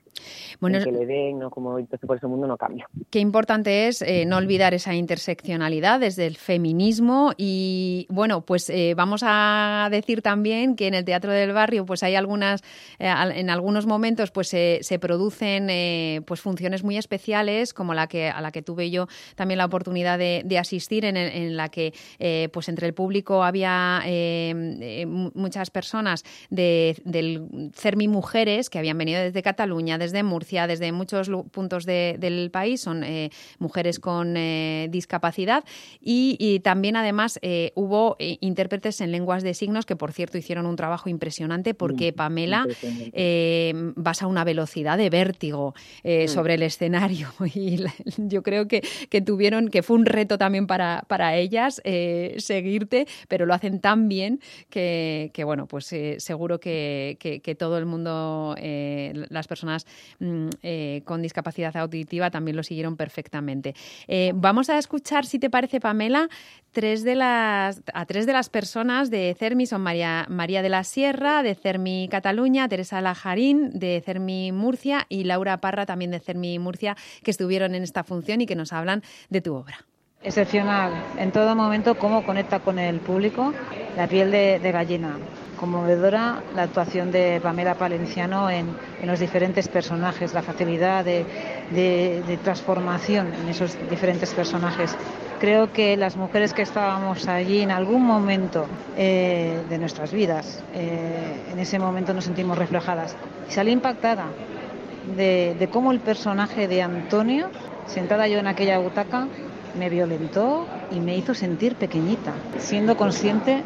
Bueno, 0.60 0.78
en 0.78 0.84
que 0.84 0.92
le 0.92 1.06
den, 1.06 1.38
¿no? 1.38 1.50
Como, 1.50 1.78
entonces 1.78 2.06
por 2.06 2.16
eso 2.16 2.26
el 2.26 2.30
mundo 2.30 2.46
no 2.46 2.56
cambia. 2.56 2.88
Qué 3.10 3.18
importante 3.20 3.88
es 3.88 4.02
eh, 4.02 4.24
no 4.26 4.36
olvidar 4.36 4.74
esa 4.74 4.94
interseccionalidad 4.94 6.00
desde 6.00 6.26
el 6.26 6.36
feminismo 6.36 7.32
y 7.36 8.06
bueno, 8.10 8.42
pues 8.42 8.68
eh, 8.70 8.94
vamos 8.96 9.22
a 9.24 9.88
decir 9.90 10.22
también 10.22 10.76
que 10.76 10.86
en 10.88 10.94
el 10.94 11.04
Teatro 11.04 11.32
del 11.32 11.52
Barrio 11.52 11.84
pues 11.86 12.02
hay 12.02 12.14
algunas, 12.16 12.62
eh, 12.98 13.12
en 13.34 13.50
algunos 13.50 13.86
momentos 13.86 14.30
pues 14.30 14.48
se, 14.48 14.80
producen 15.00 15.68
eh, 15.70 16.20
pues 16.26 16.40
funciones 16.40 16.82
muy 16.82 16.96
especiales 16.96 17.72
como 17.74 17.94
la 17.94 18.06
que 18.08 18.28
a 18.28 18.40
la 18.40 18.50
que 18.50 18.62
tuve 18.62 18.90
yo 18.90 19.06
también 19.36 19.58
la 19.58 19.64
oportunidad 19.66 20.18
de, 20.18 20.42
de 20.44 20.58
asistir 20.58 21.04
en, 21.04 21.16
el- 21.16 21.32
en 21.32 21.56
la 21.56 21.68
que 21.68 21.92
pues 22.52 22.68
entre 22.68 22.86
el 22.86 22.94
público 22.94 23.42
había 23.44 24.02
mu- 25.06 25.30
muchas 25.34 25.70
personas 25.70 26.24
de, 26.50 26.96
del 27.04 27.70
CERMI 27.74 28.08
Mujeres 28.32 28.68
que 28.68 28.78
habían 28.78 28.98
venido 28.98 29.22
desde 29.22 29.42
Cataluña, 29.42 29.96
desde 29.96 30.22
Murcia, 30.22 30.66
desde 30.66 30.92
muchos 30.92 31.30
puntos 31.50 31.86
de- 31.86 32.16
del 32.20 32.50
país, 32.50 32.78
son 32.82 33.02
eh, 33.02 33.30
mujeres 33.58 33.98
con 33.98 34.36
eh, 34.36 34.88
discapacidad 34.90 35.64
y, 35.98 36.36
y 36.38 36.60
también 36.60 36.96
además 36.96 37.38
eh, 37.40 37.72
hubo 37.74 38.16
intérpretes 38.18 39.00
en 39.00 39.12
lenguas 39.12 39.42
de 39.42 39.54
signos 39.54 39.86
que 39.86 39.96
por 39.96 40.12
cierto 40.12 40.36
hicieron 40.36 40.66
un 40.66 40.76
trabajo 40.76 41.08
impresionante 41.08 41.72
porque 41.72 42.12
Pamela 42.12 42.58
Impresionante. 42.66 43.10
eh, 43.14 43.72
vas 43.96 44.20
a 44.22 44.26
una 44.26 44.44
velocidad 44.44 44.98
de 44.98 45.08
vértigo 45.08 45.74
Mm. 46.04 46.28
sobre 46.28 46.54
el 46.54 46.62
escenario 46.64 47.28
y 47.54 47.78
la- 47.78 47.94
yo 48.18 48.42
creo 48.42 48.68
que, 48.68 48.82
que 49.08 49.22
tuvieron, 49.22 49.68
que 49.68 49.82
fue 49.82 49.96
un 49.96 50.04
reto 50.04 50.36
también 50.36 50.66
para, 50.66 51.02
para 51.08 51.34
ellas 51.36 51.80
seguirte, 52.36 53.06
pero 53.28 53.46
lo 53.46 53.54
hacen 53.54 53.80
tan 53.80 54.06
bien 54.08 54.40
que, 54.68 55.30
que, 55.32 55.44
bueno, 55.44 55.66
pues 55.66 55.86
seguro 56.18 56.60
que, 56.60 57.16
que- 57.20 57.40
que 57.40 57.54
todo 57.54 57.78
el 57.78 57.86
mundo, 57.86 58.17
eh, 58.58 59.26
las 59.30 59.46
personas 59.46 59.86
mm, 60.20 60.48
eh, 60.62 61.02
con 61.04 61.22
discapacidad 61.22 61.76
auditiva 61.76 62.30
también 62.30 62.56
lo 62.56 62.62
siguieron 62.62 62.96
perfectamente. 62.96 63.74
Eh, 64.06 64.32
vamos 64.34 64.70
a 64.70 64.78
escuchar, 64.78 65.26
si 65.26 65.38
te 65.38 65.50
parece, 65.50 65.80
Pamela, 65.80 66.28
tres 66.72 67.04
de 67.04 67.14
las, 67.14 67.82
a 67.92 68.06
tres 68.06 68.26
de 68.26 68.32
las 68.32 68.48
personas 68.48 69.10
de 69.10 69.34
CERMI 69.38 69.66
son 69.66 69.82
María, 69.82 70.26
María 70.28 70.62
de 70.62 70.68
la 70.68 70.84
Sierra, 70.84 71.42
de 71.42 71.54
CERMI 71.54 72.08
Cataluña, 72.10 72.68
Teresa 72.68 73.00
Lajarín, 73.00 73.70
de 73.78 74.02
CERMI 74.04 74.52
Murcia 74.52 75.06
y 75.08 75.24
Laura 75.24 75.58
Parra, 75.60 75.86
también 75.86 76.10
de 76.10 76.20
CERMI 76.20 76.58
Murcia, 76.58 76.96
que 77.22 77.30
estuvieron 77.30 77.74
en 77.74 77.82
esta 77.82 78.04
función 78.04 78.40
y 78.40 78.46
que 78.46 78.56
nos 78.56 78.72
hablan 78.72 79.02
de 79.30 79.40
tu 79.40 79.54
obra. 79.54 79.84
Excepcional. 80.22 80.92
En 81.16 81.30
todo 81.30 81.54
momento, 81.54 81.96
cómo 81.96 82.24
conecta 82.24 82.58
con 82.58 82.78
el 82.78 82.98
público, 82.98 83.54
la 83.96 84.08
piel 84.08 84.32
de, 84.32 84.58
de 84.58 84.72
gallina. 84.72 85.16
Conmovedora 85.58 86.42
la 86.54 86.62
actuación 86.62 87.10
de 87.10 87.40
Pamela 87.42 87.74
Palenciano 87.74 88.48
en, 88.48 88.66
en 89.02 89.06
los 89.08 89.18
diferentes 89.18 89.66
personajes, 89.68 90.32
la 90.32 90.42
facilidad 90.42 91.04
de, 91.04 91.24
de- 91.74 92.22
de 92.26 92.36
transformación 92.38 93.26
en 93.42 93.48
esos 93.48 93.76
diferentes 93.90 94.32
personajes. 94.34 94.94
Creo 95.40 95.72
que 95.72 95.96
las 95.96 96.16
mujeres 96.16 96.52
que 96.54 96.62
estábamos 96.62 97.26
allí 97.28 97.60
en 97.60 97.70
algún 97.70 98.04
momento 98.04 98.66
eh, 98.96 99.60
de 99.68 99.78
nuestras 99.78 100.12
vidas, 100.12 100.62
eh, 100.74 101.34
en 101.52 101.58
ese 101.58 101.78
momento 101.78 102.14
nos 102.14 102.24
sentimos 102.24 102.56
reflejadas. 102.58 103.14
Y 103.48 103.52
salí 103.52 103.72
impactada 103.72 104.26
de, 105.16 105.54
de 105.58 105.66
cómo 105.68 105.92
el 105.92 106.00
personaje 106.00 106.68
de 106.68 106.82
Antonio, 106.82 107.50
sentada 107.86 108.28
yo 108.28 108.38
en 108.38 108.46
aquella 108.46 108.78
butaca, 108.78 109.28
me 109.74 109.88
violentó 109.90 110.66
y 110.90 111.00
me 111.00 111.16
hizo 111.16 111.34
sentir 111.34 111.76
pequeñita, 111.76 112.32
siendo 112.58 112.96
consciente 112.96 113.62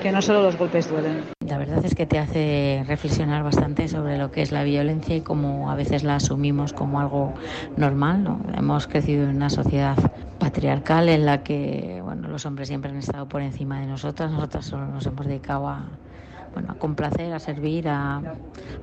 que 0.00 0.12
no 0.12 0.22
solo 0.22 0.42
los 0.42 0.56
golpes 0.56 0.88
duelen. 0.88 1.22
La 1.46 1.58
verdad 1.58 1.84
es 1.84 1.94
que 1.94 2.06
te 2.06 2.18
hace 2.18 2.84
reflexionar 2.86 3.42
bastante 3.42 3.88
sobre 3.88 4.18
lo 4.18 4.30
que 4.30 4.42
es 4.42 4.52
la 4.52 4.62
violencia 4.62 5.16
y 5.16 5.22
cómo 5.22 5.70
a 5.70 5.74
veces 5.74 6.04
la 6.04 6.16
asumimos 6.16 6.72
como 6.72 7.00
algo 7.00 7.32
normal. 7.76 8.22
¿no? 8.22 8.40
Hemos 8.56 8.86
crecido 8.86 9.24
en 9.24 9.36
una 9.36 9.50
sociedad 9.50 9.96
patriarcal 10.38 11.08
en 11.08 11.26
la 11.26 11.42
que 11.42 12.00
bueno, 12.02 12.28
los 12.28 12.46
hombres 12.46 12.68
siempre 12.68 12.90
han 12.90 12.98
estado 12.98 13.28
por 13.28 13.42
encima 13.42 13.80
de 13.80 13.86
nosotras, 13.86 14.30
nosotras 14.30 14.66
solo 14.66 14.86
nos 14.86 15.04
hemos 15.06 15.26
dedicado 15.26 15.68
a, 15.68 15.84
bueno, 16.52 16.72
a 16.72 16.74
complacer, 16.76 17.32
a 17.32 17.38
servir, 17.38 17.88
a, 17.88 18.22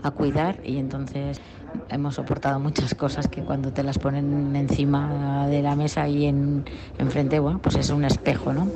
a 0.02 0.12
cuidar 0.12 0.60
y 0.64 0.78
entonces 0.78 1.42
hemos 1.90 2.16
soportado 2.16 2.60
muchas 2.60 2.96
cosas 2.96 3.28
que 3.28 3.42
cuando 3.42 3.72
te 3.72 3.84
las 3.84 3.98
ponen 3.98 4.56
encima 4.56 5.48
de 5.48 5.62
la 5.62 5.76
mesa 5.76 6.08
y 6.08 6.26
en 6.26 6.66
enfrente, 6.98 7.40
bueno, 7.40 7.60
pues 7.60 7.76
es 7.76 7.90
un 7.90 8.06
espejo, 8.06 8.54
¿no? 8.54 8.68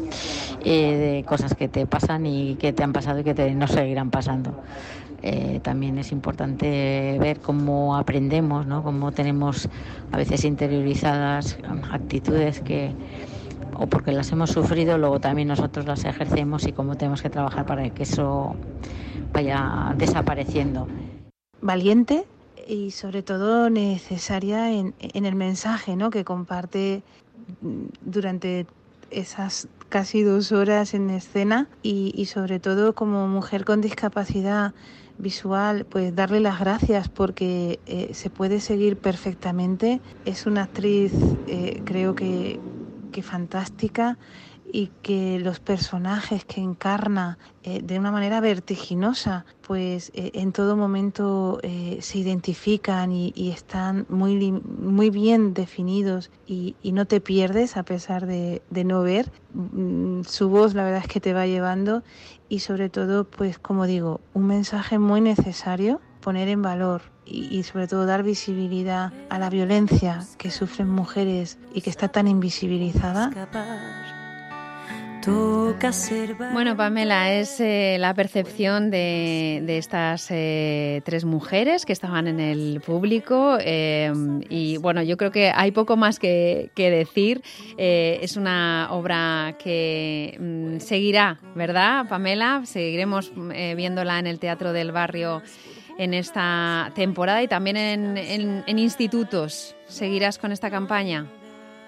Eh, 0.63 0.95
de 0.95 1.25
cosas 1.27 1.55
que 1.55 1.67
te 1.67 1.85
pasan 1.85 2.25
y 2.25 2.55
que 2.55 2.73
te 2.73 2.83
han 2.83 2.93
pasado 2.93 3.19
y 3.19 3.23
que 3.23 3.33
te, 3.33 3.53
nos 3.53 3.71
seguirán 3.71 4.09
pasando. 4.09 4.61
Eh, 5.21 5.59
también 5.61 5.97
es 5.97 6.11
importante 6.11 7.17
ver 7.19 7.39
cómo 7.39 7.97
aprendemos, 7.97 8.65
¿no? 8.65 8.83
Cómo 8.83 9.11
tenemos 9.11 9.67
a 10.11 10.17
veces 10.17 10.45
interiorizadas 10.45 11.57
actitudes 11.91 12.61
que 12.61 12.93
o 13.75 13.87
porque 13.87 14.11
las 14.11 14.31
hemos 14.31 14.51
sufrido, 14.51 14.97
luego 14.97 15.19
también 15.19 15.47
nosotros 15.47 15.85
las 15.85 16.03
ejercemos 16.03 16.67
y 16.67 16.73
cómo 16.73 16.95
tenemos 16.95 17.21
que 17.21 17.29
trabajar 17.29 17.65
para 17.65 17.89
que 17.89 18.03
eso 18.03 18.55
vaya 19.33 19.93
desapareciendo. 19.97 20.87
valiente 21.61 22.25
y 22.69 22.91
sobre 22.91 23.23
todo 23.23 23.69
necesaria 23.71 24.71
en, 24.71 24.93
el 24.99 25.35
mensaje 25.35 25.95
¿no? 25.95 26.11
que 26.11 26.23
comparte 26.23 27.01
mm, 27.61 27.85
durante 28.01 28.67
esas 29.09 29.67
casi 29.89 30.21
dos 30.21 30.51
horas 30.51 30.93
en 30.93 31.09
escena 31.09 31.67
y, 31.81 32.11
y 32.15 32.25
sobre 32.25 32.59
todo 32.59 32.93
como 32.93 33.27
mujer 33.27 33.65
con 33.65 33.81
discapacidad 33.81 34.75
visual, 35.17 35.85
pues 35.89 36.15
darle 36.15 36.39
las 36.39 36.59
gracias 36.59 37.09
porque 37.09 37.79
eh, 37.87 38.13
se 38.13 38.29
puede 38.29 38.59
seguir 38.59 38.97
perfectamente. 38.97 39.99
Es 40.23 40.45
una 40.45 40.63
actriz, 40.63 41.11
eh, 41.47 41.81
creo 41.85 42.13
que, 42.13 42.59
que 43.11 43.23
fantástica 43.23 44.19
y 44.71 44.91
que 45.01 45.39
los 45.39 45.59
personajes 45.59 46.45
que 46.45 46.61
encarna 46.61 47.37
eh, 47.63 47.81
de 47.81 47.99
una 47.99 48.11
manera 48.11 48.39
vertiginosa, 48.39 49.45
pues 49.61 50.11
eh, 50.13 50.31
en 50.35 50.51
todo 50.51 50.75
momento 50.75 51.59
eh, 51.63 51.97
se 52.01 52.19
identifican 52.19 53.11
y, 53.11 53.33
y 53.35 53.51
están 53.51 54.05
muy, 54.09 54.51
muy 54.51 55.09
bien 55.09 55.53
definidos 55.53 56.31
y, 56.47 56.75
y 56.81 56.91
no 56.91 57.05
te 57.05 57.19
pierdes 57.21 57.77
a 57.77 57.83
pesar 57.83 58.25
de, 58.25 58.61
de 58.69 58.83
no 58.83 59.01
ver. 59.01 59.31
Mm, 59.53 60.21
Su 60.23 60.49
voz 60.49 60.73
la 60.73 60.83
verdad 60.83 61.01
es 61.01 61.07
que 61.07 61.19
te 61.19 61.33
va 61.33 61.45
llevando 61.47 62.03
y 62.47 62.59
sobre 62.59 62.89
todo, 62.89 63.25
pues 63.25 63.59
como 63.59 63.85
digo, 63.85 64.21
un 64.33 64.47
mensaje 64.47 64.99
muy 64.99 65.21
necesario 65.21 66.01
poner 66.21 66.47
en 66.49 66.61
valor 66.61 67.01
y, 67.25 67.45
y 67.57 67.63
sobre 67.63 67.87
todo 67.87 68.05
dar 68.05 68.23
visibilidad 68.23 69.13
a 69.29 69.39
la 69.39 69.49
violencia 69.49 70.25
que 70.37 70.51
sufren 70.51 70.89
mujeres 70.89 71.57
y 71.73 71.81
que 71.81 71.89
está 71.89 72.07
tan 72.09 72.27
invisibilizada. 72.27 73.29
Bueno, 76.53 76.77
Pamela, 76.77 77.33
es 77.33 77.59
eh, 77.59 77.97
la 77.99 78.13
percepción 78.13 78.89
de, 78.89 79.77
estas 79.77 80.27
eh, 80.29 81.01
tres 81.03 81.25
mujeres 81.25 81.85
que 81.85 81.93
estaban 81.93 82.27
en 82.27 82.39
el 82.39 82.81
público 82.81 83.57
eh, 83.59 84.11
y 84.49 84.77
bueno, 84.77 85.03
yo 85.03 85.17
creo 85.17 85.31
que 85.31 85.51
hay 85.53 85.71
poco 85.71 85.97
más 85.97 86.19
que, 86.19 86.71
decir. 86.75 87.41
Es 87.77 88.37
una 88.37 88.87
obra 88.91 89.55
que 89.61 90.37
mm, 90.39 90.79
seguirá, 90.79 91.39
¿verdad, 91.55 92.07
Pamela? 92.07 92.61
Seguiremos 92.65 93.31
viéndola 93.75 94.19
en 94.19 94.27
el 94.27 94.39
Teatro 94.39 94.73
del 94.73 94.91
Barrio 94.91 95.41
en 95.97 96.13
esta 96.13 96.91
temporada 96.95 97.43
y 97.43 97.47
también 97.47 97.77
en 97.77 98.79
institutos. 98.79 99.75
¿Seguirás 99.87 100.37
con 100.37 100.51
esta 100.51 100.69
campaña? 100.69 101.27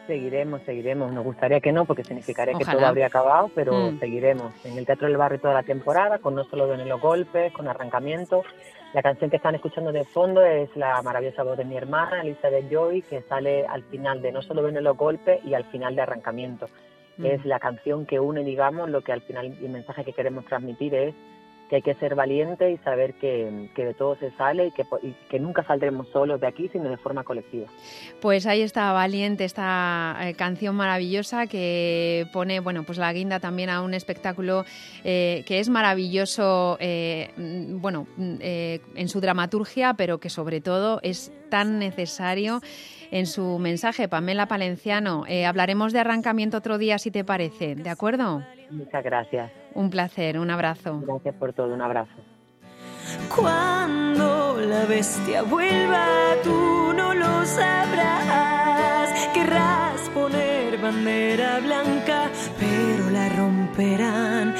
Seguiremos, 0.07 0.61
seguiremos. 0.63 1.11
Nos 1.11 1.23
gustaría 1.23 1.59
que 1.59 1.71
no, 1.71 1.85
porque 1.85 2.03
significaría 2.03 2.57
que 2.57 2.65
todo 2.65 2.85
habría 2.85 3.05
acabado, 3.07 3.49
pero 3.53 3.73
Mm. 3.73 3.99
seguiremos. 3.99 4.53
En 4.65 4.77
el 4.77 4.85
Teatro 4.85 5.07
del 5.07 5.17
Barrio 5.17 5.39
toda 5.39 5.53
la 5.53 5.63
temporada, 5.63 6.19
con 6.19 6.35
no 6.35 6.43
solo 6.45 6.67
de 6.67 6.83
los 6.85 6.99
golpes, 6.99 7.53
con 7.53 7.67
arrancamiento. 7.67 8.43
La 8.93 9.01
canción 9.01 9.29
que 9.29 9.37
están 9.37 9.55
escuchando 9.55 9.91
de 9.93 10.03
fondo 10.03 10.43
es 10.43 10.75
la 10.75 11.01
maravillosa 11.01 11.43
voz 11.43 11.57
de 11.57 11.63
mi 11.65 11.77
hermana, 11.77 12.21
Elizabeth 12.21 12.69
Joy, 12.69 13.03
que 13.03 13.21
sale 13.21 13.65
al 13.65 13.83
final 13.83 14.21
de 14.21 14.31
No 14.33 14.41
solo 14.41 14.63
ven 14.63 14.83
los 14.83 14.97
golpes 14.97 15.39
y 15.45 15.53
al 15.53 15.63
final 15.65 15.95
de 15.95 16.01
arrancamiento. 16.01 16.67
Mm. 17.17 17.25
Es 17.25 17.45
la 17.45 17.59
canción 17.59 18.05
que 18.05 18.19
une, 18.19 18.43
digamos, 18.43 18.89
lo 18.89 19.01
que 19.01 19.13
al 19.13 19.21
final 19.21 19.45
el 19.61 19.69
mensaje 19.69 20.03
que 20.03 20.13
queremos 20.13 20.45
transmitir 20.45 20.93
es 20.95 21.13
que 21.71 21.77
hay 21.77 21.81
que 21.81 21.95
ser 21.95 22.15
valiente 22.15 22.69
y 22.69 22.77
saber 22.79 23.13
que, 23.13 23.69
de 23.73 23.93
todo 23.93 24.17
se 24.17 24.29
sale 24.31 24.67
y 24.67 24.71
que, 25.29 25.39
nunca 25.39 25.63
saldremos 25.63 26.05
solos 26.09 26.41
de 26.41 26.47
aquí, 26.47 26.67
sino 26.67 26.89
de 26.89 26.97
forma 26.97 27.23
colectiva. 27.23 27.67
Pues 28.19 28.45
ahí 28.45 28.61
está 28.61 28.91
Valiente, 28.91 29.45
esta 29.45 30.17
eh, 30.19 30.33
canción 30.33 30.75
maravillosa 30.75 31.47
que 31.47 32.27
pone, 32.33 32.59
bueno, 32.59 32.83
pues 32.83 32.97
la 32.97 33.13
guinda 33.13 33.39
también 33.39 33.69
a 33.69 33.83
un 33.83 33.93
espectáculo 33.93 34.65
eh, 35.05 35.45
que 35.47 35.59
es 35.59 35.69
maravilloso, 35.69 36.75
eh, 36.81 37.29
mm, 37.37 37.79
bueno, 37.79 38.05
mm, 38.17 38.35
en 38.41 39.07
su 39.07 39.21
dramaturgia, 39.21 39.93
pero 39.93 40.19
que 40.19 40.29
sobre 40.29 40.59
todo 40.59 40.99
es 41.03 41.31
tan 41.49 41.79
necesario 41.79 42.59
en 43.11 43.27
su 43.27 43.59
mensaje. 43.59 44.07
Pamela 44.07 44.47
Palenciano, 44.47 45.25
eh, 45.27 45.45
hablaremos 45.45 45.93
de 45.93 45.99
arrancamiento 45.99 46.57
otro 46.57 46.77
día, 46.77 46.97
si 46.97 47.11
te 47.11 47.23
parece, 47.23 47.75
¿de 47.75 47.89
acuerdo? 47.89 48.43
Muchas 48.71 49.03
gracias. 49.03 49.51
Un 49.73 49.89
placer, 49.89 50.39
un 50.39 50.49
abrazo. 50.49 51.01
Gracias 51.05 51.35
por 51.35 51.53
todo, 51.53 51.73
un 51.73 51.81
abrazo. 51.81 52.15
Cuando 53.35 54.57
la 54.59 54.85
bestia 54.85 55.43
vuelva, 55.43 56.05
tú 56.43 56.93
no 56.95 57.13
lo 57.13 57.45
sabrás. 57.45 59.29
Querrás 59.33 60.09
poner 60.13 60.77
bandera 60.77 61.59
blanca, 61.59 62.29
pero 62.59 63.09
la 63.09 63.29
romperán. 63.29 64.55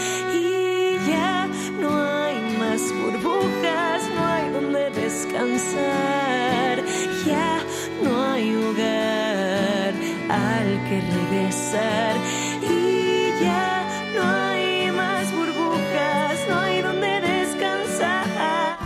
Que 10.91 10.99
regresar. 10.99 12.15
Y 12.61 13.41
ya 13.41 13.87
no 14.13 14.23
hay 14.23 14.91
más 14.91 15.31
burbujas, 15.31 16.47
no 16.49 16.59
hay 16.59 16.81
donde 16.81 17.21
descansar. 17.21 18.77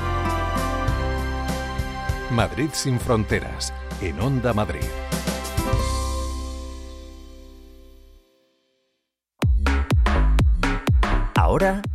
Madrid 2.30 2.70
sin 2.74 3.00
fronteras, 3.00 3.74
en 4.02 4.20
Onda 4.20 4.54
Madrid. 4.54 4.75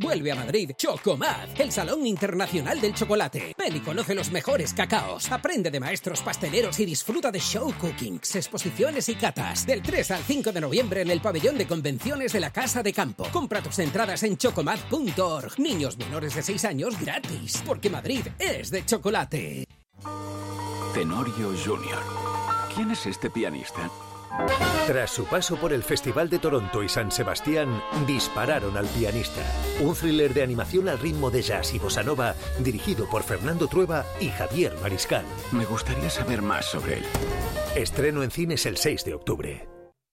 Vuelve 0.00 0.32
a 0.32 0.34
Madrid 0.34 0.70
Chocomad, 0.78 1.48
el 1.58 1.70
Salón 1.70 2.06
Internacional 2.06 2.80
del 2.80 2.94
Chocolate. 2.94 3.54
Ven 3.58 3.76
y 3.76 3.80
conoce 3.80 4.14
los 4.14 4.30
mejores 4.30 4.72
cacaos. 4.72 5.30
Aprende 5.30 5.70
de 5.70 5.78
maestros 5.78 6.22
pasteleros 6.22 6.80
y 6.80 6.86
disfruta 6.86 7.30
de 7.30 7.38
show 7.38 7.70
cookings, 7.78 8.34
exposiciones 8.34 9.10
y 9.10 9.14
catas. 9.14 9.66
Del 9.66 9.82
3 9.82 10.10
al 10.12 10.22
5 10.22 10.52
de 10.52 10.60
noviembre 10.62 11.02
en 11.02 11.10
el 11.10 11.20
pabellón 11.20 11.58
de 11.58 11.66
convenciones 11.66 12.32
de 12.32 12.40
la 12.40 12.50
Casa 12.50 12.82
de 12.82 12.94
Campo. 12.94 13.26
Compra 13.30 13.60
tus 13.60 13.78
entradas 13.78 14.22
en 14.22 14.38
chocomad.org. 14.38 15.58
Niños 15.58 15.98
menores 15.98 16.34
de 16.34 16.42
6 16.44 16.64
años 16.64 16.98
gratis, 16.98 17.62
porque 17.66 17.90
Madrid 17.90 18.22
es 18.38 18.70
de 18.70 18.86
chocolate. 18.86 19.66
Tenorio 20.94 21.52
Jr. 21.62 21.98
¿Quién 22.74 22.90
es 22.90 23.04
este 23.04 23.28
pianista? 23.28 23.90
Tras 24.86 25.10
su 25.10 25.24
paso 25.24 25.56
por 25.56 25.72
el 25.72 25.82
Festival 25.82 26.28
de 26.28 26.38
Toronto 26.38 26.82
y 26.82 26.88
San 26.88 27.10
Sebastián, 27.10 27.82
dispararon 28.06 28.76
al 28.76 28.86
pianista. 28.86 29.42
Un 29.80 29.94
thriller 29.94 30.34
de 30.34 30.42
animación 30.42 30.88
al 30.88 30.98
ritmo 30.98 31.30
de 31.30 31.42
jazz 31.42 31.74
y 31.74 31.78
bossa 31.78 32.02
nova, 32.02 32.34
dirigido 32.58 33.08
por 33.08 33.22
Fernando 33.22 33.68
Trueba 33.68 34.04
y 34.20 34.30
Javier 34.30 34.76
Mariscal. 34.82 35.24
Me 35.52 35.64
gustaría 35.64 36.10
saber 36.10 36.42
más 36.42 36.66
sobre 36.66 36.98
él. 36.98 37.04
Estreno 37.76 38.22
en 38.22 38.30
cines 38.30 38.66
el 38.66 38.76
6 38.76 39.04
de 39.04 39.14
octubre. 39.14 39.68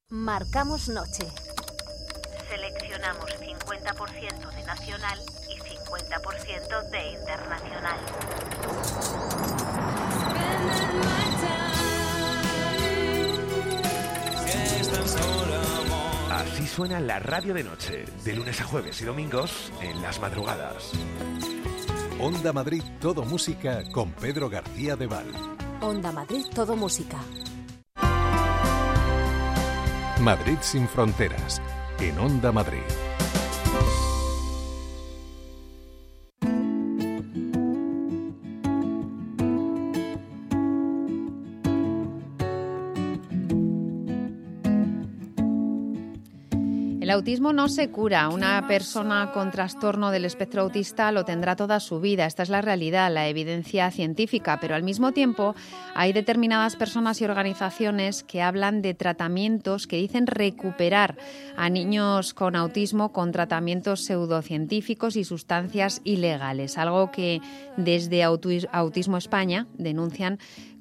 Marcamos 0.10 0.90
noche. 0.90 1.26
Seleccionamos 2.50 3.30
50% 3.40 4.56
de 4.56 4.64
nacional 4.64 5.20
y 5.50 5.58
50% 5.60 6.90
de 6.92 7.12
internacional. 7.14 8.00
Suena 16.78 17.00
la 17.00 17.18
radio 17.18 17.56
de 17.56 17.64
noche, 17.64 18.06
de 18.24 18.36
lunes 18.36 18.62
a 18.62 18.64
jueves 18.64 19.02
y 19.02 19.06
domingos 19.06 19.72
en 19.82 20.00
las 20.00 20.22
madrugadas. 20.22 20.92
Onda 22.20 22.54
Madrid 22.54 22.84
Todo 23.02 23.24
Música 23.24 23.82
con 23.92 24.12
Pedro 24.12 24.48
García 24.48 24.96
de 24.96 25.08
Val. 25.08 25.26
Onda 25.82 26.12
Madrid, 26.12 26.46
todo 26.54 26.76
música. 26.76 27.18
Madrid 30.20 30.58
sin 30.62 30.88
fronteras, 30.88 31.60
en 32.00 32.20
Onda 32.20 32.52
Madrid. 32.52 33.07
Autismo 47.18 47.52
no 47.52 47.68
se 47.68 47.90
cura. 47.90 48.30
Una 48.30 48.68
persona 48.68 49.32
con 49.32 49.50
trastorno 49.50 50.12
del 50.12 50.24
espectro 50.24 50.62
autista 50.62 51.12
lo 51.12 51.26
tendrá 51.26 51.56
toda 51.56 51.80
su 51.80 52.00
vida. 52.00 52.28
Esta 52.28 52.44
es 52.44 52.50
la 52.50 52.62
realidad, 52.62 53.12
la 53.12 53.28
evidencia 53.28 53.90
científica. 53.90 54.60
Pero 54.62 54.76
al 54.76 54.84
mismo 54.84 55.12
tiempo 55.14 55.56
hay 55.96 56.14
determinadas 56.14 56.76
personas 56.76 57.20
y 57.20 57.26
organizaciones 57.26 58.24
que 58.24 58.44
hablan 58.44 58.84
de 58.84 58.94
tratamientos 58.94 59.88
que 59.88 59.98
dicen 59.98 60.28
recuperar 60.28 61.18
a 61.56 61.70
niños 61.70 62.36
con 62.36 62.56
autismo 62.56 63.12
con 63.12 63.32
tratamientos 63.32 64.06
pseudocientíficos 64.06 65.16
y 65.16 65.24
sustancias 65.24 66.02
ilegales. 66.04 66.78
Algo 66.78 67.10
que 67.12 67.42
desde 67.78 68.24
Autismo 68.24 69.18
España 69.18 69.66
denuncian 69.78 70.38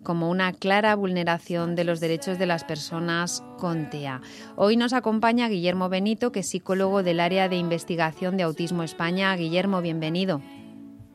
como 0.06 0.30
una 0.30 0.52
clara 0.52 0.94
vulneración 0.94 1.74
de 1.74 1.82
los 1.82 1.98
derechos 1.98 2.38
de 2.38 2.46
las 2.46 2.62
personas 2.62 3.42
con 3.58 3.90
TEA. 3.90 4.20
Hoy 4.54 4.76
nos 4.76 4.92
acompaña 4.92 5.48
Guillermo 5.48 5.88
Benito, 5.88 6.30
que 6.30 6.40
es 6.40 6.48
psicólogo 6.48 7.02
del 7.02 7.18
área 7.18 7.48
de 7.48 7.56
investigación 7.56 8.36
de 8.36 8.44
Autismo 8.44 8.84
España. 8.84 9.34
Guillermo, 9.34 9.82
bienvenido. 9.82 10.40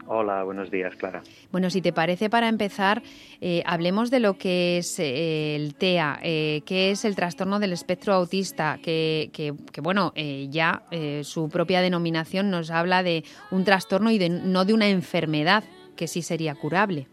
Hola, 0.07 0.43
buenos 0.43 0.69
días, 0.69 0.93
Clara. 0.97 1.23
Bueno, 1.53 1.69
si 1.69 1.81
te 1.81 1.93
parece, 1.93 2.29
para 2.29 2.49
empezar, 2.49 3.01
eh, 3.39 3.63
hablemos 3.65 4.11
de 4.11 4.19
lo 4.19 4.37
que 4.37 4.79
es 4.79 4.99
eh, 4.99 5.55
el 5.55 5.73
TEA, 5.75 6.19
eh, 6.21 6.61
que 6.65 6.91
es 6.91 7.05
el 7.05 7.15
trastorno 7.15 7.59
del 7.59 7.71
espectro 7.71 8.13
autista, 8.13 8.77
que, 8.83 9.29
que, 9.31 9.53
bueno, 9.81 10.11
ya 10.49 10.83
su 11.23 11.47
propia 11.47 11.79
denominación 11.79 12.51
nos 12.51 12.69
habla 12.71 13.03
de 13.03 13.23
un 13.51 13.63
trastorno 13.63 14.11
y 14.11 14.17
de, 14.17 14.27
no 14.27 14.65
de 14.65 14.73
una 14.73 14.89
enfermedad 14.89 15.63
que 15.95 16.09
sí 16.09 16.21
sería 16.21 16.55
curable. 16.55 17.07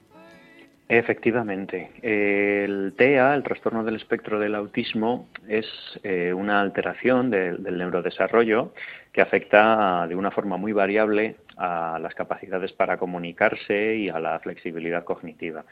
Efectivamente, 0.90 1.90
el 2.00 2.94
TEA, 2.96 3.34
el 3.34 3.42
trastorno 3.42 3.84
del 3.84 3.96
espectro 3.96 4.40
del 4.40 4.54
autismo, 4.54 5.28
es 5.46 5.66
eh, 6.02 6.32
una 6.32 6.62
alteración 6.62 7.28
del 7.30 7.76
neurodesarrollo 7.76 8.72
que 9.12 9.20
afecta 9.20 10.06
de 10.08 10.14
una 10.14 10.30
forma 10.30 10.56
muy 10.56 10.72
variable 10.72 11.36
a 11.58 11.98
las 12.00 12.14
capacidades 12.14 12.72
para 12.72 12.96
comunicarse 12.96 13.96
y 13.96 14.08
a 14.08 14.18
la 14.18 14.38
flexibilidad 14.38 15.04
cognitiva. 15.04 15.66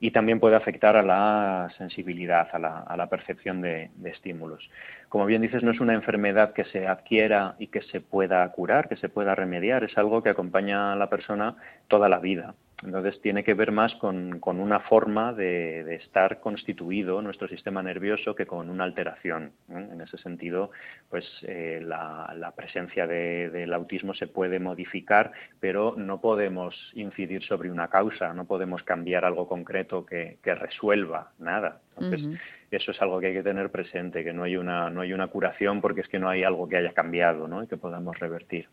Y 0.00 0.12
también 0.12 0.40
puede 0.40 0.56
afectar 0.56 0.96
a 0.96 1.02
la 1.02 1.70
sensibilidad, 1.76 2.48
a 2.52 2.96
la, 2.96 3.06
percepción 3.10 3.60
de, 3.60 3.90
de, 3.96 4.10
estímulos. 4.10 4.70
Como 5.10 5.26
bien 5.26 5.42
dices, 5.42 5.62
no 5.62 5.72
es 5.72 5.80
una 5.80 5.92
enfermedad 5.92 6.54
que 6.54 6.64
se 6.64 6.86
adquiera 6.86 7.54
y 7.58 7.66
que 7.66 7.82
se 7.82 8.00
pueda 8.00 8.50
curar, 8.52 8.88
que 8.88 8.96
se 8.96 9.10
pueda 9.10 9.34
remediar, 9.34 9.84
es 9.84 9.96
algo 9.98 10.22
que 10.22 10.30
acompaña 10.30 10.94
a 10.94 10.96
la 10.96 11.10
persona 11.10 11.54
toda 11.88 12.08
la 12.08 12.18
vida. 12.18 12.54
Entonces 12.82 13.20
tiene 13.20 13.44
que 13.44 13.54
ver 13.54 13.72
más 13.72 13.94
con, 13.94 14.40
una 14.44 14.80
forma 14.80 15.32
de, 15.32 15.94
estar 15.94 16.40
constituido 16.40 17.22
nuestro 17.22 17.48
sistema 17.48 17.82
nervioso 17.82 18.34
que 18.34 18.46
con 18.46 18.68
una 18.68 18.84
alteración. 18.84 19.52
En 19.68 20.00
ese 20.00 20.18
sentido, 20.18 20.70
pues 21.08 21.24
eh, 21.42 21.80
la, 21.82 22.52
presencia 22.56 23.06
del 23.06 23.72
autismo 23.72 24.14
se 24.14 24.26
puede 24.26 24.58
modificar, 24.58 25.32
pero 25.60 25.94
no 25.96 26.20
podemos 26.20 26.74
incidir 26.94 27.42
sobre 27.44 27.70
una 27.70 27.88
causa, 27.88 28.34
no 28.34 28.44
podemos 28.44 28.82
cambiar 28.82 29.24
algo 29.24 29.48
concreto 29.48 30.04
que, 30.04 30.38
resuelva 30.44 31.32
nada. 31.38 31.80
Entonces, 31.96 32.40
eso 32.70 32.90
es 32.90 33.00
algo 33.00 33.20
que 33.20 33.28
hay 33.28 33.34
que 33.34 33.42
tener 33.42 33.70
presente, 33.70 34.24
que 34.24 34.32
no 34.32 34.44
hay 34.44 34.56
una, 34.56 34.90
no 34.90 35.00
hay 35.00 35.12
una 35.12 35.28
curación 35.28 35.80
porque 35.80 36.00
es 36.00 36.08
que 36.08 36.18
no 36.18 36.28
hay 36.28 36.42
algo 36.42 36.68
que 36.68 36.76
haya 36.76 36.92
cambiado 36.92 37.46
¿no? 37.48 37.62
y 37.62 37.66
que 37.66 37.76
podamos 37.76 38.18
revertir. 38.18 38.68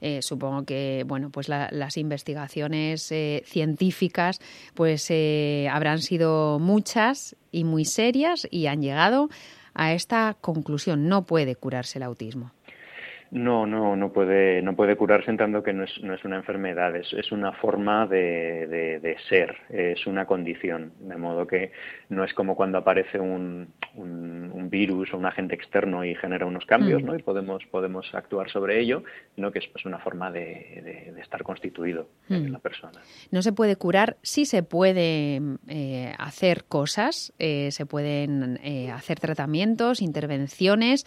Eh, 0.00 0.20
supongo 0.22 0.64
que 0.64 1.04
bueno, 1.06 1.30
pues 1.30 1.48
las 1.48 1.96
investigaciones 1.96 3.10
eh, 3.12 3.42
científicas 3.46 4.40
pues 4.74 5.10
eh, 5.10 5.68
habrán 5.70 5.98
sido 5.98 6.58
muchas 6.58 7.36
y 7.50 7.64
muy 7.64 7.84
serias 7.84 8.46
y 8.50 8.66
han 8.66 8.82
llegado 8.82 9.28
a 9.74 9.92
esta 9.92 10.36
conclusión. 10.40 11.08
No 11.08 11.24
puede 11.24 11.56
curarse 11.56 11.98
el 11.98 12.04
autismo. 12.04 12.52
No, 13.34 13.66
no, 13.66 13.96
no 13.96 14.12
puede, 14.12 14.62
no 14.62 14.76
puede 14.76 14.94
curarse 14.94 15.28
en 15.28 15.36
tanto 15.36 15.64
que 15.64 15.72
no 15.72 15.82
es, 15.82 16.00
no 16.04 16.14
es 16.14 16.24
una 16.24 16.36
enfermedad, 16.36 16.94
es, 16.94 17.12
es 17.12 17.32
una 17.32 17.50
forma 17.50 18.06
de, 18.06 18.68
de, 19.02 19.16
ser, 19.28 19.56
es 19.70 20.06
una 20.06 20.24
condición, 20.24 20.92
de 21.00 21.16
modo 21.16 21.44
que 21.44 21.72
no 22.10 22.22
es 22.22 22.32
como 22.32 22.54
cuando 22.54 22.78
aparece 22.78 23.18
un, 23.18 23.72
un, 23.96 24.70
virus 24.70 25.12
o 25.12 25.18
un 25.18 25.26
agente 25.26 25.54
externo 25.54 26.04
y 26.04 26.14
genera 26.14 26.46
unos 26.46 26.64
cambios, 26.64 27.02
mm. 27.02 27.06
¿no? 27.06 27.16
Y 27.16 27.22
podemos, 27.22 27.64
podemos 27.66 28.12
actuar 28.14 28.50
sobre 28.50 28.80
ello, 28.80 29.02
sino 29.34 29.50
que 29.50 29.58
es 29.58 29.66
pues, 29.66 29.84
una 29.84 29.98
forma 29.98 30.30
de, 30.30 31.10
de 31.14 31.20
estar 31.20 31.42
constituido 31.42 32.08
en 32.28 32.48
mm. 32.48 32.52
la 32.52 32.58
persona. 32.60 33.00
No 33.30 33.42
se 33.42 33.52
puede 33.52 33.76
curar, 33.76 34.16
sí 34.22 34.46
se 34.46 34.62
puede 34.62 35.40
eh, 35.68 36.12
hacer 36.18 36.64
cosas, 36.64 37.32
eh, 37.38 37.70
se 37.72 37.86
pueden 37.86 38.60
eh, 38.62 38.90
hacer 38.90 39.20
tratamientos, 39.20 40.02
intervenciones 40.02 41.04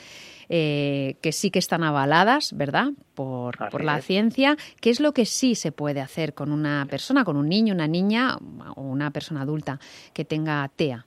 que 0.49 1.31
sí 1.31 1.51
que 1.51 1.59
están 1.59 1.83
avaladas 1.83 2.55
¿verdad? 2.55 2.91
Por, 3.15 3.57
por 3.69 3.83
la 3.83 4.01
ciencia. 4.01 4.55
¿Qué 4.81 4.89
es 4.89 4.99
lo 4.99 5.11
que 5.13 5.25
sí 5.25 5.55
se 5.55 5.71
puede 5.71 6.01
hacer 6.01 6.33
con 6.33 6.51
una 6.51 6.85
persona, 6.89 7.23
con 7.23 7.37
un 7.37 7.49
niño, 7.49 7.73
una 7.73 7.87
niña 7.87 8.37
o 8.75 8.81
una 8.81 9.11
persona 9.11 9.41
adulta 9.41 9.79
que 10.13 10.25
tenga 10.25 10.69
TEA? 10.75 11.05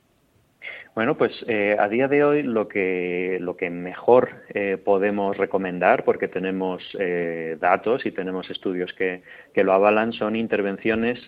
Bueno, 0.94 1.16
pues 1.16 1.32
eh, 1.46 1.76
a 1.78 1.88
día 1.88 2.08
de 2.08 2.24
hoy 2.24 2.42
lo 2.42 2.66
que, 2.66 3.38
lo 3.40 3.56
que 3.56 3.70
mejor 3.70 4.42
eh, 4.52 4.76
podemos 4.76 5.36
recomendar, 5.36 6.04
porque 6.04 6.26
tenemos 6.26 6.82
eh, 6.98 7.56
datos 7.60 8.04
y 8.06 8.10
tenemos 8.10 8.50
estudios 8.50 8.92
que, 8.94 9.22
que, 9.54 9.62
lo 9.62 9.72
avalan, 9.72 10.12
son 10.12 10.34
intervenciones 10.34 11.18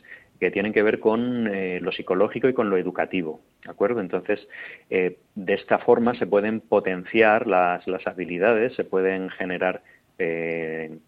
que 0.43 0.51
tienen 0.51 0.73
que 0.73 0.83
ver 0.83 0.99
con 0.99 1.45
lo 1.81 1.93
psicológico 1.93 2.49
y 2.49 2.53
con 2.53 2.69
lo 2.69 2.77
educativo, 2.77 3.41
¿de 3.65 3.71
acuerdo? 3.71 4.01
Entonces, 4.01 4.49
de 4.91 5.55
esta 5.55 5.79
forma 5.79 6.15
se 6.15 6.27
pueden 6.27 6.61
potenciar 6.61 7.47
las, 7.47 7.87
habilidades, 8.09 8.75
se 8.75 8.83
pueden 8.83 9.31
generar 9.31 9.83
eh, 10.19 10.73
eh, 10.83 10.99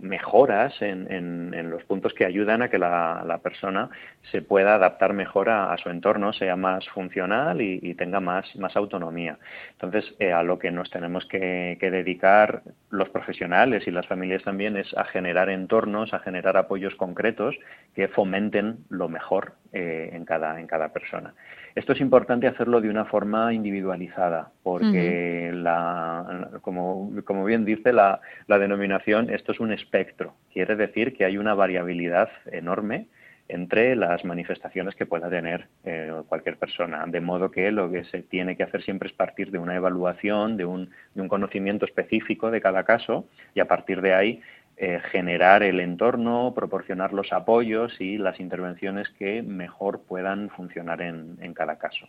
mejoras 0.00 0.80
en, 0.80 1.12
en, 1.12 1.70
los 1.70 1.84
puntos 1.84 2.14
que 2.14 2.24
ayudan 2.24 2.62
a 2.62 2.70
que 2.70 2.78
la, 2.78 3.40
persona 3.42 3.90
se 4.30 4.42
pueda 4.42 4.74
adaptar 4.74 5.12
mejor 5.12 5.48
a, 5.50 5.76
su 5.78 5.90
entorno, 5.90 6.32
sea 6.32 6.56
más 6.56 6.88
funcional 6.88 7.60
y, 7.60 7.94
tenga 7.94 8.20
más, 8.20 8.54
más 8.56 8.76
autonomía. 8.76 9.38
Entonces, 9.72 10.14
eh, 10.18 10.32
a 10.32 10.42
lo 10.42 10.58
que 10.58 10.70
nos 10.70 10.90
tenemos 10.90 11.26
que, 11.26 11.76
dedicar 11.80 12.62
los 12.90 13.08
profesionales 13.08 13.86
y 13.86 13.90
las 13.90 14.06
familias 14.06 14.42
también 14.42 14.76
es 14.76 14.92
a 14.96 15.04
generar 15.04 15.48
entornos, 15.48 16.12
a 16.12 16.18
generar 16.18 16.56
apoyos 16.56 16.94
concretos 16.96 17.56
que 17.94 18.08
fomenten 18.08 18.78
lo 18.90 19.08
mejor 19.08 19.54
en, 19.72 20.24
cada, 20.24 20.60
en 20.60 20.66
cada 20.66 20.92
persona. 20.92 21.34
Esto 21.78 21.92
es 21.92 22.00
importante 22.00 22.48
hacerlo 22.48 22.80
de 22.80 22.90
una 22.90 23.04
forma 23.04 23.54
individualizada, 23.54 24.50
porque, 24.64 25.52
la, 25.54 26.58
como, 26.60 27.12
como, 27.24 27.44
bien 27.44 27.64
dice 27.64 27.92
la, 27.92 28.20
la, 28.48 28.58
denominación, 28.58 29.30
esto 29.30 29.52
es 29.52 29.60
un 29.60 29.72
espectro. 29.72 30.34
Quiere 30.52 30.74
decir 30.74 31.16
que 31.16 31.24
hay 31.24 31.38
una 31.38 31.54
variabilidad 31.54 32.30
enorme 32.50 33.06
entre 33.46 33.94
las 33.94 34.24
manifestaciones 34.24 34.96
que 34.96 35.06
pueda 35.06 35.30
tener 35.30 35.68
eh, 35.84 36.12
cualquier 36.28 36.56
persona. 36.56 37.04
De 37.06 37.20
modo 37.20 37.52
que 37.52 37.70
lo 37.70 37.90
que 37.90 38.02
se 38.04 38.22
tiene 38.22 38.56
que 38.56 38.64
hacer 38.64 38.82
siempre 38.82 39.08
es 39.08 39.14
partir 39.14 39.52
de 39.52 39.58
una 39.58 39.76
evaluación, 39.76 40.56
de 40.56 40.64
un, 40.64 40.90
de 41.14 41.22
un 41.22 41.28
conocimiento 41.28 41.86
específico 41.86 42.50
de 42.50 42.60
cada 42.60 42.82
caso 42.82 43.28
y 43.54 43.60
a 43.60 43.68
partir 43.68 44.02
de 44.02 44.14
ahí 44.14 44.42
eh, 44.80 45.00
generar 45.10 45.64
el 45.64 45.80
entorno, 45.80 46.52
proporcionar 46.54 47.12
los 47.12 47.32
apoyos 47.32 48.00
y 48.00 48.16
las 48.16 48.38
intervenciones 48.38 49.08
que 49.18 49.42
mejor 49.42 50.02
puedan 50.02 50.50
funcionar 50.50 51.02
en, 51.02 51.52
cada 51.52 51.78
caso. 51.78 52.06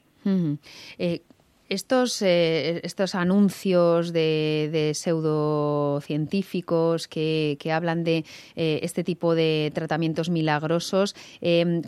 Eh, 0.99 1.23
estos, 1.67 2.21
eh, 2.21 2.79
estos 2.83 3.15
anuncios 3.15 4.13
de, 4.13 4.69
de 4.71 4.93
pseudocientíficos 4.93 7.07
que, 7.07 7.57
que, 7.59 7.71
hablan 7.71 8.03
de 8.03 8.23
este 8.55 9.03
tipo 9.03 9.33
de 9.33 9.71
tratamientos 9.73 10.29
milagrosos, 10.29 11.15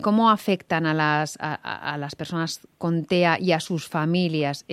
¿cómo 0.00 0.30
afectan 0.30 0.86
a 0.86 0.94
las, 0.94 1.38
a, 1.40 1.96
las 1.96 2.16
personas 2.16 2.66
con 2.78 3.04
TEA 3.04 3.38
y 3.38 3.52
a 3.52 3.60
sus 3.60 3.88
familias? 3.88 4.64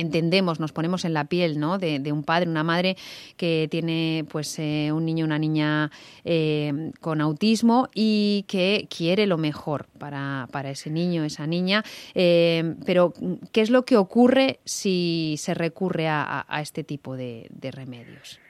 Entendemos, 0.00 0.60
nos 0.60 0.72
ponemos 0.72 1.04
en 1.04 1.14
la 1.14 1.24
piel 1.24 1.58
¿no? 1.58 1.78
de, 1.78 2.12
un 2.12 2.22
padre, 2.22 2.48
una 2.48 2.64
madre 2.64 2.96
que 3.36 3.68
tiene 3.70 4.24
pues 4.30 4.58
eh, 4.58 4.90
un 4.92 5.04
niño, 5.04 5.24
una 5.24 5.38
niña 5.38 5.90
eh, 6.24 6.92
con 7.00 7.20
autismo 7.20 7.88
y 7.94 8.44
que 8.48 8.88
quiere 8.94 9.26
lo 9.26 9.38
mejor 9.38 9.86
para, 9.98 10.48
para 10.50 10.70
ese 10.70 10.90
niño, 10.90 11.24
esa 11.24 11.46
niña. 11.46 11.84
Eh, 12.14 12.74
pero, 12.84 13.12
¿qué 13.52 13.60
es 13.60 13.70
lo 13.70 13.84
que 13.84 13.96
ocurre 13.96 14.60
si 14.64 15.36
se 15.38 15.54
recurre 15.54 16.08
a, 16.08 16.44
este 16.60 16.84
tipo 16.84 17.16
de 17.16 17.48
remedios? 17.72 18.40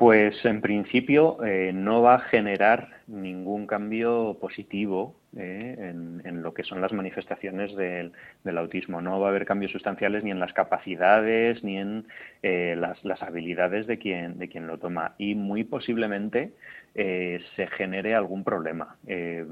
Pues 0.00 0.42
en 0.46 0.62
principio 0.62 1.44
eh, 1.44 1.72
no 1.74 2.00
va 2.00 2.14
a 2.14 2.20
generar 2.20 2.88
ningún 3.06 3.66
cambio 3.66 4.38
positivo 4.40 5.14
eh, 5.36 5.76
en, 6.24 6.42
lo 6.42 6.54
que 6.54 6.64
son 6.64 6.80
las 6.80 6.94
manifestaciones 6.94 7.76
del, 7.76 8.12
autismo. 8.56 9.02
No 9.02 9.20
va 9.20 9.26
a 9.26 9.28
haber 9.28 9.44
cambios 9.44 9.72
sustanciales 9.72 10.24
ni 10.24 10.30
en 10.30 10.40
las 10.40 10.54
capacidades 10.54 11.62
ni 11.62 11.76
en 11.76 12.06
eh, 12.42 12.76
las, 12.78 13.22
habilidades 13.22 13.86
de 13.86 13.98
quien, 13.98 14.38
de 14.38 14.48
quien 14.48 14.66
lo 14.66 14.78
toma. 14.78 15.16
Y 15.18 15.34
muy 15.34 15.64
posiblemente 15.64 16.54
eh, 16.94 17.40
se 17.56 17.66
genere 17.68 18.14
algún 18.14 18.44
problema. 18.44 18.96
Eh, 19.06 19.44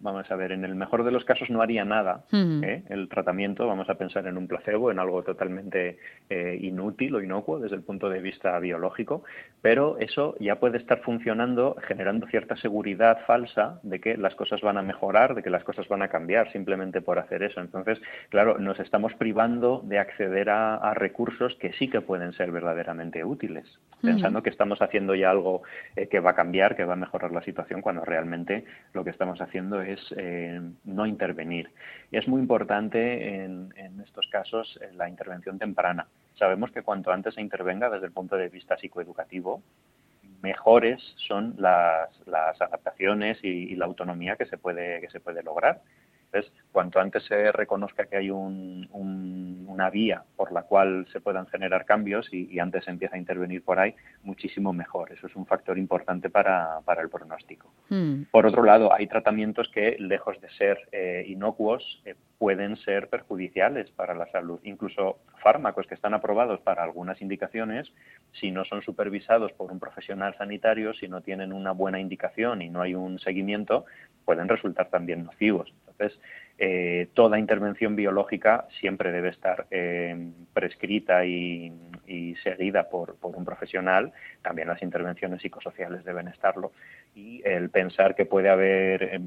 vamos 0.00 0.30
a 0.30 0.36
ver, 0.36 0.52
en 0.52 0.64
el 0.64 0.74
mejor 0.74 1.04
de 1.04 1.10
los 1.10 1.24
casos 1.24 1.50
no 1.50 1.60
haría 1.60 1.84
nada. 1.84 2.24
¿eh? 2.32 2.82
el 2.88 3.08
tratamiento, 3.08 3.66
vamos 3.66 3.88
a 3.90 3.94
pensar 3.96 4.26
en 4.26 4.38
un 4.38 4.48
placebo, 4.48 4.90
en 4.90 4.98
algo 4.98 5.22
totalmente 5.22 5.98
eh, 6.30 6.58
inútil 6.60 7.14
o 7.14 7.22
inocuo 7.22 7.58
desde 7.58 7.76
el 7.76 7.82
punto 7.82 8.08
de 8.08 8.20
vista 8.20 8.58
biológico, 8.58 9.24
pero 9.60 9.98
eso 9.98 10.34
ya 10.40 10.56
puede 10.56 10.78
estar 10.78 11.00
funcionando 11.00 11.76
generando 11.86 12.26
cierta 12.28 12.56
seguridad 12.56 13.18
falsa 13.26 13.80
de 13.82 14.00
que 14.00 14.16
las 14.16 14.34
cosas 14.34 14.60
van 14.60 14.78
a 14.78 14.82
mejorar, 14.82 15.34
de 15.34 15.42
que 15.42 15.50
las 15.50 15.64
cosas 15.64 15.88
van 15.88 16.02
a 16.02 16.08
cambiar 16.08 16.50
simplemente 16.52 17.00
por 17.00 17.18
hacer 17.18 17.42
eso. 17.42 17.60
Entonces, 17.60 18.00
claro, 18.30 18.58
nos 18.58 18.80
estamos 18.80 19.14
privando 19.14 19.82
de 19.84 19.98
acceder 19.98 20.50
a, 20.50 20.76
a 20.76 20.94
recursos 20.94 21.54
que 21.56 21.72
sí 21.74 21.88
que 21.88 22.00
pueden 22.00 22.32
ser 22.32 22.50
verdaderamente 22.50 23.24
útiles, 23.24 23.78
pensando 24.02 24.42
que 24.42 24.50
estamos 24.50 24.80
haciendo 24.80 25.14
ya 25.14 25.30
algo 25.30 25.62
eh, 25.96 26.08
que 26.08 26.20
va 26.20 26.30
a 26.30 26.34
cambiar, 26.34 26.76
que 26.78 26.84
va 26.84 26.92
a 26.92 26.96
mejorar 26.96 27.32
la 27.32 27.42
situación, 27.42 27.82
cuando 27.82 28.04
realmente 28.04 28.64
lo 28.92 29.02
que 29.02 29.10
estamos 29.10 29.40
haciendo 29.40 29.82
es 29.82 29.98
eh, 30.16 30.60
no 30.84 31.06
intervenir. 31.06 31.72
Y 32.12 32.18
es 32.18 32.28
muy 32.28 32.40
importante 32.40 33.34
en, 33.44 33.72
estos 34.00 34.28
casos 34.30 34.78
eh, 34.80 34.90
la 34.94 35.08
intervención 35.08 35.58
temprana. 35.58 36.06
Sabemos 36.36 36.70
que 36.70 36.82
cuanto 36.82 37.10
antes 37.10 37.34
se 37.34 37.40
intervenga 37.40 37.90
desde 37.90 38.06
el 38.06 38.12
punto 38.12 38.36
de 38.36 38.48
vista 38.48 38.76
psicoeducativo, 38.76 39.60
mejores 40.40 41.02
son 41.16 41.56
las, 41.58 42.10
adaptaciones 42.60 43.42
y, 43.42 43.48
y 43.48 43.74
la 43.74 43.86
autonomía 43.86 44.36
que 44.36 44.46
se 44.46 44.56
puede 44.56 45.00
que 45.00 45.10
se 45.10 45.18
puede 45.18 45.42
lograr. 45.42 45.80
Entonces, 46.26 46.52
cuanto 46.78 47.00
antes 47.00 47.24
se 47.24 47.50
reconozca 47.50 48.06
que 48.06 48.16
hay 48.18 48.30
un- 48.30 48.86
un- 48.92 49.66
una 49.68 49.90
vía 49.90 50.22
por 50.36 50.52
la 50.52 50.62
cual 50.62 51.08
se 51.12 51.20
puedan 51.20 51.48
generar 51.48 51.84
cambios 51.84 52.32
y, 52.32 52.46
y 52.54 52.60
antes 52.60 52.84
se 52.84 52.92
empieza 52.92 53.16
a 53.16 53.18
intervenir 53.18 53.64
por 53.64 53.80
ahí, 53.80 53.96
muchísimo 54.22 54.72
mejor. 54.72 55.10
Eso 55.10 55.26
es 55.26 55.34
un 55.34 55.44
factor 55.44 55.76
importante 55.76 56.30
para, 56.30 56.78
para 56.84 57.02
el 57.02 57.08
pronóstico. 57.08 57.72
Mm. 57.88 58.22
Por 58.30 58.46
otro 58.46 58.62
lado, 58.62 58.92
hay 58.94 59.08
tratamientos 59.08 59.68
que, 59.74 59.96
lejos 59.98 60.40
de 60.40 60.48
ser 60.50 60.78
eh, 60.92 61.24
inocuos, 61.26 61.82
eh, 62.04 62.14
pueden 62.38 62.76
ser 62.76 63.08
perjudiciales 63.08 63.90
para 63.90 64.14
la 64.14 64.26
salud. 64.30 64.60
Incluso 64.62 65.18
fármacos 65.42 65.88
que 65.88 65.96
están 65.96 66.14
aprobados 66.14 66.60
para 66.60 66.84
algunas 66.84 67.20
indicaciones, 67.20 67.92
si 68.34 68.52
no 68.52 68.64
son 68.64 68.82
supervisados 68.82 69.50
por 69.54 69.72
un 69.72 69.80
profesional 69.80 70.36
sanitario, 70.36 70.94
si 70.94 71.08
no 71.08 71.22
tienen 71.22 71.52
una 71.52 71.72
buena 71.72 71.98
indicación 71.98 72.62
y 72.62 72.70
no 72.70 72.82
hay 72.82 72.94
un 72.94 73.18
seguimiento, 73.18 73.84
pueden 74.24 74.46
resultar 74.48 74.90
también 74.90 75.24
nocivos. 75.24 75.72
Entonces, 75.88 76.20
eh, 76.58 77.08
toda 77.14 77.38
intervención 77.38 77.94
biológica 77.94 78.66
siempre 78.80 79.12
debe 79.12 79.28
estar 79.28 79.66
eh, 79.70 80.30
prescrita 80.52 81.24
y, 81.24 81.72
y 82.06 82.34
seguida 82.42 82.88
por, 82.88 83.16
por 83.16 83.36
un 83.36 83.44
profesional. 83.44 84.12
También 84.42 84.68
las 84.68 84.82
intervenciones 84.82 85.40
psicosociales 85.40 86.04
deben 86.04 86.28
estarlo. 86.28 86.72
Y 87.14 87.42
el 87.44 87.70
pensar 87.70 88.14
que 88.14 88.26
puede 88.26 88.48
haber 88.48 89.02
eh, 89.02 89.20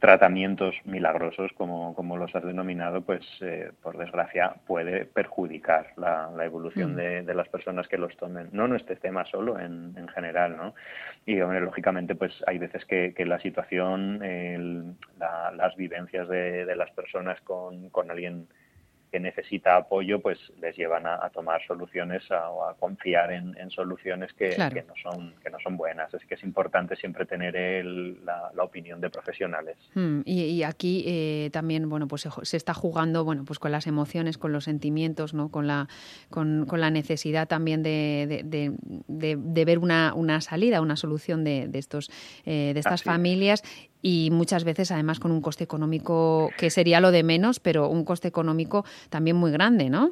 tratamientos 0.00 0.74
milagrosos, 0.84 1.52
como, 1.54 1.94
como 1.94 2.16
los 2.16 2.34
has 2.34 2.44
denominado, 2.44 3.02
pues 3.02 3.22
eh, 3.40 3.70
por 3.82 3.96
desgracia 3.98 4.54
puede 4.66 5.04
perjudicar 5.04 5.88
la, 5.96 6.30
la 6.36 6.44
evolución 6.44 6.92
Mm. 6.92 6.96
de, 6.96 7.22
de 7.22 7.34
las 7.34 7.48
personas 7.48 7.88
que 7.88 7.98
los 7.98 8.16
tomen. 8.16 8.48
No 8.52 8.66
en 8.66 8.76
este 8.76 8.96
tema 8.96 9.24
solo, 9.26 9.58
en, 9.58 9.94
en 9.96 10.08
general, 10.08 10.56
¿no? 10.56 10.74
Y 11.26 11.40
hombre, 11.40 11.60
lógicamente, 11.60 12.14
pues 12.14 12.32
hay 12.46 12.58
veces 12.58 12.84
que, 12.84 13.12
que 13.14 13.24
la 13.26 13.38
situación, 13.40 14.22
el- 14.22 14.94
la- 15.18 15.50
las 15.52 15.74
vivencias 15.76 16.28
de, 16.28 16.64
de 16.64 16.76
las 16.76 16.90
personas 16.92 17.40
con, 17.42 17.90
con 17.90 18.10
alguien 18.10 18.46
que 19.10 19.20
necesita 19.20 19.76
apoyo, 19.76 20.20
pues 20.20 20.38
les 20.60 20.76
llevan 20.76 21.06
a, 21.06 21.24
a 21.24 21.30
tomar 21.30 21.60
soluciones 21.66 22.22
o 22.30 22.64
a 22.64 22.74
confiar 22.78 23.32
en, 23.32 23.56
en 23.58 23.70
soluciones 23.70 24.32
que, 24.34 24.50
Claro. 24.50 24.74
que 24.74 24.82
no 24.82 24.94
son 25.02 25.34
que 25.42 25.50
no 25.50 25.58
son 25.62 25.76
buenas. 25.76 26.12
Es 26.14 26.24
que 26.26 26.34
es 26.34 26.42
importante 26.44 26.96
siempre 26.96 27.26
tener 27.26 27.56
el- 27.56 28.24
la, 28.24 28.50
la 28.54 28.62
opinión 28.62 29.00
de 29.00 29.10
profesionales. 29.10 29.76
Mm, 29.94 30.20
Y, 30.24 30.42
y 30.44 30.62
aquí 30.62 31.04
eh, 31.06 31.50
también, 31.52 31.88
bueno, 31.88 32.06
pues 32.08 32.22
se, 32.22 32.30
ju- 32.30 32.44
se 32.44 32.56
está 32.56 32.74
jugando, 32.74 33.24
bueno, 33.24 33.44
pues 33.44 33.58
con 33.58 33.72
las 33.72 33.86
emociones, 33.86 34.38
con 34.38 34.52
los 34.52 34.64
sentimientos, 34.64 35.34
¿no? 35.34 35.50
Con 35.50 35.66
la, 35.66 35.88
con, 36.30 36.66
con 36.66 36.80
la 36.80 36.90
necesidad 36.90 37.48
también 37.48 37.82
de, 37.82 38.26
de, 38.28 38.42
de- 38.44 38.72
de- 39.08 39.36
de 39.38 39.64
ver 39.64 39.78
una, 39.78 40.14
una 40.14 40.40
salida, 40.40 40.80
una 40.80 40.96
solución 40.96 41.44
de, 41.44 41.66
de 41.68 41.78
estos, 41.78 42.10
eh, 42.44 42.72
de 42.74 42.80
estas 42.80 43.00
Así 43.00 43.08
es. 43.08 43.12
Y 44.02 44.30
muchas 44.32 44.64
veces 44.64 44.90
además 44.92 45.20
con 45.20 45.30
un 45.32 45.40
coste 45.40 45.64
económico 45.64 46.50
que 46.56 46.70
sería 46.70 47.00
lo 47.00 47.10
de 47.10 47.22
menos, 47.22 47.60
pero 47.60 47.88
un 47.88 48.04
coste 48.04 48.28
económico 48.28 48.84
también 49.10 49.36
muy 49.36 49.50
grande, 49.52 49.90
¿no? 49.90 50.10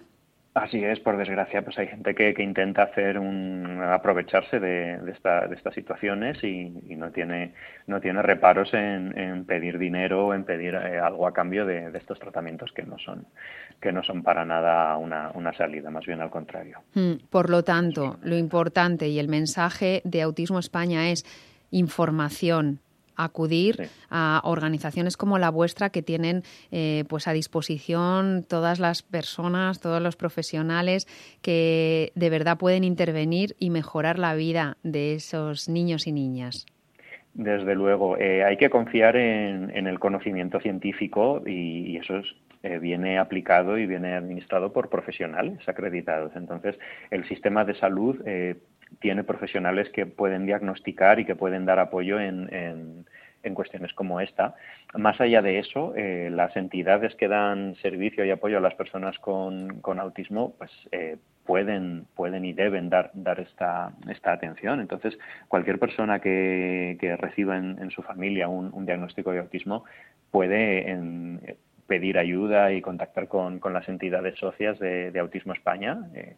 Así 0.55 0.83
es, 0.83 0.99
por 0.99 1.17
desgracia, 1.17 1.63
pues 1.63 1.79
hay 1.79 1.87
gente 1.87 2.17
que, 2.17 2.35
que 2.35 2.43
intenta 2.43 2.83
hacer 2.83 3.17
un 3.19 3.81
aprovecharse 3.81 4.59
de, 4.59 4.99
de, 4.99 5.13
esta- 5.13 5.47
de 5.47 5.55
estas 5.55 5.73
situaciones 5.73 6.43
y, 6.43 6.73
y 6.89 6.97
no 6.97 7.13
tiene 7.13 7.53
no 7.87 8.01
tiene 8.01 8.23
reparos 8.23 8.75
en, 8.75 9.17
en 9.17 9.45
pedir 9.45 9.79
dinero 9.79 10.27
o 10.27 10.35
en 10.35 10.43
pedir 10.45 10.75
eh, 10.75 10.99
algo 10.99 11.29
a 11.29 11.33
cambio 11.33 11.65
de, 11.65 11.93
de 11.93 11.99
estos 11.99 12.19
tratamientos 12.19 12.73
que 12.73 12.83
no 12.83 12.99
son 12.99 13.27
que 13.81 13.93
no 13.93 14.03
son 14.03 14.25
para 14.25 14.45
nada 14.45 14.97
una, 14.97 15.31
una 15.35 15.53
salida, 15.53 15.91
más 15.91 16.05
bien 16.07 16.21
al 16.21 16.31
contrario. 16.31 16.79
Mm, 16.95 17.27
Por 17.31 17.51
lo 17.51 17.63
tanto, 17.63 18.17
lo 18.23 18.37
importante 18.37 19.07
y 19.07 19.21
el 19.21 19.29
mensaje 19.29 20.01
de 20.05 20.23
Autismo 20.23 20.59
España 20.59 21.11
es 21.11 21.25
información, 21.71 22.81
acudir 23.19 23.89
a 24.11 24.41
organizaciones 24.45 25.17
como 25.17 25.39
la 25.39 25.51
vuestra 25.51 25.91
que 25.91 26.03
tienen 26.03 26.43
eh, 26.71 27.05
pues 27.09 27.29
a 27.29 27.33
disposición 27.33 28.45
todas 28.49 28.81
las 28.81 29.03
personas, 29.03 29.81
todos 29.81 30.01
los 30.01 30.17
profesionales 30.17 31.07
que 31.43 32.13
de 32.15 32.31
verdad 32.31 32.57
pueden 32.57 32.85
intervenir 32.85 33.55
y 33.59 33.71
mejorar 33.71 34.19
la 34.19 34.35
vida 34.35 34.77
de 34.83 35.15
esos 35.15 35.69
niños 35.69 36.07
y 36.07 36.13
niñas. 36.13 36.67
Desde 37.35 37.75
luego, 37.75 38.17
eh, 38.17 38.43
hay 38.43 38.57
que 38.57 38.71
confiar 38.71 39.17
en, 39.17 39.71
en 39.77 39.87
el 39.87 39.99
conocimiento 40.01 40.59
científico 40.61 41.43
y, 41.47 41.93
y 41.93 41.97
eso 41.99 42.17
es, 42.17 42.27
eh, 42.65 42.79
viene 42.81 43.19
aplicado 43.19 43.79
y 43.79 43.87
viene 43.87 44.15
administrado 44.15 44.73
por 44.73 44.89
profesionales 44.89 45.61
acreditados. 45.69 46.33
Entonces, 46.35 46.77
el 47.13 47.25
sistema 47.29 47.65
de 47.65 47.77
salud 47.77 48.21
eh, 48.27 48.57
tiene 49.01 49.25
profesionales 49.25 49.89
que 49.91 50.07
pueden 50.07 50.47
diagnosticar 50.47 51.19
y 51.21 51.25
que 51.25 51.37
pueden 51.37 51.65
dar 51.67 51.79
apoyo 51.79 52.19
en, 52.21 52.53
en- 52.53 53.07
en 53.45 53.55
cuestiones 53.55 53.93
como 53.95 54.21
esta. 54.21 54.57
Más 54.95 55.21
allá 55.21 55.43
de 55.43 55.61
eso, 55.61 55.95
eh, 55.97 56.29
las 56.31 56.57
entidades 56.57 57.15
que 57.15 57.29
dan 57.29 57.77
servicio 57.77 58.25
y 58.25 58.31
apoyo 58.31 58.59
a 58.59 58.61
las 58.61 58.75
personas 58.75 59.17
con, 59.21 59.81
con 59.81 60.01
autismo, 60.01 60.55
pues 60.59 60.71
eh, 60.91 61.19
pueden, 61.47 62.07
pueden 62.17 62.45
y 62.45 62.53
deben 62.53 62.91
dar, 62.91 63.13
dar 63.15 63.39
esta, 63.39 63.93
esta 64.11 64.33
atención. 64.33 64.81
Entonces, 64.81 65.17
cualquier 65.47 65.79
persona 65.79 66.19
que, 66.19 66.97
que 67.01 67.17
reciba 67.17 67.57
en, 67.57 67.79
en 67.81 67.91
su 67.93 68.03
familia 68.03 68.49
un, 68.49 68.71
un 68.75 68.85
diagnóstico 68.85 69.31
de 69.31 69.39
autismo 69.39 69.85
puede 70.33 70.91
en- 70.91 71.41
pedir 71.89 72.19
ayuda 72.19 72.71
y 72.73 72.83
contactar 72.83 73.29
con, 73.29 73.59
con 73.61 73.73
las 73.73 73.89
entidades 73.89 74.39
socias 74.39 74.79
de, 74.79 75.11
de 75.11 75.19
Autismo 75.19 75.55
España. 75.55 75.99
eh, 76.15 76.37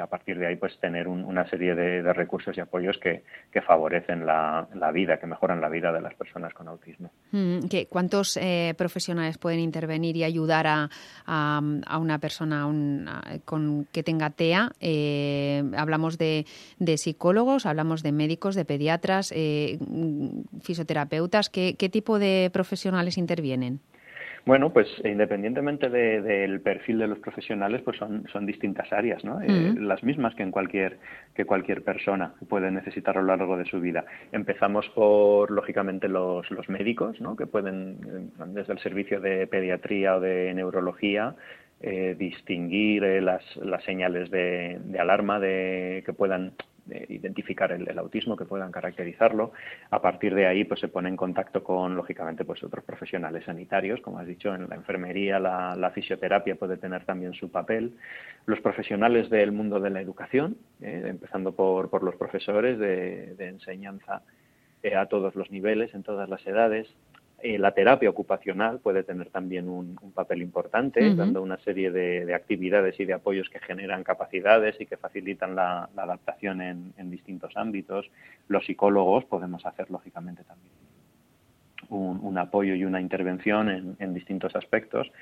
a 0.00 0.06
partir 0.06 0.38
de 0.38 0.46
ahí, 0.46 0.56
pues 0.56 0.78
tener 0.78 1.08
un- 1.08 1.24
una 1.24 1.46
serie 1.50 1.74
de, 1.74 2.00
de 2.02 2.12
recursos 2.12 2.56
y 2.56 2.60
apoyos 2.60 2.96
que, 2.98 3.24
que 3.52 3.60
favorecen 3.60 4.24
la, 4.24 4.68
la 4.74 4.92
vida, 4.92 5.18
que 5.18 5.26
mejoran 5.26 5.60
la 5.60 5.68
vida 5.68 5.92
de 5.92 6.00
las 6.00 6.14
personas 6.14 6.54
con 6.54 6.68
autismo. 6.68 7.10
Mm, 7.32 7.66
¿qué- 7.68 7.86
¿Cuántos 7.86 8.36
eh, 8.40 8.72
profesionales 8.78 9.36
pueden 9.36 9.58
intervenir 9.58 10.16
y 10.16 10.22
ayudar 10.22 10.66
a, 10.68 10.88
a- 11.26 11.60
a 11.86 11.98
una 11.98 12.18
persona 12.20 12.66
un- 12.66 13.08
a- 13.08 13.38
con, 13.44 13.86
que 13.90 14.04
tenga 14.04 14.30
TEA? 14.30 14.70
Eh, 14.80 15.64
hablamos 15.76 16.18
de, 16.18 16.46
de 16.78 16.96
psicólogos, 16.98 17.66
hablamos 17.66 18.04
de 18.04 18.12
médicos, 18.12 18.54
de 18.54 18.64
pediatras, 18.64 19.32
eh, 19.34 19.76
mm, 19.80 20.60
fisioterapeutas. 20.62 21.50
¿Qué, 21.50 21.74
qué 21.76 21.88
tipo 21.88 22.20
de 22.20 22.48
profesionales 22.52 23.18
intervienen? 23.18 23.80
Bueno, 24.46 24.70
pues 24.74 24.86
independientemente 25.04 25.88
de- 25.88 26.20
del 26.20 26.60
perfil 26.60 26.98
de 26.98 27.06
los 27.06 27.18
profesionales, 27.18 27.80
pues 27.82 27.96
son, 27.96 28.26
son 28.30 28.44
distintas 28.44 28.92
áreas, 28.92 29.24
¿no? 29.24 29.40
Eh, 29.40 29.74
las 29.78 30.02
mismas 30.04 30.34
que 30.34 30.42
en 30.42 30.50
cualquier 30.50 30.98
que 31.34 31.46
cualquier 31.46 31.82
persona 31.82 32.34
puede 32.48 32.70
necesitar 32.70 33.16
a 33.16 33.22
lo 33.22 33.28
largo 33.28 33.56
de 33.56 33.64
su 33.64 33.80
vida. 33.80 34.04
Empezamos 34.32 34.86
por 34.90 35.50
lógicamente 35.50 36.08
los, 36.08 36.50
los 36.50 36.68
médicos, 36.68 37.18
¿no? 37.22 37.36
Que 37.36 37.46
pueden 37.46 37.96
eh, 38.06 38.42
desde 38.48 38.74
el 38.74 38.78
servicio 38.80 39.18
de 39.20 39.46
pediatría 39.46 40.16
o 40.16 40.20
de 40.20 40.52
neurología 40.54 41.34
eh, 41.80 42.14
distinguir 42.18 43.02
eh, 43.04 43.20
las, 43.22 43.42
las 43.56 43.82
señales 43.84 44.30
de, 44.30 44.78
de 44.84 44.98
alarma 44.98 45.40
de 45.40 46.02
que 46.04 46.12
puedan 46.12 46.52
identificar 47.08 47.72
el, 47.72 47.98
autismo, 47.98 48.36
que 48.36 48.44
puedan 48.44 48.72
caracterizarlo. 48.72 49.52
A 49.90 50.00
partir 50.00 50.34
de 50.34 50.46
ahí, 50.46 50.64
pues 50.64 50.80
se 50.80 50.88
pone 50.88 51.08
en 51.08 51.16
contacto 51.16 51.62
con, 51.62 51.96
lógicamente, 51.96 52.44
pues 52.44 52.62
otros 52.62 52.84
profesionales 52.84 53.44
sanitarios, 53.44 54.00
como 54.00 54.18
has 54.18 54.26
dicho, 54.26 54.54
en 54.54 54.68
la 54.68 54.76
enfermería, 54.76 55.38
la, 55.38 55.90
fisioterapia 55.94 56.56
puede 56.56 56.76
tener 56.76 57.04
también 57.04 57.34
su 57.34 57.50
papel. 57.50 57.96
Los 58.46 58.60
profesionales 58.60 59.30
del 59.30 59.52
mundo 59.52 59.80
de 59.80 59.90
la 59.90 60.00
educación, 60.00 60.56
eh, 60.80 61.04
empezando 61.06 61.52
por, 61.52 61.88
por 61.90 62.02
los 62.02 62.16
profesores 62.16 62.78
de, 62.78 63.34
de 63.34 63.48
enseñanza 63.48 64.22
eh, 64.82 64.96
a 64.96 65.06
todos 65.06 65.34
los 65.34 65.50
niveles, 65.50 65.94
en 65.94 66.02
todas 66.02 66.28
las 66.28 66.46
edades. 66.46 66.86
Eh, 67.46 67.58
la 67.58 67.72
terapia 67.72 68.08
ocupacional 68.08 68.78
puede 68.78 69.02
tener 69.02 69.28
también 69.28 69.68
un, 69.68 69.96
papel 70.14 70.40
importante, 70.40 71.14
dando 71.14 71.42
una 71.42 71.58
serie 71.58 71.90
de, 71.90 72.24
de 72.24 72.34
actividades 72.34 72.98
y 72.98 73.04
de 73.04 73.12
apoyos 73.12 73.50
que 73.50 73.58
generan 73.58 74.02
capacidades 74.02 74.80
y 74.80 74.86
que 74.86 74.96
facilitan 74.96 75.54
la, 75.54 75.90
la 75.94 76.04
adaptación 76.04 76.62
en, 76.62 76.94
en 76.96 77.10
distintos 77.10 77.54
ámbitos. 77.54 78.10
Los 78.48 78.64
psicólogos 78.64 79.26
podemos 79.26 79.66
hacer, 79.66 79.90
lógicamente, 79.90 80.42
también 80.44 80.72
un, 81.90 82.20
un 82.22 82.38
apoyo 82.38 82.74
y 82.74 82.86
una 82.86 82.98
intervención 82.98 83.68
en, 83.68 83.96
en 83.98 84.14
distintos 84.14 84.56
aspectos. 84.56 85.12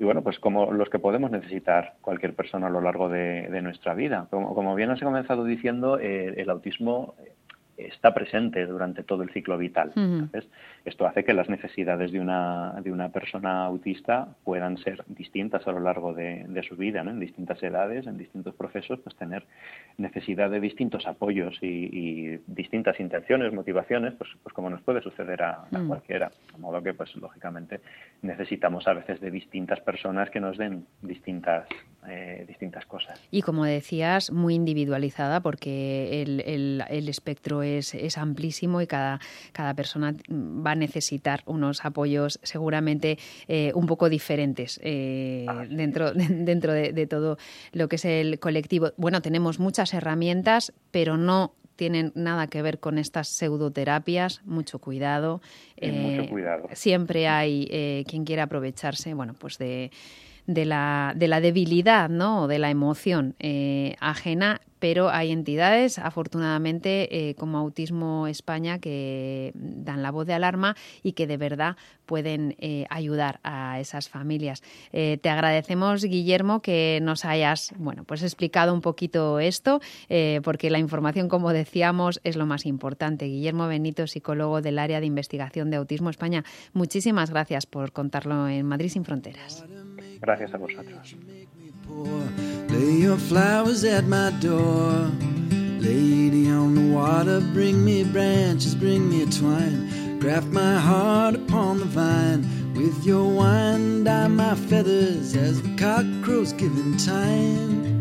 Y 0.00 0.04
bueno, 0.04 0.22
pues 0.22 0.40
como 0.40 0.72
los 0.72 0.90
que 0.90 0.98
podemos 0.98 1.30
necesitar 1.30 1.94
cualquier 2.00 2.34
persona 2.34 2.66
a 2.66 2.70
lo 2.70 2.80
largo 2.80 3.08
de, 3.08 3.48
de 3.48 3.62
nuestra 3.62 3.94
vida. 3.94 4.26
Como, 4.30 4.52
como 4.52 4.74
bien 4.74 4.90
os 4.90 5.00
he 5.00 5.04
comenzado 5.04 5.44
diciendo, 5.44 6.00
eh, 6.00 6.34
el 6.38 6.50
autismo 6.50 7.14
está 7.78 8.12
presente 8.12 8.66
durante 8.66 9.02
todo 9.04 9.22
el 9.22 9.30
ciclo 9.30 9.56
vital. 9.56 9.92
Entonces, 9.94 10.48
esto 10.84 11.06
hace 11.06 11.24
que 11.24 11.32
las 11.32 11.48
necesidades 11.48 12.12
de 12.12 12.20
una, 12.20 12.74
de 12.82 12.90
una 12.92 13.08
persona 13.10 13.64
autista 13.64 14.28
puedan 14.44 14.76
ser 14.78 15.04
distintas 15.06 15.66
a 15.66 15.72
lo 15.72 15.80
largo 15.80 16.12
de, 16.12 16.44
de 16.48 16.62
su 16.64 16.76
vida, 16.76 17.02
¿no? 17.04 17.10
en 17.12 17.20
distintas 17.20 17.62
edades, 17.62 18.06
en 18.06 18.18
distintos 18.18 18.54
procesos, 18.54 18.98
pues 19.00 19.14
tener 19.16 19.44
necesidad 19.96 20.50
de 20.50 20.60
distintos 20.60 21.06
apoyos 21.06 21.56
y, 21.62 21.66
y 21.66 22.40
distintas 22.46 22.98
intenciones, 23.00 23.52
motivaciones, 23.52 24.14
pues, 24.14 24.30
pues 24.42 24.52
como 24.52 24.70
nos 24.70 24.82
puede 24.82 25.00
suceder 25.00 25.42
a, 25.42 25.62
a 25.72 25.78
Mm. 25.78 25.88
cualquiera. 25.88 26.30
De 26.52 26.58
modo 26.58 26.82
que, 26.82 26.92
pues 26.94 27.14
lógicamente, 27.16 27.80
necesitamos 28.22 28.86
a 28.88 28.94
veces 28.94 29.20
de 29.20 29.30
distintas 29.30 29.80
personas 29.80 30.30
que 30.30 30.40
nos 30.40 30.58
den 30.58 30.86
distintas, 31.02 31.66
eh, 32.10 32.44
distintas 32.46 32.86
cosas. 32.86 33.20
Y 33.30 33.42
como 33.42 33.64
decías, 33.64 34.30
muy 34.32 34.54
individualizada 34.54 35.40
porque 35.40 36.22
el, 36.22 36.40
el- 36.40 36.84
el 36.88 37.08
espectro 37.08 37.62
es, 37.62 37.94
es 37.94 38.18
amplísimo 38.18 38.80
y 38.80 38.86
cada, 38.86 39.20
cada 39.52 39.74
persona 39.74 40.14
va 40.30 40.72
a 40.72 40.74
necesitar 40.74 41.42
unos 41.46 41.84
apoyos 41.84 42.38
seguramente 42.42 43.18
eh, 43.48 43.72
un 43.74 43.86
poco 43.86 44.08
diferentes 44.08 44.80
eh, 44.82 45.46
dentro, 45.70 46.12
dentro 46.14 46.72
de, 46.72 46.92
de 46.92 47.06
todo 47.06 47.38
lo 47.72 47.88
que 47.88 47.96
es 47.96 48.04
el 48.04 48.38
colectivo. 48.38 48.92
Bueno, 48.96 49.22
tenemos 49.22 49.58
muchas 49.58 49.94
herramientas, 49.94 50.72
pero 50.90 51.16
no 51.16 51.54
tienen 51.76 52.10
nada 52.16 52.48
que 52.48 52.60
ver 52.60 52.80
con 52.80 52.98
estas 52.98 53.28
pseudoterapias. 53.28 54.42
Mucho 54.44 54.80
cuidado. 54.80 55.40
Mucho 55.80 56.26
cuidado. 56.28 56.68
Siempre 56.72 57.28
hay 57.28 57.68
eh, 57.70 58.04
quien 58.08 58.24
quiera 58.24 58.42
aprovecharse, 58.44 59.14
bueno, 59.14 59.34
pues 59.38 59.58
de 59.58 59.92
de 60.48 60.64
la, 60.64 61.12
de 61.14 61.28
la 61.28 61.40
debilidad, 61.42 62.08
¿no? 62.08 62.48
De 62.48 62.58
la 62.58 62.70
emoción 62.70 63.34
eh, 63.38 63.96
ajena, 64.00 64.62
pero 64.78 65.10
hay 65.10 65.30
entidades, 65.30 65.98
afortunadamente, 65.98 67.28
eh, 67.28 67.34
como 67.34 67.58
Autismo 67.58 68.26
España, 68.26 68.78
que 68.78 69.52
dan 69.54 70.02
la 70.02 70.10
voz 70.10 70.26
de 70.26 70.32
alarma 70.32 70.74
y 71.02 71.12
que 71.12 71.26
de 71.26 71.36
verdad 71.36 71.76
pueden 72.06 72.56
eh, 72.60 72.86
ayudar 72.88 73.40
a 73.42 73.78
esas 73.80 74.08
familias. 74.08 74.62
Te 74.90 75.28
agradecemos, 75.28 76.02
Guillermo, 76.04 76.62
que 76.62 77.00
nos 77.02 77.26
hayas, 77.26 77.72
bueno, 77.76 78.04
pues 78.04 78.22
explicado 78.22 78.72
un 78.72 78.80
poquito 78.80 79.40
esto, 79.40 79.80
porque 80.42 80.70
la 80.70 80.78
información, 80.78 81.28
como 81.28 81.52
decíamos, 81.52 82.20
es 82.24 82.36
lo 82.36 82.46
más 82.46 82.64
importante. 82.64 83.26
Guillermo 83.26 83.66
Benito, 83.66 84.06
psicólogo 84.06 84.62
del 84.62 84.78
área 84.78 85.00
de 85.00 85.06
investigación 85.06 85.70
de 85.70 85.76
Autismo 85.76 86.08
España, 86.08 86.44
muchísimas 86.72 87.30
gracias 87.30 87.66
por 87.66 87.92
contarlo 87.92 88.48
en 88.48 88.64
Madrid 88.64 88.88
sin 88.88 89.04
Fronteras. 89.04 89.66
Gracias 90.20 90.52
a 90.54 90.58
vosotros. 90.58 91.14
Lay 92.68 92.92
your 93.00 93.16
flowers 93.16 93.84
at 93.84 94.04
my 94.04 94.30
door. 94.40 95.10
Lady 95.80 96.50
on 96.50 96.74
the 96.74 96.94
water, 96.94 97.40
bring 97.52 97.84
me 97.84 98.04
branches, 98.04 98.74
bring 98.74 99.08
me 99.08 99.22
a 99.22 99.26
twine. 99.26 100.18
Graft 100.18 100.48
my 100.48 100.76
heart 100.78 101.36
upon 101.36 101.78
the 101.78 101.84
vine. 101.84 102.42
With 102.74 103.04
your 103.04 103.28
wine, 103.28 104.04
dye 104.04 104.28
my 104.28 104.54
feathers 104.54 105.34
as 105.36 105.62
the 105.62 105.74
cock 105.76 106.04
crows 106.22 106.52
giving 106.52 106.96
time. 106.96 107.97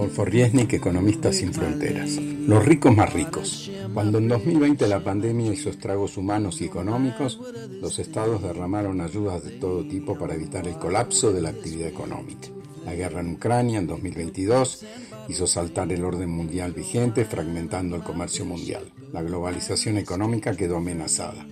Rodolfo 0.00 0.24
Riesnik, 0.24 0.72
Economista 0.72 1.30
sin 1.30 1.52
Fronteras. 1.52 2.12
Los 2.12 2.64
ricos 2.64 2.96
más 2.96 3.12
ricos. 3.12 3.70
Cuando 3.92 4.16
en 4.16 4.28
2020 4.28 4.88
la 4.88 5.04
pandemia 5.04 5.52
hizo 5.52 5.68
estragos 5.68 6.16
humanos 6.16 6.62
y 6.62 6.64
económicos, 6.64 7.38
los 7.82 7.98
estados 7.98 8.42
derramaron 8.42 9.02
ayudas 9.02 9.44
de 9.44 9.50
todo 9.58 9.86
tipo 9.86 10.16
para 10.16 10.34
evitar 10.34 10.66
el 10.66 10.78
colapso 10.78 11.34
de 11.34 11.42
la 11.42 11.50
actividad 11.50 11.88
económica. 11.88 12.48
La 12.86 12.94
guerra 12.94 13.20
en 13.20 13.34
Ucrania 13.34 13.78
en 13.78 13.86
2022 13.88 14.86
hizo 15.28 15.46
saltar 15.46 15.92
el 15.92 16.02
orden 16.02 16.30
mundial 16.30 16.72
vigente, 16.72 17.26
fragmentando 17.26 17.94
el 17.96 18.02
comercio 18.02 18.46
mundial. 18.46 18.90
La 19.12 19.20
globalización 19.20 19.98
económica 19.98 20.56
quedó 20.56 20.78
amenazada. 20.78 21.46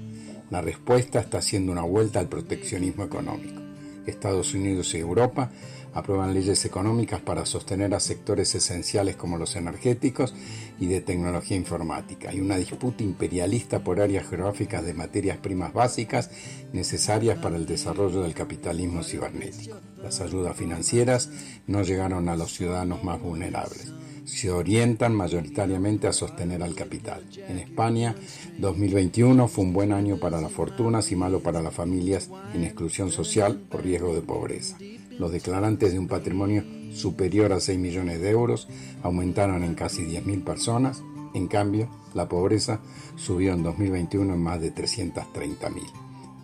La 0.48 0.62
respuesta 0.62 1.20
está 1.20 1.36
haciendo 1.36 1.70
una 1.70 1.82
vuelta 1.82 2.18
al 2.18 2.30
proteccionismo 2.30 3.04
económico. 3.04 3.60
Estados 4.06 4.54
Unidos 4.54 4.94
y 4.94 4.98
Europa 4.98 5.50
aprueban 5.94 6.34
leyes 6.34 6.64
económicas 6.64 7.20
para 7.20 7.46
sostener 7.46 7.94
a 7.94 8.00
sectores 8.00 8.54
esenciales 8.54 9.16
como 9.16 9.38
los 9.38 9.56
energéticos 9.56 10.34
y 10.78 10.86
de 10.86 11.00
tecnología 11.00 11.56
informática. 11.56 12.30
Hay 12.30 12.40
una 12.40 12.56
disputa 12.56 13.02
imperialista 13.02 13.80
por 13.80 14.00
áreas 14.00 14.28
geográficas 14.28 14.84
de 14.84 14.94
materias 14.94 15.38
primas 15.38 15.72
básicas 15.72 16.30
necesarias 16.72 17.38
para 17.38 17.56
el 17.56 17.66
desarrollo 17.66 18.22
del 18.22 18.34
capitalismo 18.34 19.02
cibernético. 19.02 19.76
Las 20.02 20.20
ayudas 20.20 20.56
financieras 20.56 21.30
no 21.66 21.82
llegaron 21.82 22.28
a 22.28 22.36
los 22.36 22.52
ciudadanos 22.52 23.02
más 23.04 23.20
vulnerables 23.20 23.92
se 24.28 24.50
orientan 24.50 25.14
mayoritariamente 25.14 26.06
a 26.06 26.12
sostener 26.12 26.62
al 26.62 26.74
capital. 26.74 27.24
En 27.48 27.58
España, 27.58 28.14
2021 28.58 29.48
fue 29.48 29.64
un 29.64 29.72
buen 29.72 29.92
año 29.92 30.18
para 30.18 30.40
las 30.40 30.52
fortunas 30.52 31.10
y 31.10 31.16
malo 31.16 31.40
para 31.40 31.62
las 31.62 31.74
familias 31.74 32.30
en 32.54 32.64
exclusión 32.64 33.10
social 33.10 33.62
o 33.70 33.78
riesgo 33.78 34.14
de 34.14 34.20
pobreza. 34.20 34.76
Los 35.18 35.32
declarantes 35.32 35.92
de 35.92 35.98
un 35.98 36.08
patrimonio 36.08 36.64
superior 36.92 37.52
a 37.52 37.60
6 37.60 37.78
millones 37.78 38.20
de 38.20 38.30
euros 38.30 38.68
aumentaron 39.02 39.64
en 39.64 39.74
casi 39.74 40.02
10.000 40.04 40.44
personas. 40.44 41.02
En 41.34 41.48
cambio, 41.48 41.88
la 42.14 42.28
pobreza 42.28 42.80
subió 43.16 43.52
en 43.52 43.62
2021 43.62 44.34
en 44.34 44.40
más 44.40 44.60
de 44.60 44.74
330.000. 44.74 45.82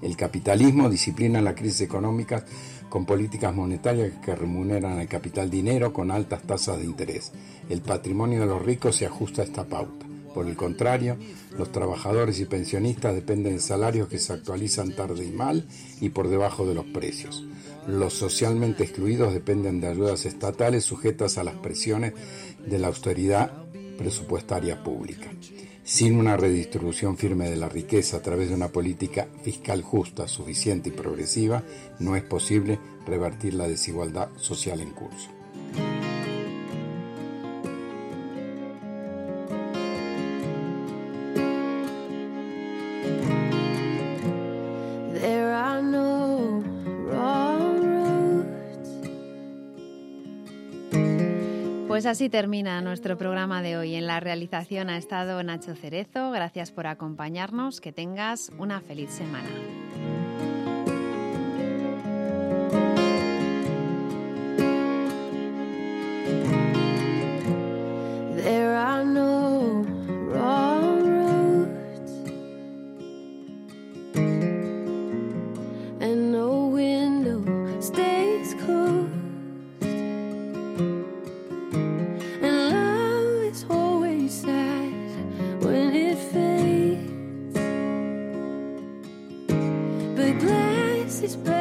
El 0.03 0.17
capitalismo 0.17 0.91
disciplina 0.91 1.41
la 1.41 1.55
crisis 1.55 1.83
económica 1.83 2.45
con 2.91 3.07
políticas 3.07 3.55
monetarias 3.55 4.13
que 4.23 4.35
remuneran 4.35 4.99
al 4.99 5.09
capital 5.09 5.51
dinero 5.51 5.93
con 5.93 6.11
altas 6.11 6.43
tasas 6.43 6.79
de 6.79 6.85
interés. 6.85 7.33
El 7.71 7.81
patrimonio 7.81 8.41
de 8.41 8.47
los 8.47 8.63
ricos 8.63 8.97
se 8.97 9.07
ajusta 9.07 9.43
a 9.43 9.45
esta 9.47 9.65
pauta. 9.65 10.05
Por 10.35 10.47
el 10.49 10.57
contrario, 10.57 11.17
los 11.57 11.71
trabajadores 11.71 12.41
y 12.41 12.45
pensionistas 12.45 13.15
dependen 13.15 13.55
de 13.55 13.61
salarios 13.61 14.09
que 14.09 14.19
se 14.19 14.33
actualizan 14.33 14.95
tarde 14.95 15.25
y 15.25 15.31
mal 15.31 15.67
y 16.01 16.11
por 16.11 16.29
debajo 16.29 16.67
de 16.67 16.75
los 16.75 16.85
precios. 16.87 17.47
Los 17.87 18.15
socialmente 18.15 18.85
excluidos 18.85 19.35
dependen 19.35 19.81
de 19.81 19.89
ayudas 19.89 20.25
estatales 20.25 20.85
sujetas 20.85 21.37
a 21.39 21.45
las 21.45 21.55
presiones 21.57 22.15
de 22.65 22.79
la 22.79 22.89
austeridad 22.89 23.53
presupuestaria 23.99 24.83
pública. 24.83 25.31
Sin 25.85 26.19
una 26.19 26.39
redistribución 26.39 27.19
firme 27.19 27.51
de 27.51 27.57
la 27.57 27.69
riqueza 27.69 28.17
a 28.17 28.23
través 28.23 28.49
de 28.49 28.55
una 28.55 28.69
política 28.69 29.29
fiscal 29.43 29.83
justa, 29.83 30.27
suficiente 30.27 30.89
y 30.89 30.93
progresiva, 30.93 31.63
no 31.99 32.17
es 32.17 32.23
posible 32.23 32.79
revertir 33.07 33.53
la 33.53 33.69
desigualdad 33.69 34.31
social 34.37 34.81
en 34.81 34.91
curso. 34.91 35.29
Pues 52.05 52.19
así 52.19 52.29
termina 52.29 52.83
nuestro 52.83 53.17
programa 53.17 53.63
de 53.63 53.79
hoy. 53.79 53.95
En 53.95 54.07
la 54.07 54.21
realización 54.21 54.91
ha 54.91 54.99
estado 54.99 55.43
Nacho 55.43 55.75
Cerezo. 55.75 56.33
Gracias 56.33 56.71
por 56.71 56.87
acompañarnos. 56.87 57.81
Que 57.81 57.93
tengas 57.95 58.53
una 58.59 58.83
feliz 58.83 59.09
semana. 59.09 59.49
Is 91.25 91.54